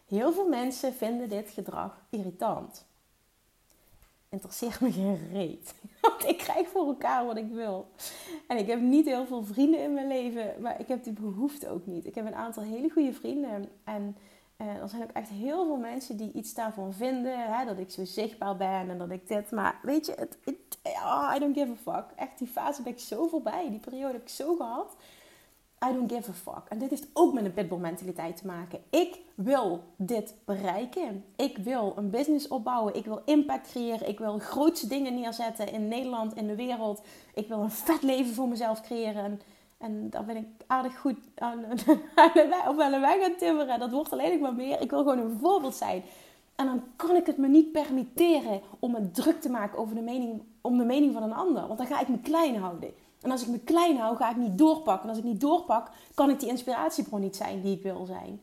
Heel 0.07 0.33
veel 0.33 0.49
mensen 0.49 0.95
vinden 0.95 1.29
dit 1.29 1.51
gedrag 1.51 2.05
irritant 2.11 2.85
interesseert 4.33 4.81
me 4.81 4.93
geen 4.93 5.29
reet. 5.33 5.75
Want 6.01 6.27
ik 6.27 6.39
krijg 6.39 6.69
voor 6.69 6.87
elkaar 6.87 7.27
wat 7.27 7.37
ik 7.37 7.51
wil. 7.51 7.87
En 8.47 8.57
ik 8.57 8.67
heb 8.67 8.81
niet 8.81 9.07
heel 9.07 9.27
veel 9.27 9.45
vrienden 9.45 9.83
in 9.83 9.95
mijn 9.95 10.09
leven, 10.09 10.55
maar 10.61 10.81
ik 10.81 10.89
heb 10.89 11.05
die 11.05 11.13
behoefte 11.13 11.69
ook 11.69 11.87
niet. 11.87 12.07
Ik 12.07 12.15
heb 12.15 12.27
een 12.27 12.35
aantal 12.35 12.63
hele 12.63 12.91
goede 12.91 13.13
vrienden. 13.13 13.69
En 13.85 14.17
uh, 14.59 14.83
er 14.83 14.89
zijn 14.89 15.03
ook 15.03 15.11
echt 15.11 15.29
heel 15.29 15.67
veel 15.67 15.77
mensen 15.77 16.17
die 16.17 16.33
iets 16.33 16.55
daarvan 16.55 16.93
vinden. 16.93 17.53
Hè, 17.53 17.65
dat 17.65 17.79
ik 17.79 17.91
zo 17.91 18.05
zichtbaar 18.05 18.57
ben 18.57 18.91
en 18.91 18.99
dat 18.99 19.11
ik 19.11 19.29
dit. 19.29 19.51
Maar 19.51 19.79
weet 19.83 20.07
je, 20.07 20.13
het, 20.17 20.39
oh, 20.83 21.33
I 21.37 21.39
don't 21.39 21.59
give 21.59 21.91
a 21.91 21.93
fuck. 21.93 22.07
Echt, 22.17 22.39
die 22.39 22.49
fase 22.49 22.83
ben 22.83 22.93
ik 22.93 22.99
zo 22.99 23.27
voorbij. 23.27 23.71
Die 23.71 23.81
periode 23.81 24.13
heb 24.13 24.23
ik 24.23 24.29
zo 24.29 24.57
gehad. 24.57 24.97
I 25.85 25.93
don't 25.93 26.13
give 26.13 26.31
a 26.31 26.33
fuck. 26.33 26.63
En 26.69 26.79
dit 26.79 26.91
heeft 26.91 27.07
ook 27.13 27.33
met 27.33 27.45
een 27.45 27.53
pitbull 27.53 27.79
mentaliteit 27.79 28.37
te 28.37 28.47
maken. 28.47 28.79
Ik 28.91 29.21
wil 29.35 29.83
dit 29.97 30.35
bereiken. 30.45 31.25
Ik 31.37 31.59
wil 31.59 31.93
een 31.97 32.11
business 32.11 32.49
opbouwen. 32.49 32.95
Ik 32.95 33.05
wil 33.05 33.23
impact 33.25 33.71
creëren. 33.71 34.09
Ik 34.09 34.19
wil 34.19 34.39
grootste 34.39 34.87
dingen 34.87 35.15
neerzetten 35.15 35.73
in 35.73 35.89
Nederland, 35.89 36.35
in 36.35 36.47
de 36.47 36.55
wereld. 36.55 37.03
Ik 37.35 37.49
wil 37.49 37.59
een 37.59 37.71
vet 37.71 38.03
leven 38.03 38.35
voor 38.35 38.49
mezelf 38.49 38.81
creëren. 38.81 39.41
En, 39.79 40.11
daar 40.11 40.25
ben 40.25 40.37
ik 40.37 40.47
aardig 40.67 40.99
goed 41.01 41.19
aan, 41.35 41.65
op 42.69 42.79
een 42.79 43.01
weg 43.01 43.25
aan 43.25 43.37
timmeren. 43.39 43.79
Dat 43.79 43.91
wordt 43.91 44.13
alleen 44.13 44.41
maar 44.41 44.55
meer. 44.55 44.81
Ik 44.81 44.91
wil 44.91 44.99
gewoon 44.99 45.19
een 45.19 45.39
voorbeeld 45.41 45.75
zijn. 45.75 46.03
En 46.55 46.67
dan 46.67 46.83
kan 46.97 47.17
ik 47.17 47.27
het 47.27 47.37
me 47.37 47.49
niet 47.49 47.73
permitteren 47.73 48.61
om 48.79 48.93
me 48.93 49.11
druk 49.11 49.41
te 49.41 49.51
maken 49.51 49.79
over 49.79 49.95
de 49.95 50.01
mening, 50.01 50.43
om 50.61 50.79
de 50.79 50.85
mening 50.85 51.13
van 51.13 51.23
een 51.23 51.35
ander. 51.35 51.67
Want 51.67 51.79
dan 51.79 51.87
ga 51.87 52.01
ik 52.01 52.09
me 52.09 52.19
klein 52.19 52.57
houden. 52.57 52.91
En 53.23 53.31
als 53.31 53.43
ik 53.43 53.49
me 53.49 53.59
klein 53.59 53.97
hou, 53.97 54.17
ga 54.17 54.31
ik 54.31 54.37
niet 54.37 54.59
doorpakken. 54.59 55.03
En 55.03 55.09
als 55.09 55.19
ik 55.19 55.25
niet 55.25 55.41
doorpak, 55.41 55.91
kan 56.15 56.31
ik 56.31 56.41
die 56.41 56.49
inspiratiebron 56.49 57.21
niet 57.21 57.37
zijn 57.37 57.63
die 57.63 57.77
ik 57.77 57.83
wil 57.83 58.05
zijn. 58.05 58.41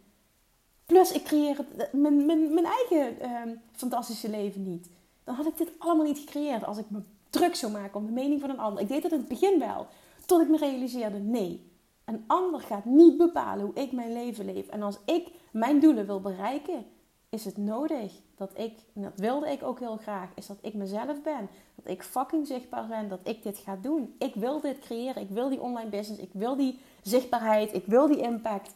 Plus, 0.86 1.12
ik 1.12 1.24
creëer 1.24 1.66
mijn, 1.92 2.26
mijn, 2.26 2.54
mijn 2.54 2.66
eigen 2.66 3.20
ehm, 3.20 3.56
fantastische 3.72 4.30
leven 4.30 4.64
niet. 4.64 4.90
Dan 5.24 5.36
had 5.36 5.46
ik 5.46 5.58
dit 5.58 5.72
allemaal 5.78 6.06
niet 6.06 6.20
gecreëerd 6.20 6.66
als 6.66 6.78
ik 6.78 6.90
me 6.90 7.00
druk 7.30 7.56
zou 7.56 7.72
maken 7.72 8.00
om 8.00 8.06
de 8.06 8.12
mening 8.12 8.42
van 8.42 8.50
een 8.50 8.60
ander. 8.60 8.82
Ik 8.82 8.88
deed 8.88 9.04
het 9.04 9.12
in 9.12 9.18
het 9.18 9.28
begin 9.28 9.60
wel, 9.60 9.88
tot 10.26 10.42
ik 10.42 10.50
me 10.50 10.58
realiseerde: 10.58 11.18
nee, 11.18 11.72
een 12.06 12.24
ander 12.28 12.60
gaat 12.60 12.86
niet 12.86 13.18
bepalen 13.18 13.66
hoe 13.66 13.84
ik 13.84 13.92
mijn 13.92 14.14
leven 14.14 14.46
leef. 14.46 14.68
En 14.68 14.82
als 14.82 14.98
ik 15.06 15.32
mijn 15.52 15.80
doelen 15.80 16.06
wil 16.06 16.22
bereiken, 16.22 16.86
is 17.30 17.46
het 17.46 17.58
nodig 17.58 18.14
dat 18.36 18.58
ik, 18.58 18.80
en 18.94 19.02
dat 19.02 19.16
wilde 19.16 19.52
ik 19.52 19.64
ook 19.64 19.80
heel 19.80 19.98
graag, 19.98 20.30
is 20.36 20.48
dat 20.48 20.58
ik 20.62 20.74
mezelf 20.74 21.22
ben. 21.22 21.50
Dat 21.76 21.92
ik 21.92 22.04
fucking 22.04 22.48
zichtbaar 22.48 22.88
ben, 22.88 23.10
dat 23.10 23.20
ik 23.24 23.44
dit 23.44 23.58
ga 23.58 23.76
doen. 23.76 24.16
Ik 24.18 24.36
wil 24.36 24.62
dit 24.62 24.80
creëren, 24.80 25.22
ik 25.22 25.30
wil 25.30 25.50
die 25.50 25.62
online 25.62 25.90
business, 25.90 26.22
ik 26.22 26.30
wil 26.34 26.56
die 26.56 26.80
zichtbaarheid, 27.02 27.74
ik 27.74 27.86
wil 27.86 28.08
die 28.08 28.22
impact. 28.22 28.76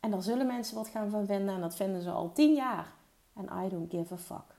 En 0.00 0.10
daar 0.10 0.22
zullen 0.22 0.46
mensen 0.46 0.76
wat 0.76 0.88
gaan 0.88 1.10
van 1.10 1.26
vinden 1.26 1.54
en 1.54 1.60
dat 1.60 1.76
vinden 1.76 2.02
ze 2.02 2.10
al 2.10 2.32
tien 2.32 2.54
jaar. 2.54 2.92
En 3.34 3.64
I 3.64 3.68
don't 3.68 3.90
give 3.90 4.14
a 4.14 4.16
fuck. 4.16 4.56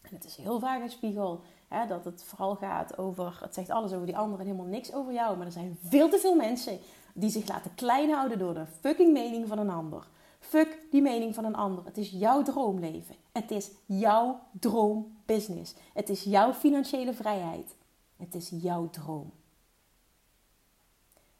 En 0.00 0.14
het 0.14 0.24
is 0.24 0.36
heel 0.36 0.58
vaak 0.58 0.82
een 0.82 0.90
spiegel 0.90 1.40
hè, 1.68 1.86
dat 1.86 2.04
het 2.04 2.24
vooral 2.24 2.54
gaat 2.54 2.98
over, 2.98 3.38
het 3.40 3.54
zegt 3.54 3.70
alles 3.70 3.92
over 3.92 4.06
die 4.06 4.16
anderen 4.16 4.40
en 4.40 4.46
helemaal 4.46 4.70
niks 4.70 4.92
over 4.92 5.12
jou. 5.12 5.36
Maar 5.36 5.46
er 5.46 5.52
zijn 5.52 5.78
veel 5.82 6.08
te 6.08 6.18
veel 6.18 6.34
mensen 6.34 6.78
die 7.14 7.30
zich 7.30 7.48
laten 7.48 7.74
klein 7.74 8.10
houden 8.10 8.38
door 8.38 8.54
de 8.54 8.66
fucking 8.80 9.12
mening 9.12 9.48
van 9.48 9.58
een 9.58 9.70
ander. 9.70 10.06
Fuck 10.48 10.78
die 10.90 11.02
mening 11.02 11.34
van 11.34 11.44
een 11.44 11.54
ander. 11.54 11.84
Het 11.84 11.98
is 11.98 12.10
jouw 12.10 12.42
droomleven. 12.42 13.16
Het 13.32 13.50
is 13.50 13.70
jouw 13.86 14.40
droombusiness. 14.60 15.74
Het 15.92 16.08
is 16.08 16.22
jouw 16.22 16.52
financiële 16.52 17.14
vrijheid. 17.14 17.76
Het 18.16 18.34
is 18.34 18.48
jouw 18.52 18.90
droom. 18.90 19.32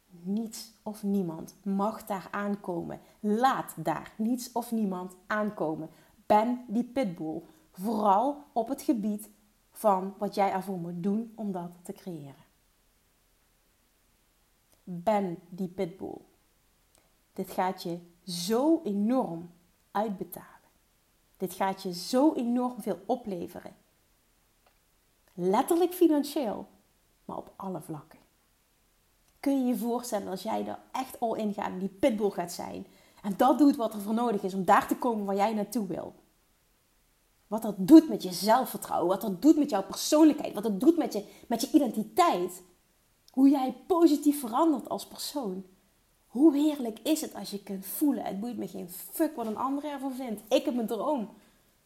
Niets 0.09 0.71
of 0.83 1.03
niemand 1.03 1.55
mag 1.63 2.05
daar 2.05 2.27
aankomen. 2.31 2.99
Laat 3.19 3.73
daar 3.77 4.13
niets 4.17 4.51
of 4.51 4.71
niemand 4.71 5.15
aankomen. 5.27 5.89
Ben 6.25 6.65
die 6.67 6.83
pitbull. 6.83 7.41
Vooral 7.71 8.43
op 8.53 8.67
het 8.67 8.81
gebied 8.81 9.29
van 9.71 10.13
wat 10.17 10.35
jij 10.35 10.51
ervoor 10.51 10.77
moet 10.77 11.03
doen 11.03 11.31
om 11.35 11.51
dat 11.51 11.71
te 11.83 11.93
creëren. 11.93 12.45
Ben 14.83 15.39
die 15.49 15.67
pitbull. 15.67 16.17
Dit 17.33 17.51
gaat 17.51 17.83
je 17.83 18.15
zo 18.27 18.81
enorm 18.83 19.49
uitbetalen. 19.91 20.47
Dit 21.37 21.53
gaat 21.53 21.83
je 21.83 21.93
zo 21.93 22.33
enorm 22.33 22.81
veel 22.81 22.99
opleveren. 23.05 23.75
Letterlijk 25.33 25.93
financieel, 25.93 26.67
maar 27.25 27.37
op 27.37 27.53
alle 27.55 27.81
vlakken. 27.81 28.19
Kun 29.39 29.59
je 29.59 29.65
je 29.65 29.77
voorstellen 29.77 30.27
als 30.27 30.43
jij 30.43 30.67
er 30.67 30.79
echt 30.91 31.19
al 31.19 31.35
in 31.35 31.53
gaat 31.53 31.67
en 31.67 31.79
die 31.79 31.89
pitbull 31.89 32.29
gaat 32.29 32.51
zijn. 32.51 32.87
En 33.21 33.37
dat 33.37 33.57
doet 33.57 33.75
wat 33.75 33.93
er 33.93 34.01
voor 34.01 34.13
nodig 34.13 34.43
is 34.43 34.53
om 34.53 34.65
daar 34.65 34.87
te 34.87 34.97
komen 34.97 35.25
waar 35.25 35.35
jij 35.35 35.53
naartoe 35.53 35.87
wil. 35.87 36.13
Wat 37.47 37.61
dat 37.61 37.75
doet 37.77 38.09
met 38.09 38.23
je 38.23 38.33
zelfvertrouwen, 38.33 39.07
wat 39.07 39.21
dat 39.21 39.41
doet 39.41 39.57
met 39.57 39.69
jouw 39.69 39.83
persoonlijkheid, 39.83 40.53
wat 40.53 40.63
dat 40.63 40.79
doet 40.79 40.97
met 40.97 41.13
je, 41.13 41.25
met 41.47 41.61
je 41.61 41.71
identiteit. 41.71 42.63
Hoe 43.31 43.49
jij 43.49 43.75
positief 43.87 44.39
verandert 44.39 44.89
als 44.89 45.07
persoon. 45.07 45.65
Hoe 46.37 46.55
heerlijk 46.55 46.99
is 47.03 47.21
het 47.21 47.35
als 47.35 47.49
je 47.49 47.63
kunt 47.63 47.85
voelen. 47.85 48.23
Het 48.23 48.39
boeit 48.39 48.57
me 48.57 48.67
geen 48.67 48.89
fuck 48.89 49.35
wat 49.35 49.45
een 49.45 49.57
ander 49.57 49.83
ervan 49.83 50.13
vindt. 50.13 50.41
Ik 50.49 50.65
heb 50.65 50.75
mijn 50.75 50.87
droom. 50.87 51.29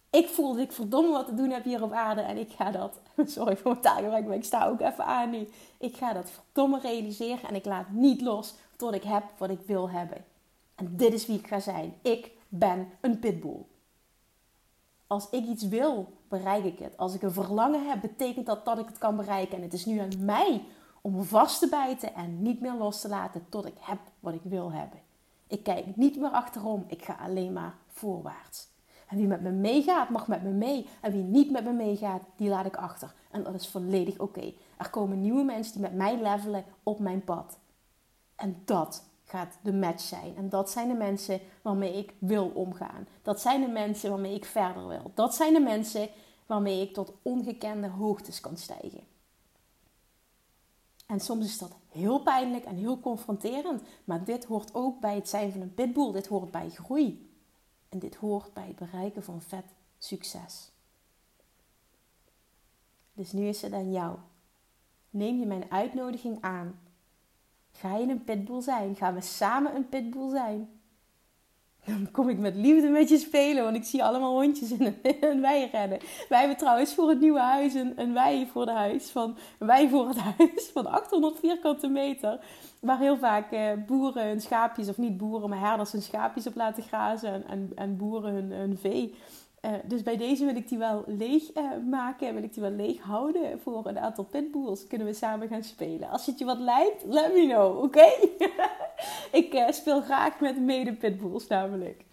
Ik 0.09 0.27
voel 0.27 0.53
dat 0.53 0.63
ik 0.63 0.71
verdomme 0.71 1.11
wat 1.11 1.25
te 1.25 1.33
doen 1.33 1.49
heb 1.49 1.63
hier 1.63 1.83
op 1.83 1.91
aarde. 1.91 2.21
En 2.21 2.37
ik 2.37 2.51
ga 2.51 2.71
dat, 2.71 2.99
sorry 3.25 3.57
voor 3.57 3.71
mijn 3.71 3.83
taalgebruik, 3.83 4.25
maar 4.25 4.35
ik 4.35 4.43
sta 4.43 4.67
ook 4.67 4.79
even 4.79 5.05
aan 5.05 5.29
nu. 5.29 5.47
Ik 5.77 5.97
ga 5.97 6.13
dat 6.13 6.29
verdomme 6.29 6.79
realiseren 6.79 7.49
en 7.49 7.55
ik 7.55 7.65
laat 7.65 7.89
niet 7.89 8.21
los 8.21 8.53
tot 8.75 8.93
ik 8.93 9.03
heb 9.03 9.23
wat 9.37 9.49
ik 9.49 9.59
wil 9.65 9.89
hebben. 9.89 10.25
En 10.75 10.95
dit 10.95 11.13
is 11.13 11.25
wie 11.25 11.37
ik 11.37 11.47
ga 11.47 11.59
zijn. 11.59 11.93
Ik 12.01 12.31
ben 12.47 12.87
een 13.01 13.19
pitbull. 13.19 13.65
Als 15.07 15.29
ik 15.29 15.45
iets 15.45 15.67
wil, 15.67 16.13
bereik 16.27 16.63
ik 16.63 16.79
het. 16.79 16.97
Als 16.97 17.13
ik 17.13 17.21
een 17.21 17.31
verlangen 17.31 17.89
heb, 17.89 18.01
betekent 18.01 18.45
dat 18.45 18.65
dat 18.65 18.79
ik 18.79 18.85
het 18.85 18.97
kan 18.97 19.15
bereiken. 19.15 19.57
En 19.57 19.63
het 19.63 19.73
is 19.73 19.85
nu 19.85 19.99
aan 19.99 20.25
mij 20.25 20.63
om 21.01 21.23
vast 21.23 21.59
te 21.59 21.69
bijten 21.69 22.15
en 22.15 22.41
niet 22.41 22.61
meer 22.61 22.73
los 22.73 23.01
te 23.01 23.09
laten 23.09 23.45
tot 23.49 23.65
ik 23.65 23.77
heb 23.79 23.99
wat 24.19 24.33
ik 24.33 24.43
wil 24.43 24.71
hebben. 24.71 24.99
Ik 25.47 25.63
kijk 25.63 25.95
niet 25.95 26.19
meer 26.19 26.29
achterom, 26.29 26.83
ik 26.87 27.03
ga 27.03 27.13
alleen 27.13 27.53
maar 27.53 27.75
voorwaarts. 27.87 28.69
En 29.11 29.17
wie 29.17 29.27
met 29.27 29.41
me 29.41 29.51
meegaat, 29.51 30.09
mag 30.09 30.27
met 30.27 30.43
me 30.43 30.49
mee. 30.49 30.87
En 31.01 31.11
wie 31.11 31.23
niet 31.23 31.51
met 31.51 31.63
me 31.63 31.71
meegaat, 31.71 32.21
die 32.35 32.49
laat 32.49 32.65
ik 32.65 32.75
achter. 32.75 33.13
En 33.31 33.43
dat 33.43 33.53
is 33.53 33.67
volledig 33.67 34.19
oké. 34.19 34.53
Er 34.77 34.89
komen 34.89 35.21
nieuwe 35.21 35.43
mensen 35.43 35.73
die 35.73 35.81
met 35.81 35.93
mij 35.93 36.21
levelen 36.21 36.65
op 36.83 36.99
mijn 36.99 37.23
pad. 37.23 37.57
En 38.35 38.61
dat 38.65 39.03
gaat 39.25 39.57
de 39.61 39.73
match 39.73 40.01
zijn. 40.01 40.35
En 40.37 40.49
dat 40.49 40.69
zijn 40.69 40.87
de 40.87 40.93
mensen 40.93 41.39
waarmee 41.61 41.97
ik 41.97 42.13
wil 42.19 42.51
omgaan. 42.53 43.07
Dat 43.21 43.41
zijn 43.41 43.61
de 43.61 43.67
mensen 43.67 44.09
waarmee 44.09 44.35
ik 44.35 44.45
verder 44.45 44.87
wil. 44.87 45.11
Dat 45.13 45.35
zijn 45.35 45.53
de 45.53 45.59
mensen 45.59 46.09
waarmee 46.45 46.81
ik 46.81 46.93
tot 46.93 47.13
ongekende 47.21 47.87
hoogtes 47.87 48.39
kan 48.39 48.57
stijgen. 48.57 49.10
En 51.11 51.19
soms 51.19 51.45
is 51.45 51.57
dat 51.57 51.75
heel 51.89 52.19
pijnlijk 52.19 52.65
en 52.65 52.75
heel 52.75 52.99
confronterend. 52.99 53.81
Maar 54.03 54.23
dit 54.23 54.45
hoort 54.45 54.73
ook 54.73 54.99
bij 54.99 55.15
het 55.15 55.29
zijn 55.29 55.51
van 55.51 55.61
een 55.61 55.73
pitbull. 55.73 56.11
Dit 56.11 56.27
hoort 56.27 56.51
bij 56.51 56.69
groei. 56.69 57.29
En 57.89 57.99
dit 57.99 58.15
hoort 58.15 58.53
bij 58.53 58.67
het 58.67 58.75
bereiken 58.75 59.23
van 59.23 59.41
vet 59.41 59.65
succes. 59.97 60.71
Dus 63.13 63.31
nu 63.31 63.47
is 63.47 63.61
het 63.61 63.73
aan 63.73 63.91
jou. 63.91 64.17
Neem 65.09 65.39
je 65.39 65.45
mijn 65.45 65.71
uitnodiging 65.71 66.41
aan. 66.41 66.79
Ga 67.71 67.97
je 67.97 68.07
een 68.07 68.23
pitbull 68.23 68.61
zijn? 68.61 68.95
Gaan 68.95 69.13
we 69.13 69.21
samen 69.21 69.75
een 69.75 69.89
pitbull 69.89 70.29
zijn? 70.29 70.80
Dan 71.85 72.07
kom 72.11 72.29
ik 72.29 72.37
met 72.37 72.55
liefde 72.55 72.87
met 72.87 73.09
je 73.09 73.17
spelen, 73.17 73.63
want 73.63 73.75
ik 73.75 73.83
zie 73.83 74.03
allemaal 74.03 74.41
hondjes 74.41 74.71
in 74.71 74.95
een, 75.21 75.41
wei 75.41 75.69
rennen. 75.71 75.99
Wij 76.29 76.39
hebben 76.39 76.57
trouwens 76.57 76.93
voor 76.93 77.09
het 77.09 77.19
nieuwe 77.19 77.39
huis 77.39 77.73
een, 77.73 77.93
een 77.95 78.13
wei 78.13 78.47
voor, 78.51 78.65
de 78.65 78.71
huis 78.71 79.09
van, 79.09 79.37
een 79.59 79.67
wei 79.67 79.89
voor 79.89 80.07
het 80.07 80.17
huis 80.37 80.69
van 80.73 80.85
800 80.85 81.39
vierkante 81.39 81.87
meter. 81.87 82.39
Waar 82.79 82.99
heel 82.99 83.17
vaak 83.17 83.51
eh, 83.51 83.71
boeren 83.87 84.27
hun 84.27 84.41
schaapjes, 84.41 84.89
of 84.89 84.97
niet 84.97 85.17
boeren, 85.17 85.49
maar 85.49 85.59
herders 85.59 85.91
hun 85.91 86.01
schaapjes 86.01 86.47
op 86.47 86.55
laten 86.55 86.83
grazen. 86.83 87.33
En, 87.33 87.43
en, 87.47 87.71
en 87.75 87.97
boeren 87.97 88.33
hun, 88.33 88.51
hun 88.51 88.77
vee. 88.77 89.15
Uh, 89.65 89.71
dus 89.83 90.03
bij 90.03 90.17
deze 90.17 90.45
wil 90.45 90.55
ik 90.55 90.69
die 90.69 90.77
wel 90.77 91.03
leeg 91.07 91.43
uh, 91.55 91.63
maken. 91.89 92.33
Wil 92.33 92.43
ik 92.43 92.53
die 92.53 92.61
wel 92.61 92.71
leeg 92.71 93.01
houden 93.01 93.59
voor 93.59 93.85
een 93.85 93.99
aantal 93.99 94.23
pitbulls. 94.23 94.87
Kunnen 94.87 95.07
we 95.07 95.13
samen 95.13 95.47
gaan 95.47 95.63
spelen. 95.63 96.09
Als 96.09 96.25
het 96.25 96.39
je 96.39 96.45
wat 96.45 96.59
lijkt, 96.59 97.03
let 97.05 97.33
me 97.33 97.45
know, 97.47 97.83
oké? 97.83 98.09
ik 99.41 99.53
uh, 99.53 99.71
speel 99.71 100.01
graag 100.01 100.39
met 100.39 100.59
mede 100.59 100.93
pitbulls 100.93 101.47
namelijk. 101.47 102.03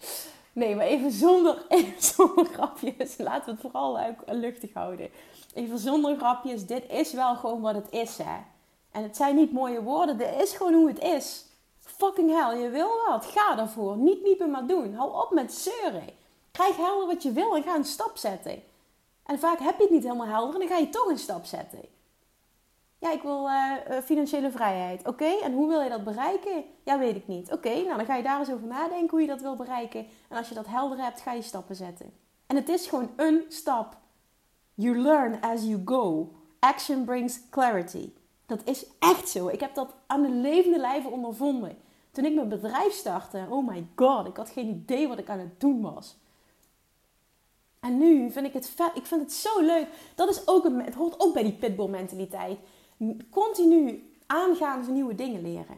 Nee, 0.53 0.75
maar 0.75 0.85
even 0.85 1.11
zonder, 1.11 1.65
zonder 2.15 2.45
grapjes. 2.45 3.17
Laten 3.17 3.45
we 3.45 3.51
het 3.51 3.61
vooral 3.61 3.99
luchtig 4.25 4.73
houden. 4.73 5.09
Even 5.53 5.79
zonder 5.79 6.17
grapjes. 6.17 6.65
Dit 6.65 6.83
is 6.89 7.13
wel 7.13 7.35
gewoon 7.35 7.61
wat 7.61 7.75
het 7.75 7.91
is, 7.91 8.17
hè. 8.17 8.37
En 8.91 9.03
het 9.03 9.15
zijn 9.15 9.35
niet 9.35 9.51
mooie 9.51 9.81
woorden. 9.81 10.17
Dit 10.17 10.35
is 10.41 10.53
gewoon 10.53 10.73
hoe 10.73 10.87
het 10.87 10.99
is. 10.99 11.45
Fucking 11.79 12.31
hell, 12.31 12.61
je 12.61 12.69
wil 12.69 12.89
wat. 13.07 13.25
Ga 13.25 13.57
ervoor. 13.57 13.97
Niet 13.97 14.21
miepen, 14.21 14.51
maar 14.51 14.67
doen. 14.67 14.93
Hou 14.93 15.23
op 15.23 15.31
met 15.31 15.53
zeuren. 15.53 16.18
Krijg 16.59 16.77
helder 16.77 17.07
wat 17.07 17.23
je 17.23 17.31
wil 17.31 17.55
en 17.55 17.63
ga 17.63 17.75
een 17.75 17.85
stap 17.85 18.17
zetten. 18.17 18.63
En 19.25 19.39
vaak 19.39 19.59
heb 19.59 19.77
je 19.77 19.83
het 19.83 19.91
niet 19.91 20.03
helemaal 20.03 20.27
helder 20.27 20.53
en 20.53 20.59
dan 20.59 20.77
ga 20.77 20.77
je 20.77 20.89
toch 20.89 21.09
een 21.09 21.17
stap 21.17 21.45
zetten. 21.45 21.79
Ja, 22.97 23.11
ik 23.11 23.21
wil 23.21 23.47
uh, 23.47 23.73
financiële 24.03 24.51
vrijheid. 24.51 25.07
Oké, 25.07 25.25
en 25.25 25.53
hoe 25.53 25.67
wil 25.67 25.81
je 25.81 25.89
dat 25.89 26.03
bereiken? 26.03 26.63
Ja, 26.83 26.97
weet 26.97 27.15
ik 27.15 27.27
niet. 27.27 27.51
Oké, 27.51 27.69
nou 27.69 27.97
dan 27.97 28.05
ga 28.05 28.15
je 28.15 28.23
daar 28.23 28.39
eens 28.39 28.51
over 28.51 28.67
nadenken 28.67 29.09
hoe 29.09 29.21
je 29.21 29.27
dat 29.27 29.41
wil 29.41 29.55
bereiken. 29.55 30.07
En 30.27 30.37
als 30.37 30.49
je 30.49 30.55
dat 30.55 30.67
helder 30.67 30.97
hebt, 30.97 31.21
ga 31.21 31.31
je 31.31 31.41
stappen 31.41 31.75
zetten. 31.75 32.13
En 32.47 32.55
het 32.55 32.69
is 32.69 32.87
gewoon 32.87 33.09
een 33.15 33.45
stap. 33.47 33.97
You 34.73 34.97
learn 34.97 35.41
as 35.41 35.63
you 35.63 35.81
go. 35.85 36.31
Action 36.59 37.05
brings 37.05 37.39
clarity. 37.49 38.11
Dat 38.45 38.61
is 38.63 38.85
echt 38.99 39.29
zo. 39.29 39.47
Ik 39.47 39.59
heb 39.59 39.75
dat 39.75 39.93
aan 40.07 40.21
de 40.21 40.31
levende 40.31 40.79
lijve 40.79 41.09
ondervonden. 41.09 41.77
Toen 42.11 42.25
ik 42.25 42.35
mijn 42.35 42.49
bedrijf 42.49 42.93
startte, 42.93 43.45
oh 43.49 43.67
my 43.67 43.87
god, 43.95 44.27
ik 44.27 44.37
had 44.37 44.49
geen 44.49 44.69
idee 44.69 45.07
wat 45.07 45.19
ik 45.19 45.29
aan 45.29 45.39
het 45.39 45.59
doen 45.59 45.81
was. 45.81 46.17
En 47.79 47.97
nu 47.97 48.31
vind 48.31 48.45
ik 48.45 48.53
het. 48.53 48.73
Ik 48.93 49.05
vind 49.05 49.21
het 49.21 49.33
zo 49.33 49.61
leuk. 49.61 49.87
Dat 50.15 50.29
is 50.29 50.47
ook 50.47 50.65
een, 50.65 50.83
het 50.83 50.93
hoort 50.93 51.19
ook 51.19 51.33
bij 51.33 51.43
die 51.43 51.53
pitbull 51.53 51.87
mentaliteit. 51.87 52.59
Continu 53.29 54.13
aangaan 54.25 54.83
van 54.83 54.93
nieuwe 54.93 55.15
dingen 55.15 55.41
leren. 55.41 55.77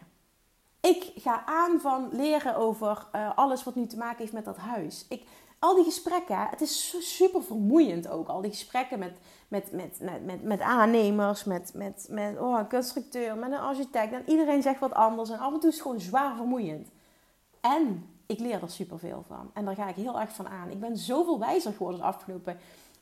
Ik 0.81 1.11
ga 1.15 1.45
aan 1.45 1.79
van 1.79 2.09
leren 2.11 2.55
over 2.55 3.07
uh, 3.15 3.37
alles 3.37 3.63
wat 3.63 3.75
nu 3.75 3.87
te 3.87 3.97
maken 3.97 4.17
heeft 4.17 4.33
met 4.33 4.45
dat 4.45 4.57
huis. 4.57 5.05
Ik, 5.09 5.23
al 5.59 5.75
die 5.75 5.83
gesprekken, 5.83 6.47
het 6.49 6.61
is 6.61 6.95
super 6.99 7.43
vermoeiend 7.43 8.07
ook. 8.07 8.27
Al 8.27 8.41
die 8.41 8.51
gesprekken 8.51 8.99
met, 8.99 9.17
met, 9.47 9.71
met, 9.71 9.99
met, 9.99 10.25
met, 10.25 10.43
met 10.43 10.61
aannemers, 10.61 11.43
met, 11.43 11.71
met, 11.73 12.07
met 12.09 12.39
oh, 12.39 12.59
een 12.59 12.69
constructeur, 12.69 13.37
met 13.37 13.51
een 13.51 13.57
architect. 13.57 14.13
En 14.13 14.23
iedereen 14.25 14.61
zegt 14.61 14.79
wat 14.79 14.93
anders. 14.93 15.29
En 15.29 15.39
af 15.39 15.53
en 15.53 15.59
toe 15.59 15.69
is 15.69 15.75
het 15.75 15.83
gewoon 15.83 15.99
zwaar 15.99 16.35
vermoeiend. 16.35 16.87
En 17.59 18.11
ik 18.31 18.39
leer 18.39 18.61
er 18.61 18.69
superveel 18.69 19.23
van. 19.27 19.49
En 19.53 19.65
daar 19.65 19.75
ga 19.75 19.87
ik 19.87 19.95
heel 19.95 20.19
erg 20.19 20.31
van 20.31 20.47
aan. 20.47 20.69
Ik 20.69 20.79
ben 20.79 20.97
zoveel 20.97 21.39
wijzer 21.39 21.73
geworden 21.73 21.99
de 21.99 22.05
afgelopen, 22.05 22.57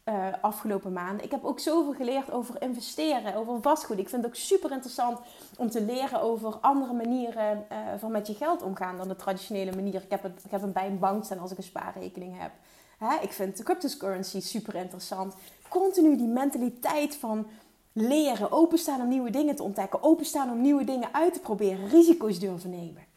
uh, 0.05 0.27
afgelopen 0.41 0.93
maanden. 0.93 1.25
Ik 1.25 1.31
heb 1.31 1.45
ook 1.45 1.59
zoveel 1.59 1.93
geleerd 1.93 2.31
over 2.31 2.61
investeren, 2.61 3.35
over 3.35 3.61
vastgoed. 3.61 3.97
Ik 3.97 4.09
vind 4.09 4.23
het 4.23 4.31
ook 4.31 4.37
super 4.37 4.71
interessant 4.71 5.19
om 5.57 5.69
te 5.69 5.81
leren 5.81 6.21
over 6.21 6.57
andere 6.61 6.93
manieren 6.93 7.65
uh, 7.71 7.77
van 7.97 8.11
met 8.11 8.27
je 8.27 8.33
geld 8.33 8.61
omgaan 8.61 8.97
dan 8.97 9.07
de 9.07 9.15
traditionele 9.15 9.75
manier. 9.75 10.03
Ik 10.03 10.09
heb 10.09 10.23
het, 10.23 10.41
ik 10.45 10.51
heb 10.51 10.61
het 10.61 10.73
bij 10.73 10.87
een 10.87 10.99
bank 10.99 11.23
staan 11.23 11.39
als 11.39 11.51
ik 11.51 11.57
een 11.57 11.63
spaarrekening 11.63 12.39
heb. 12.39 12.51
Hè? 12.97 13.15
Ik 13.21 13.31
vind 13.31 13.57
de 13.57 13.63
cryptocurrency 13.63 14.41
super 14.41 14.75
interessant. 14.75 15.35
Continu 15.69 16.17
die 16.17 16.27
mentaliteit 16.27 17.15
van 17.15 17.47
leren, 17.93 18.51
openstaan 18.51 19.01
om 19.01 19.07
nieuwe 19.07 19.29
dingen 19.29 19.55
te 19.55 19.63
ontdekken, 19.63 20.03
openstaan 20.03 20.51
om 20.51 20.61
nieuwe 20.61 20.83
dingen 20.83 21.13
uit 21.13 21.33
te 21.33 21.39
proberen, 21.39 21.87
risico's 21.89 22.39
durven 22.39 22.69
nemen. 22.69 23.08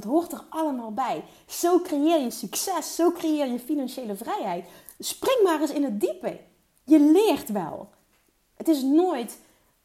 Dat 0.00 0.10
hoort 0.10 0.32
er 0.32 0.44
allemaal 0.48 0.92
bij. 0.92 1.24
Zo 1.46 1.80
creëer 1.80 2.20
je 2.20 2.30
succes, 2.30 2.94
zo 2.94 3.12
creëer 3.12 3.46
je 3.46 3.58
financiële 3.58 4.16
vrijheid. 4.16 4.68
Spring 4.98 5.40
maar 5.42 5.60
eens 5.60 5.70
in 5.70 5.84
het 5.84 6.00
diepe. 6.00 6.40
Je 6.84 7.00
leert 7.00 7.48
wel. 7.48 7.88
Het 8.54 8.68
is 8.68 8.82
nooit 8.82 9.38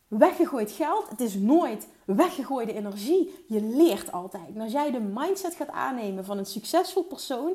weggegooid 0.08 0.72
geld, 0.72 1.10
het 1.10 1.22
is 1.22 1.34
nooit 1.34 1.88
weggegooide 2.06 2.74
energie. 2.74 3.46
Je 3.48 3.62
leert 3.62 4.12
altijd. 4.12 4.48
En 4.56 4.62
als 4.62 4.72
jij 4.72 4.92
de 4.92 5.00
mindset 5.00 5.56
gaat 5.56 5.70
aannemen 5.70 6.26
van 6.26 6.38
een 6.38 6.46
succesvol 6.46 7.04
persoon, 7.04 7.54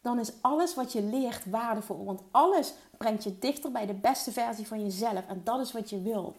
dan 0.00 0.18
is 0.18 0.32
alles 0.40 0.74
wat 0.74 0.92
je 0.92 1.02
leert 1.02 1.50
waardevol. 1.50 2.04
Want 2.04 2.22
alles 2.30 2.72
brengt 2.98 3.24
je 3.24 3.38
dichter 3.38 3.70
bij 3.70 3.86
de 3.86 3.94
beste 3.94 4.32
versie 4.32 4.66
van 4.66 4.82
jezelf. 4.82 5.26
En 5.26 5.40
dat 5.44 5.60
is 5.60 5.72
wat 5.72 5.90
je 5.90 6.02
wil. 6.02 6.36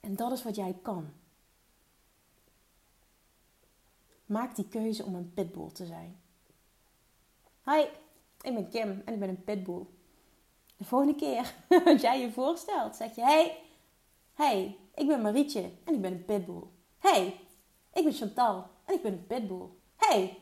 En 0.00 0.16
dat 0.16 0.32
is 0.32 0.42
wat 0.42 0.56
jij 0.56 0.76
kan. 0.82 1.20
Maak 4.32 4.56
die 4.56 4.68
keuze 4.68 5.04
om 5.04 5.14
een 5.14 5.32
pitbull 5.34 5.70
te 5.72 5.86
zijn. 5.86 6.20
Hi, 7.64 7.80
ik 8.40 8.54
ben 8.54 8.68
Kim 8.68 9.02
en 9.04 9.12
ik 9.12 9.18
ben 9.18 9.28
een 9.28 9.44
pitbull. 9.44 9.86
De 10.76 10.84
volgende 10.84 11.14
keer 11.14 11.54
als 11.86 12.00
jij 12.00 12.20
je 12.20 12.32
voorstelt, 12.32 12.96
zeg 12.96 13.14
je: 13.14 13.20
Hey, 13.20 13.58
hey, 14.34 14.78
ik 14.94 15.06
ben 15.06 15.22
Marietje 15.22 15.70
en 15.84 15.94
ik 15.94 16.00
ben 16.00 16.12
een 16.12 16.24
pitbull. 16.24 16.62
Hey, 16.98 17.40
ik 17.92 18.04
ben 18.04 18.12
Chantal 18.12 18.66
en 18.84 18.94
ik 18.94 19.02
ben 19.02 19.12
een 19.12 19.26
pitbull. 19.26 19.68
Hey, 19.96 20.38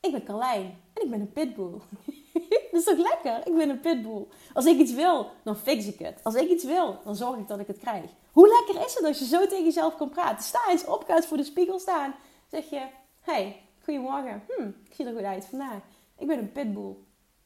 ik 0.00 0.12
ben 0.12 0.24
Carlijn 0.24 0.80
en 0.92 1.02
ik 1.02 1.10
ben 1.10 1.20
een 1.20 1.32
pitbull. 1.32 1.72
dat 2.70 2.80
is 2.80 2.84
toch 2.84 2.98
lekker? 2.98 3.46
Ik 3.46 3.54
ben 3.54 3.70
een 3.70 3.80
pitbull. 3.80 4.26
Als 4.52 4.64
ik 4.64 4.78
iets 4.78 4.92
wil, 4.92 5.30
dan 5.44 5.56
fix 5.56 5.86
ik 5.86 5.98
het. 5.98 6.20
Als 6.22 6.34
ik 6.34 6.48
iets 6.48 6.64
wil, 6.64 6.98
dan 7.04 7.16
zorg 7.16 7.38
ik 7.38 7.48
dat 7.48 7.58
ik 7.58 7.66
het 7.66 7.78
krijg. 7.78 8.10
Hoe 8.32 8.48
lekker 8.48 8.86
is 8.86 8.94
het 8.94 9.04
als 9.04 9.18
je 9.18 9.24
zo 9.24 9.46
tegen 9.46 9.64
jezelf 9.64 9.96
kan 9.96 10.10
praten? 10.10 10.44
Sta 10.44 10.70
eens 10.70 10.84
op, 10.84 11.04
ga 11.04 11.22
voor 11.22 11.36
de 11.36 11.44
spiegel 11.44 11.78
staan. 11.78 12.14
Zeg 12.50 12.70
je, 12.70 13.00
hey, 13.22 13.62
goedemorgen. 13.84 14.42
Hm, 14.48 14.68
ik 14.84 14.94
zie 14.94 15.06
er 15.06 15.12
goed 15.12 15.22
uit 15.22 15.44
vandaag. 15.44 15.80
Ik 16.18 16.26
ben 16.26 16.38
een 16.38 16.52
pitbull. 16.52 16.94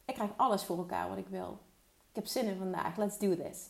Ik 0.04 0.14
krijg 0.14 0.30
alles 0.36 0.64
voor 0.64 0.78
elkaar 0.78 1.08
wat 1.08 1.18
ik 1.18 1.28
wil. 1.28 1.58
Ik 2.10 2.16
heb 2.16 2.26
zin 2.26 2.46
in 2.46 2.58
vandaag. 2.58 2.96
Let's 2.96 3.18
do 3.18 3.36
this. 3.36 3.68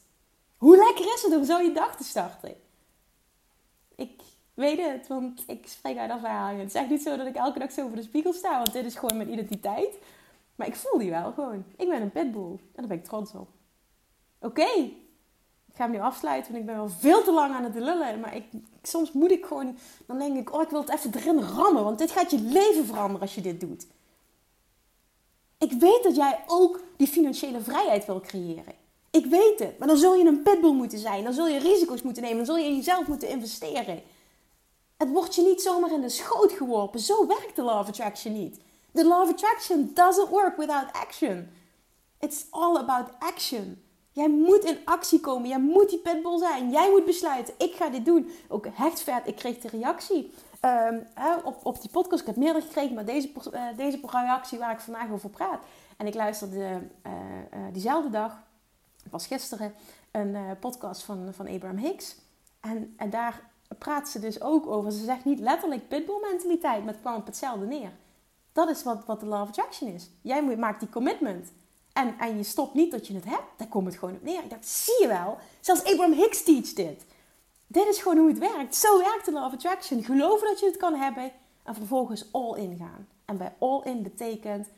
Hoe 0.57 0.77
lekker 0.77 1.15
is 1.15 1.23
het 1.23 1.37
om 1.37 1.45
zo 1.45 1.59
je 1.59 1.73
dag 1.73 1.97
te 1.97 2.05
starten? 2.05 2.55
Ik 3.95 4.23
weet 4.55 4.79
het, 4.79 5.07
want 5.07 5.45
ik 5.47 5.69
spreek 5.69 5.99
uit 5.99 6.11
ervaring. 6.11 6.61
Het 6.61 6.69
is 6.69 6.75
echt 6.75 6.91
niet 6.91 7.03
zo 7.03 7.17
dat 7.17 7.27
ik 7.27 7.35
elke 7.35 7.59
dag 7.59 7.73
zo 7.73 7.87
voor 7.87 7.97
de 7.97 8.03
spiegel 8.03 8.33
sta, 8.33 8.57
want 8.57 8.73
dit 8.73 8.85
is 8.85 8.95
gewoon 8.95 9.17
mijn 9.17 9.33
identiteit. 9.33 9.99
Maar 10.55 10.67
ik 10.67 10.77
voel 10.77 10.99
die 10.99 11.11
wel 11.11 11.33
gewoon. 11.33 11.65
Ik 11.77 11.89
ben 11.89 12.03
een 12.03 12.11
pitbull. 12.11 12.51
En 12.51 12.59
daar 12.75 12.87
ben 12.87 12.97
ik 12.97 13.05
trots 13.05 13.35
op. 13.35 13.49
Oké, 14.41 14.91
ga 15.77 15.83
hem 15.83 15.93
nu 15.93 16.01
afsluiten, 16.01 16.53
want 16.53 16.65
ik 16.65 16.71
ben 16.71 16.77
wel 16.77 16.89
veel 16.89 17.23
te 17.23 17.33
lang 17.33 17.55
aan 17.55 17.65
het 17.65 17.75
lullen. 17.75 18.21
Maar 18.21 18.37
ik, 18.37 18.45
soms 18.83 19.13
moet 19.13 19.31
ik 19.31 19.45
gewoon, 19.45 19.79
dan 20.07 20.19
denk 20.19 20.37
ik, 20.37 20.55
oh, 20.55 20.63
ik 20.63 20.69
wil 20.69 20.81
het 20.81 20.91
even 20.91 21.15
erin 21.15 21.41
rammen. 21.41 21.85
Want 21.85 21.99
dit 21.99 22.11
gaat 22.11 22.31
je 22.31 22.41
leven 22.41 22.87
veranderen 22.87 23.21
als 23.21 23.35
je 23.35 23.41
dit 23.41 23.61
doet. 23.61 23.87
Ik 25.59 25.73
weet 25.73 26.03
dat 26.03 26.17
jij 26.17 26.45
ook 26.47 26.81
die 26.97 27.07
financiële 27.07 27.61
vrijheid 27.61 28.07
wil 28.07 28.21
creëren. 28.21 28.75
Ik 29.11 29.27
weet 29.27 29.59
het. 29.59 29.79
Maar 29.79 29.89
dan 29.89 29.97
zul 29.97 30.15
je 30.15 30.25
een 30.25 30.43
pitbull 30.43 30.73
moeten 30.73 30.99
zijn. 30.99 31.25
Dan 31.25 31.33
zul 31.33 31.49
je 31.49 31.59
risico's 31.59 32.03
moeten 32.03 32.23
nemen. 32.23 32.37
Dan 32.37 32.47
zul 32.47 32.57
je 32.57 32.71
in 32.71 32.77
jezelf 32.77 33.07
moeten 33.07 33.29
investeren. 33.29 34.03
Het 34.97 35.11
wordt 35.11 35.35
je 35.35 35.43
niet 35.43 35.63
zomaar 35.63 35.93
in 35.93 36.01
de 36.01 36.09
schoot 36.09 36.53
geworpen. 36.53 37.01
Zo 37.01 37.27
werkt 37.27 37.57
de 37.57 37.63
law 37.63 37.81
of 37.81 37.89
attraction 37.89 38.33
niet. 38.33 38.61
The 38.93 39.07
law 39.07 39.23
of 39.23 39.31
attraction 39.31 39.91
doesn't 39.95 40.29
work 40.29 40.57
without 40.57 40.93
action. 40.93 41.49
It's 42.21 42.47
all 42.51 42.77
about 42.77 43.09
action. 43.19 43.83
Jij 44.17 44.29
moet 44.29 44.65
in 44.65 44.79
actie 44.85 45.21
komen. 45.21 45.49
Jij 45.49 45.61
moet 45.61 45.91
die 45.91 45.99
pitbull 45.99 46.39
zijn. 46.39 46.71
Jij 46.71 46.91
moet 46.91 47.05
besluiten. 47.05 47.55
Ik 47.59 47.75
ga 47.75 47.89
dit 47.89 48.05
doen. 48.05 48.31
Ook 48.49 48.67
echt 48.67 49.01
vet. 49.01 49.27
Ik 49.27 49.37
kreeg 49.37 49.59
de 49.59 49.69
reactie 49.69 50.33
um, 50.61 51.07
op, 51.45 51.61
op 51.63 51.81
die 51.81 51.91
podcast. 51.91 52.21
Ik 52.21 52.27
heb 52.27 52.37
meerdere 52.37 52.65
gekregen. 52.65 52.95
Maar 52.95 53.05
deze, 53.05 53.31
uh, 53.53 53.63
deze 53.77 53.99
reactie 54.11 54.59
waar 54.59 54.73
ik 54.73 54.81
vandaag 54.81 55.11
over 55.11 55.31
praat. 55.31 55.65
En 55.97 56.07
ik 56.07 56.15
luisterde 56.15 56.59
uh, 56.59 57.13
uh, 57.55 57.73
diezelfde 57.73 58.11
dag. 58.11 58.43
was 59.11 59.27
gisteren. 59.27 59.75
Een 60.11 60.59
podcast 60.61 61.03
van, 61.03 61.35
van 61.35 61.49
Abraham 61.49 61.79
Hicks. 61.79 62.17
En, 62.61 62.95
en 62.97 63.11
daar 63.11 63.51
praat 63.79 64.09
ze 64.09 64.19
dus 64.19 64.41
ook 64.41 64.67
over. 64.67 64.93
Ze 64.93 65.05
zegt 65.05 65.25
niet 65.25 65.41
letterlijk 65.41 65.89
pitbull 65.89 66.21
mentaliteit. 66.21 66.85
Maar 66.85 66.93
het 66.93 67.03
kwam 67.03 67.15
op 67.15 67.27
hetzelfde 67.27 67.67
neer. 67.67 67.91
Dat 68.53 68.69
is 68.69 68.83
wat, 68.83 69.05
wat 69.05 69.21
de 69.21 69.27
law 69.27 69.49
attraction 69.49 69.91
is. 69.91 70.11
Jij 70.21 70.43
moet, 70.43 70.59
maakt 70.59 70.81
die 70.81 70.89
commitment. 70.89 71.53
En, 71.97 72.19
en 72.19 72.37
je 72.37 72.43
stopt 72.43 72.75
niet 72.75 72.91
dat 72.91 73.07
je 73.07 73.15
het 73.15 73.25
hebt. 73.25 73.45
Daar 73.57 73.69
komt 73.69 73.87
het 73.87 73.97
gewoon 73.97 74.15
op 74.15 74.23
neer. 74.23 74.43
Ik 74.43 74.51
dacht, 74.51 74.67
zie 74.67 75.01
je 75.01 75.09
wel. 75.09 75.39
Zelfs 75.61 75.85
Abraham 75.85 76.13
Hicks 76.13 76.43
teach 76.43 76.73
dit. 76.73 77.05
Dit 77.67 77.87
is 77.87 77.99
gewoon 77.99 78.19
hoe 78.19 78.29
het 78.29 78.39
werkt. 78.39 78.77
Zo 78.77 78.99
werkt 78.99 79.25
de 79.25 79.33
law 79.33 79.45
of 79.45 79.53
attraction. 79.53 80.05
Geloven 80.05 80.49
dat 80.49 80.61
je 80.61 80.67
het 80.67 80.77
kan 80.77 80.95
hebben. 80.95 81.33
En 81.65 81.75
vervolgens 81.75 82.33
all 82.33 82.59
in 82.59 82.77
gaan. 82.77 83.09
En 83.25 83.37
bij 83.37 83.55
all 83.59 83.81
in 83.85 84.03
betekent 84.03 84.69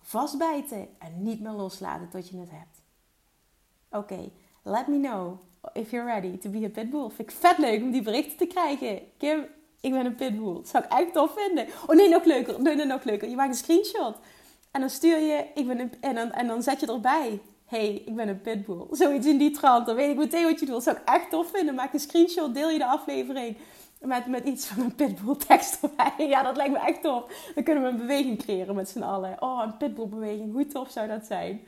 vastbijten 0.00 0.88
en 0.98 1.22
niet 1.22 1.40
meer 1.40 1.52
loslaten 1.52 2.08
tot 2.08 2.28
je 2.28 2.38
het 2.38 2.50
hebt. 2.50 2.82
Oké, 3.90 4.30
let 4.62 4.86
me 4.86 5.00
know 5.00 5.38
if 5.72 5.90
you're 5.90 6.12
ready 6.12 6.38
to 6.38 6.50
be 6.50 6.64
a 6.64 6.68
pitbull. 6.68 7.08
Vind 7.08 7.30
ik 7.30 7.36
vet 7.36 7.58
leuk 7.58 7.82
om 7.82 7.90
die 7.90 8.02
berichten 8.02 8.36
te 8.36 8.46
krijgen. 8.46 9.00
Kim, 9.18 9.46
ik 9.80 9.92
ben 9.92 10.06
een 10.06 10.14
pitbull. 10.14 10.54
Dat 10.54 10.68
zou 10.68 10.84
ik 10.84 10.92
echt 10.92 11.12
tof 11.12 11.34
vinden. 11.36 11.66
Oh 11.86 11.96
nee, 11.96 12.08
nog 12.08 12.24
leuker. 12.24 12.62
Nee, 12.62 12.74
nee, 12.74 12.86
nog 12.86 13.04
leuker. 13.04 13.28
Je 13.28 13.36
maakt 13.36 13.50
een 13.50 13.56
screenshot. 13.56 14.16
En 14.72 14.80
dan 14.80 14.90
stuur 14.90 15.18
je, 15.18 15.44
ik 15.54 15.66
ben 15.66 15.78
een, 15.78 15.92
en, 16.00 16.14
dan, 16.14 16.32
en 16.32 16.46
dan 16.46 16.62
zet 16.62 16.80
je 16.80 16.86
erbij. 16.86 17.40
hey, 17.66 18.02
ik 18.06 18.14
ben 18.16 18.28
een 18.28 18.40
pitbull. 18.40 18.86
Zoiets 18.90 19.26
in 19.26 19.38
die 19.38 19.50
trant. 19.50 19.86
Dan 19.86 19.96
weet 19.96 20.10
ik 20.10 20.16
meteen 20.16 20.44
wat 20.44 20.60
je 20.60 20.66
doet. 20.66 20.74
Dat 20.74 20.82
zou 20.82 20.96
ik 20.96 21.02
echt 21.04 21.30
tof 21.30 21.50
vinden. 21.50 21.74
Maak 21.74 21.92
een 21.92 22.00
screenshot, 22.00 22.54
deel 22.54 22.70
je 22.70 22.78
de 22.78 22.86
aflevering. 22.86 23.56
Met, 24.00 24.26
met 24.26 24.44
iets 24.44 24.66
van 24.66 24.84
een 24.84 24.94
pitbull 24.94 25.36
tekst 25.36 25.78
erbij. 25.82 26.26
Ja, 26.34 26.42
dat 26.42 26.56
lijkt 26.56 26.72
me 26.72 26.78
echt 26.78 27.02
tof. 27.02 27.24
Dan 27.54 27.64
kunnen 27.64 27.82
we 27.82 27.88
een 27.88 27.96
beweging 27.96 28.38
creëren 28.38 28.74
met 28.74 28.88
z'n 28.88 29.02
allen. 29.02 29.36
Oh, 29.40 29.62
een 29.64 29.76
pitbull 29.76 30.08
beweging. 30.08 30.52
Hoe 30.52 30.66
tof 30.66 30.90
zou 30.90 31.08
dat 31.08 31.26
zijn? 31.26 31.66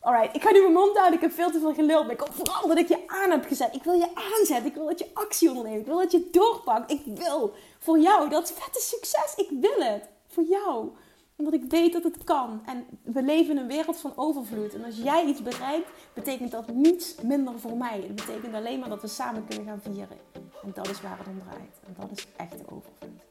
Alright, 0.00 0.36
ik 0.36 0.42
ga 0.42 0.50
nu 0.50 0.60
mijn 0.60 0.72
mond 0.72 0.96
houden. 0.96 1.14
Ik 1.14 1.20
heb 1.20 1.32
veel 1.32 1.50
te 1.50 1.60
veel 1.60 1.74
geluld. 1.74 2.02
Maar 2.02 2.12
ik 2.12 2.20
hoop 2.20 2.34
vooral 2.34 2.68
dat 2.68 2.78
ik 2.78 2.88
je 2.88 3.02
aan 3.06 3.30
heb 3.30 3.44
gezet. 3.44 3.74
Ik 3.74 3.82
wil 3.82 3.94
je 3.94 4.08
aanzetten. 4.14 4.66
Ik 4.66 4.74
wil 4.74 4.86
dat 4.86 4.98
je 4.98 5.10
actie 5.14 5.48
onderneemt. 5.48 5.80
Ik 5.80 5.86
wil 5.86 5.98
dat 5.98 6.12
je 6.12 6.28
doorpakt. 6.30 6.90
Ik 6.90 7.02
wil 7.04 7.52
voor 7.78 7.98
jou 7.98 8.28
dat 8.28 8.52
vette 8.52 8.80
succes. 8.80 9.34
Ik 9.36 9.48
wil 9.60 9.86
het. 9.86 10.08
Voor 10.28 10.44
jou 10.44 10.90
omdat 11.36 11.54
ik 11.54 11.64
weet 11.68 11.92
dat 11.92 12.02
het 12.02 12.24
kan. 12.24 12.62
En 12.66 12.86
we 13.02 13.22
leven 13.22 13.50
in 13.56 13.62
een 13.62 13.68
wereld 13.68 13.96
van 13.96 14.12
overvloed. 14.16 14.74
En 14.74 14.84
als 14.84 14.96
jij 14.96 15.24
iets 15.24 15.42
bereikt, 15.42 15.88
betekent 16.12 16.50
dat 16.50 16.68
niets 16.68 17.14
minder 17.22 17.60
voor 17.60 17.76
mij. 17.76 18.00
Het 18.00 18.14
betekent 18.14 18.54
alleen 18.54 18.78
maar 18.78 18.88
dat 18.88 19.02
we 19.02 19.08
samen 19.08 19.46
kunnen 19.46 19.66
gaan 19.66 19.80
vieren. 19.80 20.18
En 20.62 20.70
dat 20.74 20.88
is 20.88 21.00
waar 21.00 21.18
het 21.18 21.26
om 21.26 21.40
draait. 21.48 21.80
En 21.86 21.96
dat 21.98 22.10
is 22.18 22.26
echte 22.36 22.64
overvloed. 22.70 23.24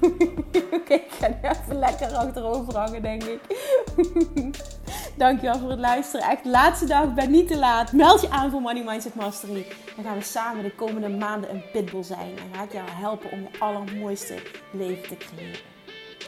Oké, 0.76 0.94
ik 0.94 1.10
ga 1.20 1.28
nu 1.28 1.48
even 1.48 1.78
lekker 1.78 2.12
achterover 2.12 2.78
hangen, 2.78 3.02
denk 3.02 3.24
ik. 3.24 3.40
Dankjewel 5.16 5.58
voor 5.58 5.70
het 5.70 5.78
luisteren. 5.78 6.26
Echt, 6.28 6.44
laatste 6.44 6.86
dag, 6.86 7.14
ben 7.14 7.30
niet 7.30 7.48
te 7.48 7.58
laat. 7.58 7.92
Meld 7.92 8.20
je 8.20 8.30
aan 8.30 8.50
voor 8.50 8.60
Money 8.60 8.84
Mindset 8.84 9.14
Mastery. 9.14 9.66
Dan 9.96 10.04
gaan 10.04 10.16
we 10.16 10.24
samen 10.24 10.62
de 10.62 10.74
komende 10.74 11.08
maanden 11.08 11.50
een 11.50 11.62
pitbull 11.72 12.02
zijn. 12.02 12.38
En 12.38 12.54
ga 12.54 12.62
ik 12.62 12.72
jou 12.72 12.88
helpen 12.90 13.30
om 13.30 13.40
je 13.40 13.58
allermooiste 13.58 14.34
leven 14.72 15.08
te 15.08 15.16
creëren. 15.16 15.60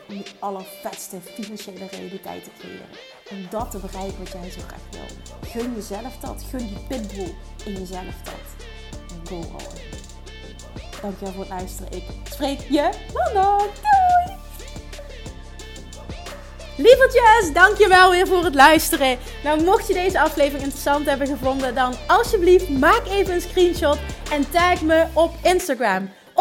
Om 0.08 0.14
je 0.14 0.24
allervetste 0.38 1.20
financiële 1.20 1.86
realiteit 1.90 2.44
te 2.44 2.50
creëren. 2.58 2.88
Om 3.30 3.46
dat 3.50 3.70
te 3.70 3.78
bereiken 3.78 4.18
wat 4.18 4.32
jij 4.32 4.50
zo 4.50 4.60
graag 4.66 4.82
wil. 4.90 5.48
Gun 5.50 5.74
jezelf 5.74 6.16
dat. 6.20 6.42
Gun 6.50 6.58
die 6.58 6.86
pitbull 6.88 7.34
in 7.64 7.72
jezelf 7.72 8.22
dat. 8.22 8.66
En 9.10 9.26
go 9.26 9.56
Dankjewel 11.04 11.32
voor 11.32 11.42
het 11.42 11.52
luisteren. 11.52 11.92
Ik 11.92 12.02
spreek 12.30 12.60
je 12.68 12.90
maandag. 13.14 13.62
Doei! 13.62 14.38
Lievertjes, 16.76 17.52
dankjewel 17.52 18.10
weer 18.10 18.26
voor 18.26 18.44
het 18.44 18.54
luisteren. 18.54 19.18
Nou, 19.44 19.62
mocht 19.64 19.86
je 19.86 19.94
deze 19.94 20.20
aflevering 20.20 20.62
interessant 20.62 21.06
hebben 21.06 21.26
gevonden, 21.26 21.74
dan 21.74 21.94
alsjeblieft 22.06 22.68
maak 22.68 23.06
even 23.06 23.34
een 23.34 23.40
screenshot 23.40 23.98
en 24.30 24.50
tag 24.50 24.82
me 24.82 25.06
op 25.12 25.32
Instagram. 25.42 26.08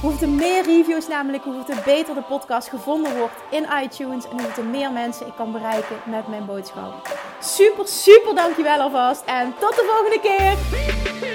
Hoeveel 0.00 0.28
meer 0.28 0.64
reviews 0.64 1.08
namelijk, 1.08 1.44
hoeveel 1.44 1.74
beter 1.84 2.14
de 2.14 2.22
podcast 2.22 2.68
gevonden 2.68 3.16
wordt 3.18 3.34
in 3.50 3.66
iTunes 3.82 4.28
en 4.28 4.40
hoeveel 4.40 4.64
meer 4.64 4.92
mensen 4.92 5.26
ik 5.26 5.32
kan 5.36 5.52
bereiken 5.52 5.96
met 6.04 6.28
mijn 6.28 6.46
boodschap. 6.46 7.18
Super, 7.40 7.88
super 7.88 8.34
dankjewel 8.34 8.80
alvast 8.80 9.22
en 9.24 9.54
tot 9.58 9.74
de 9.74 9.84
volgende 9.88 10.20
keer! 10.20 11.29